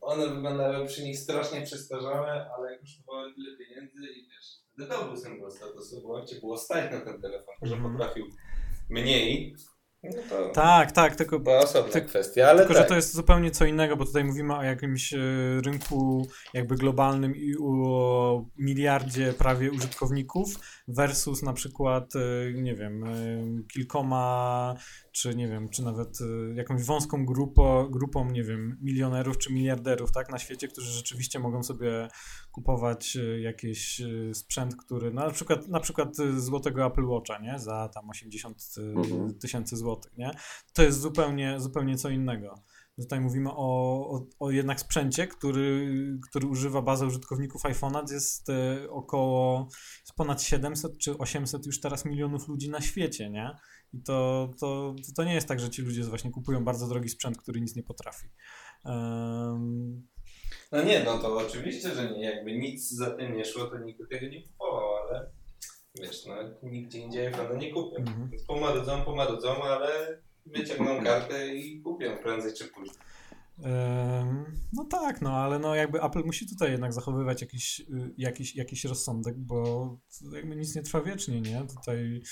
[0.00, 5.16] one wyglądały przy nich strasznie przestarzałe, ale kosztowały tyle pieniędzy i wiesz, wtedy to był
[5.16, 7.92] symbol statusu, bo jak było stać na ten telefon, że mm.
[7.92, 8.26] potrafił
[8.90, 9.56] mniej,
[10.16, 12.82] no to tak, tak, tylko, to osobna ty, kwestia, ale tylko tak.
[12.82, 15.18] że to jest zupełnie co innego, bo tutaj mówimy o jakimś e,
[15.64, 20.54] rynku jakby globalnym i o miliardzie prawie użytkowników
[20.88, 23.08] versus na przykład, e, nie wiem, e,
[23.72, 24.74] kilkoma
[25.16, 30.12] czy nie wiem, czy nawet y, jakąś wąską grupą, grupą, nie wiem, milionerów czy miliarderów,
[30.12, 32.08] tak, na świecie, którzy rzeczywiście mogą sobie
[32.52, 37.58] kupować y, jakiś y, sprzęt, który, no, na przykład, na przykład złotego Apple Watcha, nie,
[37.58, 39.38] za tam 80 mhm.
[39.38, 40.30] tysięcy złotych, nie,
[40.72, 42.54] to jest zupełnie, zupełnie co innego.
[42.96, 45.92] Tutaj mówimy o, o, o jednak sprzęcie, który,
[46.30, 48.48] który używa bazy użytkowników iPhone'a, jest
[48.90, 49.68] około
[50.16, 53.56] ponad 700 czy 800 już teraz milionów ludzi na świecie, nie?
[53.92, 57.38] I to, to, to nie jest tak, że ci ludzie właśnie kupują bardzo drogi sprzęt,
[57.38, 58.28] który nic nie potrafi.
[58.84, 60.08] Um...
[60.72, 64.10] No nie, no to oczywiście, że nie, jakby nic za tym nie szło, to nikt
[64.10, 65.30] tego nie kupował, ale
[66.00, 67.96] wiesz, no nigdzie indziej iPhone'a nie kupią.
[67.96, 68.30] Mhm.
[68.48, 72.96] Pomarudzą, pomarudzą, ale wyciągną kartę i kupią prędzej czy później.
[74.72, 78.84] No tak, no ale no jakby Apple musi tutaj jednak zachowywać jakiś, y, jakiś, jakiś
[78.84, 79.90] rozsądek, bo
[80.32, 81.66] jakby nic nie trwa wiecznie, nie?
[81.76, 82.22] Tutaj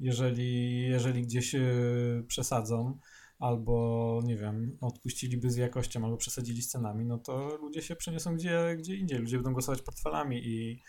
[0.00, 2.98] jeżeli, jeżeli gdzieś y, przesadzą
[3.38, 8.34] albo nie wiem, odpuściliby z jakością albo przesadzili z cenami, no to ludzie się przeniosą
[8.34, 9.18] gdzie, gdzie indziej.
[9.18, 10.82] Ludzie będą głosować portfelami i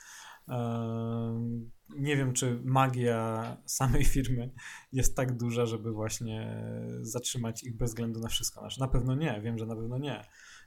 [1.98, 4.52] nie wiem, czy magia samej firmy
[4.92, 6.64] jest tak duża, żeby właśnie
[7.02, 8.60] zatrzymać ich bez względu na wszystko.
[8.60, 10.26] Znaczy, na pewno nie, wiem, że na pewno nie.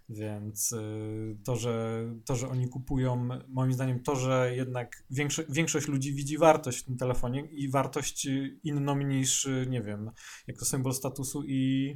[0.08, 5.88] Więc y, to, że, to, że oni kupują, moim zdaniem, to, że jednak większość, większość
[5.88, 8.28] ludzi widzi wartość w tym telefonie i wartość
[8.62, 10.10] inną niż, nie wiem,
[10.46, 11.94] jako symbol statusu i,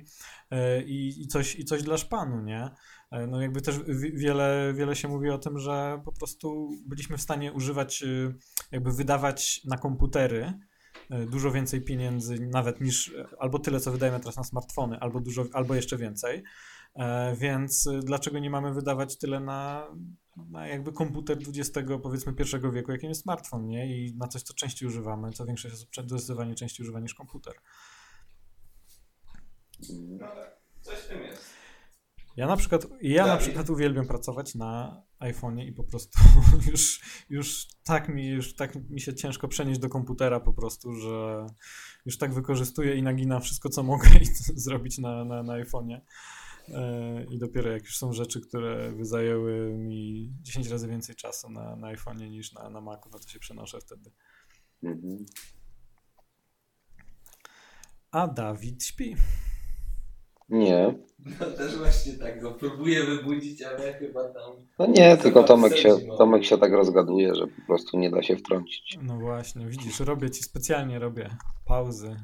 [0.53, 2.71] y, i, i, coś, i coś dla szpanu, nie?
[3.11, 3.81] E, no jakby też
[4.15, 8.35] wiele, wiele się mówi o tym, że po prostu byliśmy w stanie używać, y,
[8.73, 10.53] jakby wydawać na komputery
[11.13, 15.45] y, dużo więcej pieniędzy nawet niż albo tyle, co wydajemy teraz na smartfony, albo dużo,
[15.53, 16.45] albo jeszcze więcej.
[16.99, 19.87] E, więc y, dlaczego nie mamy wydawać tyle na,
[20.37, 23.97] na jakby komputer XX powiedzmy pierwszego wieku, jakim jest smartfon, nie?
[23.97, 27.55] I na coś, co częściej używamy, co większość osób zdecydowanie częściej używa niż komputer.
[29.91, 31.58] No tak, coś w tym jest.
[32.39, 36.19] Ja na przykład, ja na przykład uwielbiam pracować na iPhone'ie i po prostu
[36.71, 37.01] już,
[37.31, 41.47] już, tak mi, już tak mi się ciężko przenieść do komputera po prostu, że
[42.07, 44.09] już tak wykorzystuję i naginam wszystko, co mogę
[44.67, 46.01] zrobić na, na, na iPhone'ie.
[46.69, 51.51] E, I dopiero jak już są rzeczy, które by zajęły mi 10 razy więcej czasu
[51.51, 54.11] na, na iPhone'ie niż na, na Macu, no to się przenoszę wtedy.
[54.83, 55.27] Mhm.
[58.11, 59.17] A Dawid śpi.
[60.49, 60.95] Nie.
[61.41, 64.53] No też właśnie tak go próbuję wybudzić, ale chyba tam...
[64.79, 68.37] No nie, tylko Tomek się, Tomek się tak rozgaduje, że po prostu nie da się
[68.37, 68.99] wtrącić.
[69.03, 72.17] No właśnie, widzisz, robię ci specjalnie robię pauzy,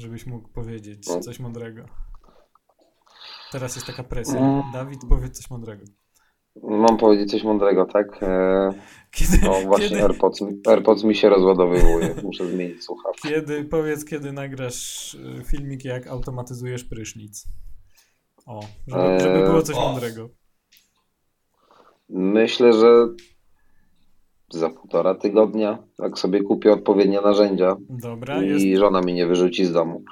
[0.00, 1.20] żebyś mógł powiedzieć no.
[1.20, 1.84] coś mądrego.
[3.52, 4.40] Teraz jest taka presja.
[4.40, 4.64] No.
[4.72, 5.84] Dawid, powiedz coś mądrego.
[6.62, 8.22] Mam powiedzieć coś mądrego, tak?
[8.22, 8.70] E,
[9.10, 10.02] kiedy, no właśnie kiedy...
[10.02, 13.28] AirPods, AirPods mi się rozładowywuje, muszę zmienić słuchawkę.
[13.28, 17.44] Kiedy, powiedz, kiedy nagrasz e, filmik, jak automatyzujesz prysznic.
[18.46, 20.28] O, żeby, żeby było coś mądrego.
[22.08, 23.08] Myślę, że
[24.50, 28.80] za półtora tygodnia, jak sobie kupię odpowiednie narzędzia Dobra, i jest...
[28.80, 30.04] żona mi nie wyrzuci z domu.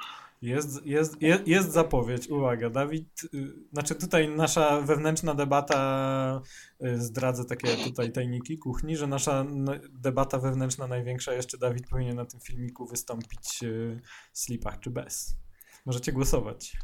[0.45, 6.41] Jest, jest, jest, jest zapowiedź, uwaga, Dawid, y, znaczy tutaj nasza wewnętrzna debata,
[6.85, 9.45] y, zdradzę takie tutaj tajniki kuchni, że nasza
[9.89, 14.01] debata wewnętrzna największa jeszcze Dawid powinien na tym filmiku wystąpić y,
[14.33, 15.35] w slipach czy bez.
[15.85, 16.77] Możecie głosować.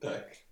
[0.00, 0.45] Tak.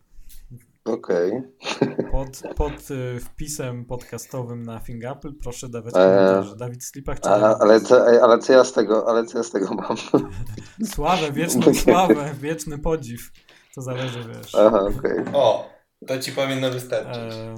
[0.84, 1.42] Okej.
[1.60, 2.10] Okay.
[2.10, 4.80] Pod, pod y, wpisem podcastowym na
[5.12, 6.56] Apple proszę dawać e, komentarze.
[6.56, 9.50] Dawid Slipach czy ale, ale, co, ale co ja z tego, ale co ja z
[9.50, 9.96] tego mam?
[10.94, 13.30] Sławę, wieczną sławę, wieczny podziw.
[13.74, 14.54] To zależy, wiesz.
[14.54, 15.20] Aha, okej.
[15.20, 15.34] Okay.
[15.36, 15.70] O,
[16.06, 17.34] to ci powinno wystarczyć.
[17.34, 17.54] E,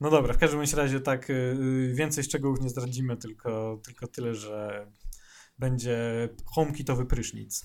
[0.00, 4.34] no dobra, w każdym razie tak y, y, więcej szczegółów nie zdradzimy, tylko, tylko tyle,
[4.34, 4.86] że
[5.58, 7.64] będzie HomeKitowy prysznic.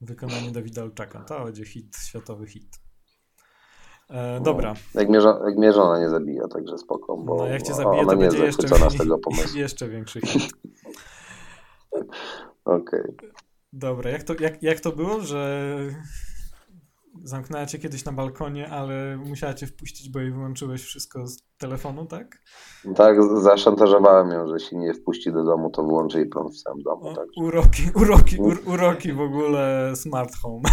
[0.00, 1.24] Wykonanie Dawida Olczaka.
[1.24, 2.87] To będzie hit, światowy hit.
[4.08, 4.74] E, dobra.
[4.94, 7.16] No, jak, mnie, jak mnie żona nie zabija, także spoko.
[7.16, 9.58] Bo no jak cię zabije, to będzie jeszcze, z tego pomysłu.
[9.58, 10.52] jeszcze większy hit.
[12.64, 13.00] Okej.
[13.00, 13.30] Okay.
[13.72, 15.70] Dobra, jak to, jak, jak to było, że
[17.22, 22.06] zamknęła cię kiedyś na balkonie, ale musiała cię wpuścić, bo jej wyłączyłeś wszystko z telefonu,
[22.06, 22.38] tak?
[22.96, 26.82] Tak, zaszantażowałem ją, że się nie wpuści do domu, to wyłączy jej prąd w całym
[26.82, 27.14] domu.
[27.14, 27.26] tak.
[27.36, 28.36] Uroki, uroki,
[28.66, 30.68] uroki w ogóle smart home.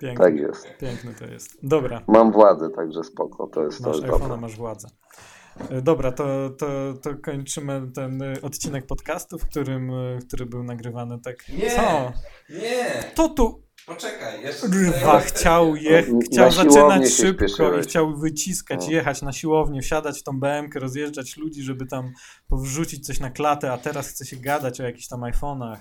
[0.00, 0.68] Piękne, tak jest.
[0.80, 1.56] Piękny to jest.
[1.62, 2.02] Dobra.
[2.08, 3.46] Mam władzę, także spoko.
[3.46, 4.88] To jest masz to iPhone'a, masz władzę.
[5.70, 6.66] E, dobra, to, to,
[7.02, 11.48] to kończymy ten e, odcinek podcastu, w którym, e, który był nagrywany tak.
[11.48, 11.70] Nie!
[11.70, 12.12] Co?
[12.50, 13.04] Nie!
[13.14, 13.64] To tu.
[13.86, 14.66] Poczekaj, jeszcze.
[14.66, 20.40] Rywa chciał, je, chciał zaczynać szybko i chciał wyciskać, jechać na siłownię, wsiadać w tą
[20.40, 22.12] BMK, rozjeżdżać ludzi, żeby tam
[22.48, 25.78] powrzucić coś na klatę, a teraz chce się gadać o jakichś tam iPhone'ach.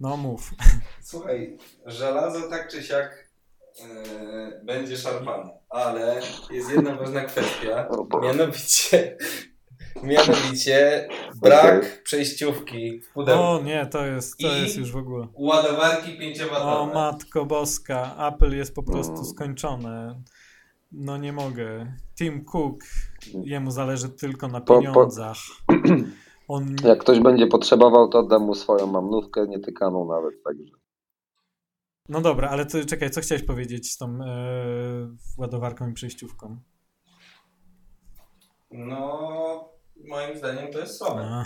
[0.00, 0.50] No mów.
[1.02, 1.56] Słuchaj,
[1.86, 3.28] żelazo tak czy siak
[3.78, 3.84] yy,
[4.64, 6.20] będzie szarpane, ale
[6.50, 7.88] jest jedna ważna kwestia,
[8.22, 9.16] mianowicie,
[10.02, 11.90] mianowicie brak Okej.
[12.04, 13.42] przejściówki w pudełku.
[13.44, 15.26] O nie, to jest, to I- jest już w ogóle.
[15.34, 16.94] Ładowarki O 5W.
[16.94, 19.24] matko boska, Apple jest po prostu Mm.
[19.24, 20.22] skończone.
[20.92, 21.92] No nie mogę.
[22.18, 22.84] Tim Cook,
[23.44, 25.36] jemu zależy tylko na Po- po- pieniądzach.
[26.48, 30.72] On Jak ktoś będzie potrzebował, to oddam mu swoją mamnówkę, nietykaną nawet, także.
[32.08, 34.26] No dobra, ale ty, czekaj, co chciałeś powiedzieć z tą e,
[35.38, 36.56] ładowarką i przejściówką?
[38.70, 39.70] No,
[40.08, 41.20] moim zdaniem to jest słabe.
[41.22, 41.44] A,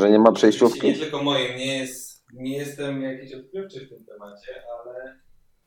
[0.00, 0.86] Że nie ma przejściówki?
[0.86, 5.18] nie tylko moim, nie, jest, nie jestem jakiś odkrywczy w tym temacie, ale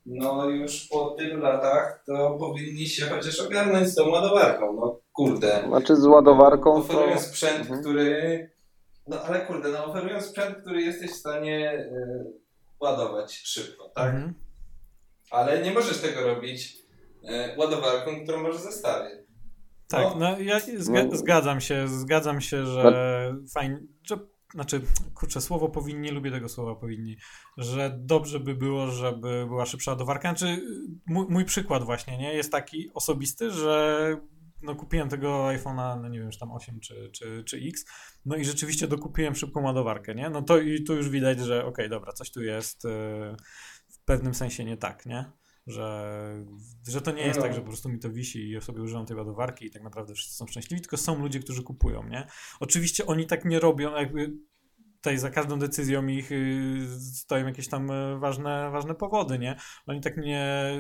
[0.06, 4.74] no już po tylu latach to powinni się chociaż ogarnąć z tą ładowarką.
[4.74, 5.64] No kurde.
[5.68, 6.80] Znaczy z ładowarką to...
[6.80, 7.82] Oferują sprzęt, Mhm.
[7.82, 8.55] który.
[9.08, 12.26] No ale kurde, no oferują sprzęt, który jesteś w stanie y,
[12.80, 14.14] ładować szybko, tak?
[14.14, 14.34] mhm.
[15.32, 16.78] Ale nie możesz tego robić
[17.24, 19.26] y, ładowarką, którą masz w zestawie.
[19.88, 20.16] Tak, No.
[20.16, 21.18] no ja zga No.
[21.18, 24.18] zgadzam się, zgadzam się, że fajnie, że,
[24.54, 24.82] znaczy,
[25.16, 27.18] kurczę, słowo powinni, lubię tego słowa powinni,
[27.58, 30.30] że dobrze by było, żeby była szybsza ładowarka.
[30.30, 30.62] Znaczy,
[31.06, 34.18] mój, mój przykład właśnie, nie, jest taki osobisty, że
[34.66, 37.86] no kupiłem tego iPhone'a, no nie wiem, czy tam 8 czy, czy, czy X,
[38.26, 41.90] no i rzeczywiście dokupiłem szybką ładowarkę, nie, no to i tu już widać, że okej,
[41.90, 42.90] dobra, coś tu jest e,
[43.90, 45.32] w pewnym sensie nie tak, nie,
[45.68, 46.46] że,
[46.88, 47.44] że to nie jest No.
[47.44, 49.84] tak, że po prostu mi to wisi i ja sobie używam tej ładowarki i tak
[49.84, 52.28] naprawdę wszyscy są szczęśliwi, tylko są ludzie, którzy kupują, nie?
[52.60, 54.34] Oczywiście oni tak nie robią, jakby
[55.06, 59.56] tutaj za każdą decyzją ich y, stoją jakieś tam y, ważne, ważne powody, nie?
[59.88, 60.72] Oni tak nie,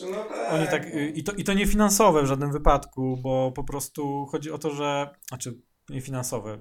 [0.00, 0.52] no tak.
[0.52, 4.26] oni tak, y, i to, i to nie finansowe w żadnym wypadku, bo po prostu
[4.26, 6.58] chodzi o to, że, znaczy nie finansowe,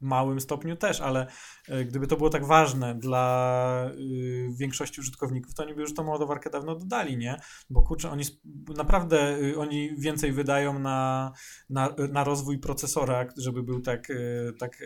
[0.00, 1.26] małym stopniu też, ale
[1.68, 6.06] y, gdyby to było tak ważne dla y, większości użytkowników, to oni by już tą
[6.10, 7.36] ładowarkę dawno dodali, nie?
[7.70, 8.24] Bo kurczę, oni
[8.76, 11.32] naprawdę, y, oni więcej wydają na,
[11.70, 14.84] na, na rozwój procesora, żeby był tak, y, tak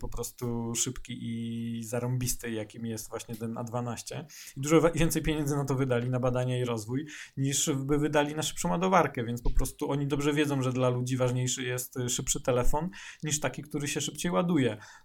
[0.00, 4.24] po prostu szybki i zarąbisty, jakim jest właśnie ten A12.
[4.56, 7.06] I dużo więcej pieniędzy na to wydali, na badania i rozwój,
[7.36, 11.16] niż by wydali na szybszą ładowarkę, więc po prostu oni dobrze wiedzą, że dla ludzi
[11.16, 12.90] ważniejszy jest szybszy telefon
[13.22, 14.39] niż taki, który się szybciej ładuje,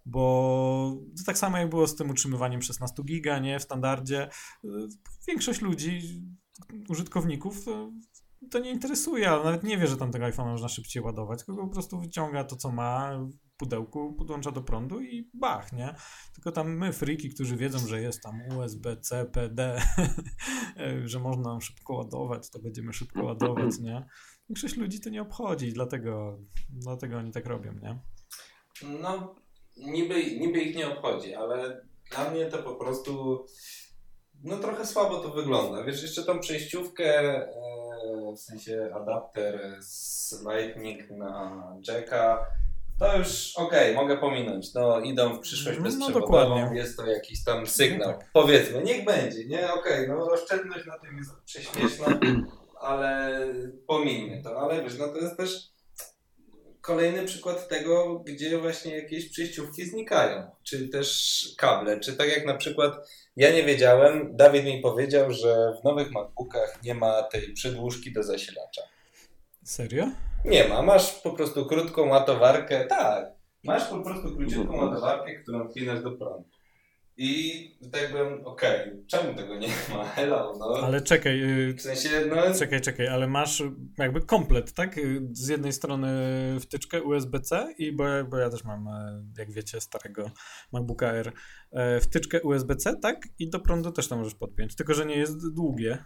[0.05, 4.29] bo to tak samo jak było z tym utrzymywaniem 16 giga, nie, w standardzie.
[4.65, 4.69] Y,
[5.27, 6.01] Większość ludzi,
[6.89, 7.65] użytkowników
[8.51, 11.73] to nie interesuje, nawet nie wie, że tam tego iPhone'a można szybciej ładować, tylko po
[11.73, 15.95] prostu wyciąga to, co ma w pudełku, podłącza do prądu i bach, nie?
[16.33, 19.81] Tylko tam my, friki, którzy wiedzą, że jest tam USB-C, PD,
[21.05, 24.05] że można szybko ładować, to będziemy szybko ładować, nie?
[24.49, 26.39] Większość ludzi to nie obchodzi, dlatego,
[26.69, 27.99] dlatego oni tak robią, nie?
[28.83, 29.35] No,
[29.77, 31.81] niby, niby ich nie obchodzi, ale
[32.11, 33.45] dla mnie to po prostu
[34.43, 35.83] no trochę słabo to wygląda.
[35.83, 37.47] Wiesz, jeszcze tą przejściówkę, e,
[38.35, 42.45] w sensie adapter z Lightning na Jacka,
[42.99, 44.73] to już okej, mogę pominąć.
[44.73, 46.77] No, idą w przyszłość No, bezprzewodową, dokładnie.
[46.77, 48.11] jest to jakiś tam sygnał.
[48.11, 48.29] No tak.
[48.33, 49.73] Powiedzmy, niech będzie, nie?
[49.73, 52.05] Okej, no oszczędność na tym jest prześmieszna,
[52.79, 53.39] ale
[53.87, 54.59] pomijmy to.
[54.59, 55.74] Ale wiesz, no to jest też
[56.85, 62.53] kolejny przykład tego, gdzie właśnie jakieś przejściówki znikają, czy też kable, czy tak jak na
[62.53, 62.93] przykład
[63.35, 68.23] ja nie wiedziałem, Dawid mi powiedział, że w nowych MacBookach nie ma tej przedłużki do
[68.23, 68.81] zasilacza.
[69.63, 70.05] Serio?
[70.45, 73.25] Nie ma, masz po prostu krótką ładowarkę, tak,
[73.63, 76.54] masz po prostu króciutką ładowarkę, którą wpinasz do prądu.
[77.17, 80.05] I tak byłem, okej, czemu tego nie ma?
[80.15, 80.65] Hello, no.
[80.83, 83.63] Ale czekaj, y, W sensie, no, czekaj, czekaj, ale masz
[83.97, 84.97] jakby komplet, tak?
[84.97, 86.09] Y, Z jednej strony
[86.59, 90.31] wtyczkę USB-C i bo, bo ja też mam, e, jak wiecie, starego
[90.71, 91.31] MacBooka Air,
[92.01, 93.27] wtyczkę USB-C, tak?
[93.39, 95.97] I do prądu też to możesz podpiąć, tylko że nie jest długie.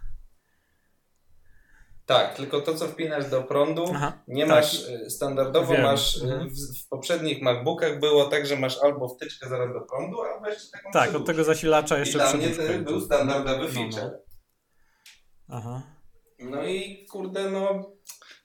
[2.09, 4.55] Tak, tylko to, co wpinasz do prądu, Aha, Nie tak.
[4.55, 5.81] masz, y, standardowo Wiem.
[5.83, 6.49] masz, y, Mhm.
[6.49, 10.71] w, w poprzednich MacBookach było tak, że masz albo wtyczkę zaraz do prądu, albo jeszcze
[10.71, 13.69] taką Tak, od tego zasilacza I jeszcze dla mnie to był standardowy No, no.
[13.91, 14.19] feature.
[15.49, 15.81] Aha.
[16.39, 17.91] No i kurde, no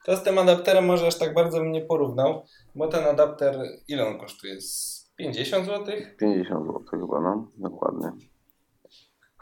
[0.04, 3.58] to z tym adapterem może aż tak bardzo bym nie porównał, bo ten adapter,
[3.88, 4.60] ile on kosztuje?
[4.60, 5.84] Z 50 zł?
[6.18, 7.50] 50 zł chyba, no.
[7.56, 8.12] Dokładnie.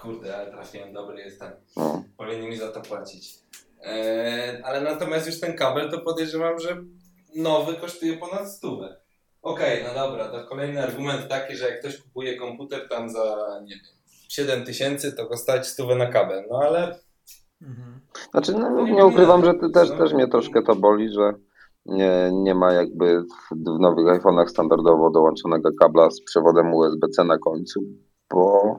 [0.01, 1.53] Kurde, ale trafiłem, dobry jestem.
[1.77, 2.05] No.
[2.16, 3.35] Powinni mi za to płacić.
[3.83, 6.77] Eee, ale natomiast już ten kabel to podejrzewam, że
[7.37, 8.97] nowy kosztuje ponad stówę.
[9.43, 13.75] Okej, no dobra, to kolejny argument taki, że jak ktoś kupuje komputer tam za, nie
[13.75, 13.85] wiem,
[14.29, 16.45] 7 tysięcy, to go stać stówę na kabel.
[16.51, 16.99] No ale
[17.63, 18.01] Mhm.
[18.31, 20.17] Znaczy, no, nie nie ukrywam, że też, być, też no.
[20.17, 21.35] mnie troszkę to boli, że
[21.87, 27.39] nie, nie ma jakby w, w nowych iPhone'ach standardowo dołączonego kabla z przewodem USB-C na
[27.39, 27.81] końcu,
[28.31, 28.77] bo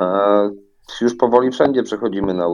[0.00, 0.50] e,
[1.00, 2.46] już powoli wszędzie przechodzimy na,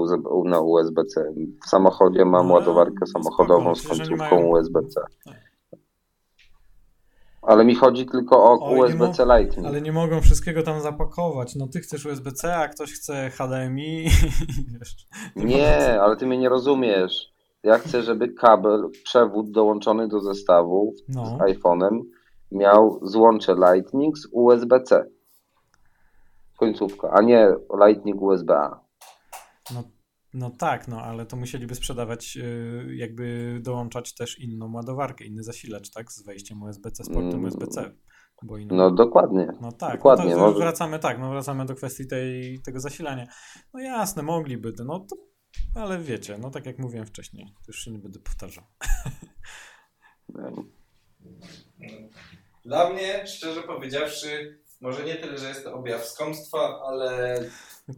[0.61, 1.33] USB-C.
[1.67, 5.01] W samochodzie mam No, ładowarkę spoko, samochodową z końcówką mają- USB-C.
[7.43, 9.67] Ale mi chodzi tylko o USB-C Lightning.
[9.69, 11.55] Ale nie mogą wszystkiego tam zapakować.
[11.57, 14.05] No ty chcesz USB-C, a ktoś chce HDMI.
[14.79, 14.97] Wiesz,
[15.37, 17.33] Nie, ale ty mnie nie rozumiesz.
[17.63, 21.27] Ja chcę, żeby kabel, przewód dołączony do zestawu No.
[21.27, 22.01] z iPhone'em
[22.53, 25.05] miał złącze Lightning z USB-C.
[26.57, 27.49] Końcówka, a nie
[27.87, 28.81] Lightning USB-A.
[29.75, 29.83] No,
[30.35, 35.91] no tak, no ale to musieliby sprzedawać, yy, jakby dołączać też inną ładowarkę, inny zasilacz,
[35.91, 36.13] tak?
[36.13, 37.45] Z wejściem USB-C, z portem Mm.
[37.45, 37.91] USB-C.
[38.43, 38.75] Bo inną...
[38.77, 39.49] No dokładnie.
[39.61, 43.27] No tak, Dokładnie, no to może- wracamy tak, no wracamy do kwestii tej, tego zasilania.
[43.75, 45.17] No jasne, mogliby, no to,
[45.75, 48.65] ale wiecie, no tak jak mówiłem wcześniej, to już się nie będę powtarzał.
[52.65, 57.39] Dla mnie, szczerze powiedziawszy, może nie tyle, że jest to objaw skąpstwa, ale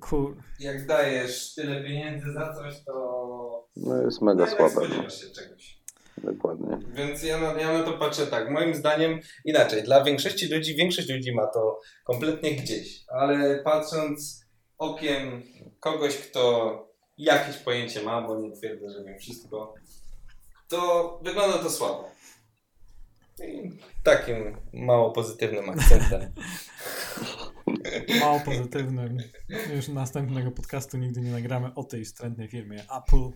[0.01, 0.37] Kur...
[0.61, 4.71] jak dajesz tyle pieniędzy za coś, to No jest mega no, słabe.
[4.71, 5.79] spodziewasz się czegoś.
[6.25, 6.79] Dokładnie.
[6.93, 8.51] Więc ja na, ja na to patrzę tak.
[8.51, 9.83] Moim zdaniem inaczej.
[9.83, 14.45] Dla większości ludzi, większość ludzi ma to kompletnie gdzieś, ale patrząc
[14.79, 15.43] okiem
[15.81, 16.73] kogoś, kto
[17.19, 19.75] jakieś pojęcie ma, bo nie twierdzę, że wiem wszystko,
[20.69, 22.11] to wygląda to słabo.
[23.41, 23.71] I
[24.03, 24.37] takim
[24.73, 26.33] mało pozytywnym akcentem.
[28.21, 29.19] mało pozytywnym.
[29.75, 33.31] Już następnego podcastu nigdy nie nagramy o tej wstrętnej firmie Apple.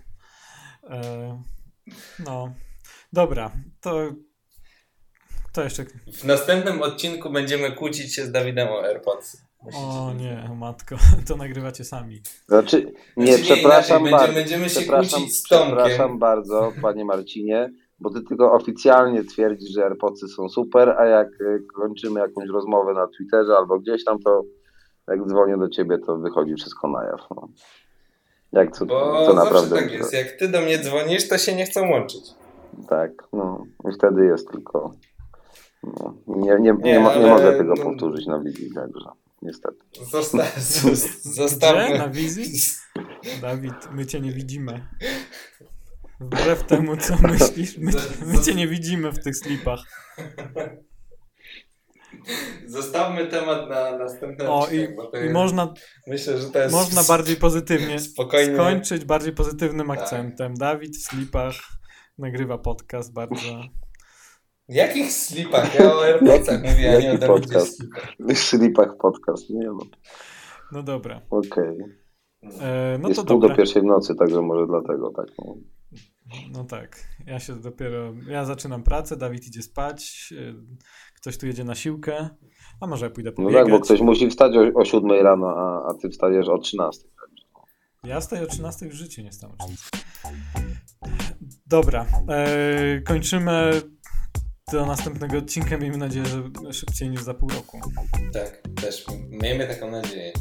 [0.91, 1.43] E,
[2.19, 2.55] no,
[3.13, 4.13] dobra, to
[5.53, 5.85] to jeszcze.
[6.13, 9.37] W następnym odcinku będziemy kłócić się z Dawidem o AirPods.
[9.75, 10.97] O nie, matko,
[11.29, 12.23] to nagrywacie sami.
[12.49, 14.35] Znaczy, nie, Znaczy, nie, przepraszam inaczej, bardzo.
[14.35, 15.77] będziemy się przepraszam, kłócić z Tomkiem.
[15.77, 17.71] przepraszam bardzo, panie Marcinie,
[18.03, 22.95] bo ty tylko oficjalnie twierdzisz, że AirPodsy są super, a jak y, kończymy jakąś rozmowę
[22.95, 24.43] na Twitterze albo gdzieś tam, to
[25.09, 27.21] jak dzwonię do ciebie, to wychodzi wszystko na jaw.
[27.31, 27.49] No.
[28.53, 29.77] Jak co, Bo co naprawdę.
[29.77, 30.13] tak jest.
[30.13, 32.23] Jak ty do mnie dzwonisz, to się nie chcą łączyć.
[32.89, 33.65] Tak, no.
[33.91, 34.93] I wtedy jest tylko.
[35.83, 39.09] No, nie, nie, nie, Nie, mo- nie ale- mogę tego no- powtórzyć na wizji, także
[39.43, 39.77] niestety.
[40.11, 40.43] Zosta
[41.41, 41.99] zostawmy.
[41.99, 42.45] Na wizji?
[43.43, 44.87] Dawid, my cię nie widzimy.
[46.23, 47.93] Wbrew temu, co myślisz, my,
[48.27, 49.81] my cię nie widzimy w tych slipach.
[52.67, 54.89] Zostawmy temat na następny O, i,
[55.27, 55.75] i można,
[56.07, 58.55] myślę, że to jest można bardziej pozytywnie spokojnie.
[58.55, 59.99] skończyć bardziej pozytywnym Tak.
[59.99, 60.55] akcentem.
[60.55, 61.55] Dawid w slipach
[62.19, 63.61] nagrywa podcast bardzo.
[64.69, 65.75] W jakich slipach?
[65.75, 68.09] Ja o AirPodsach mówię, a nie o Jaki Dawidzie slipach.
[68.19, 69.79] W slipach podcast, nie no.
[70.73, 71.21] No dobra.
[71.31, 71.79] Okej.
[72.61, 73.49] E, no jest to pół dobra.
[73.49, 75.27] do pierwszej w nocy, także może dlatego tak.
[75.39, 75.55] No.
[76.53, 76.97] No tak.
[77.27, 78.13] Ja się dopiero.
[78.29, 80.33] Ja zaczynam pracę, Dawid idzie spać.
[80.39, 80.55] e,
[81.17, 82.29] Ktoś tu jedzie na siłkę.
[82.81, 83.63] A może ja pójdę No pobiegać.
[83.65, 87.05] tak, bo ktoś musi wstać o, o 7 rano, a, a ty wstajesz o 13.
[88.05, 89.89] Ja staję o 13 w życiu, nie stałem o 13.
[91.67, 92.07] Dobra.
[92.29, 93.83] E, kończymy
[94.73, 95.79] do następnego odcinka.
[95.79, 96.43] Miejmy nadzieję, że
[96.73, 97.81] szybciej niż za pół roku.
[98.33, 100.33] Tak, też miejmy taką nadzieję.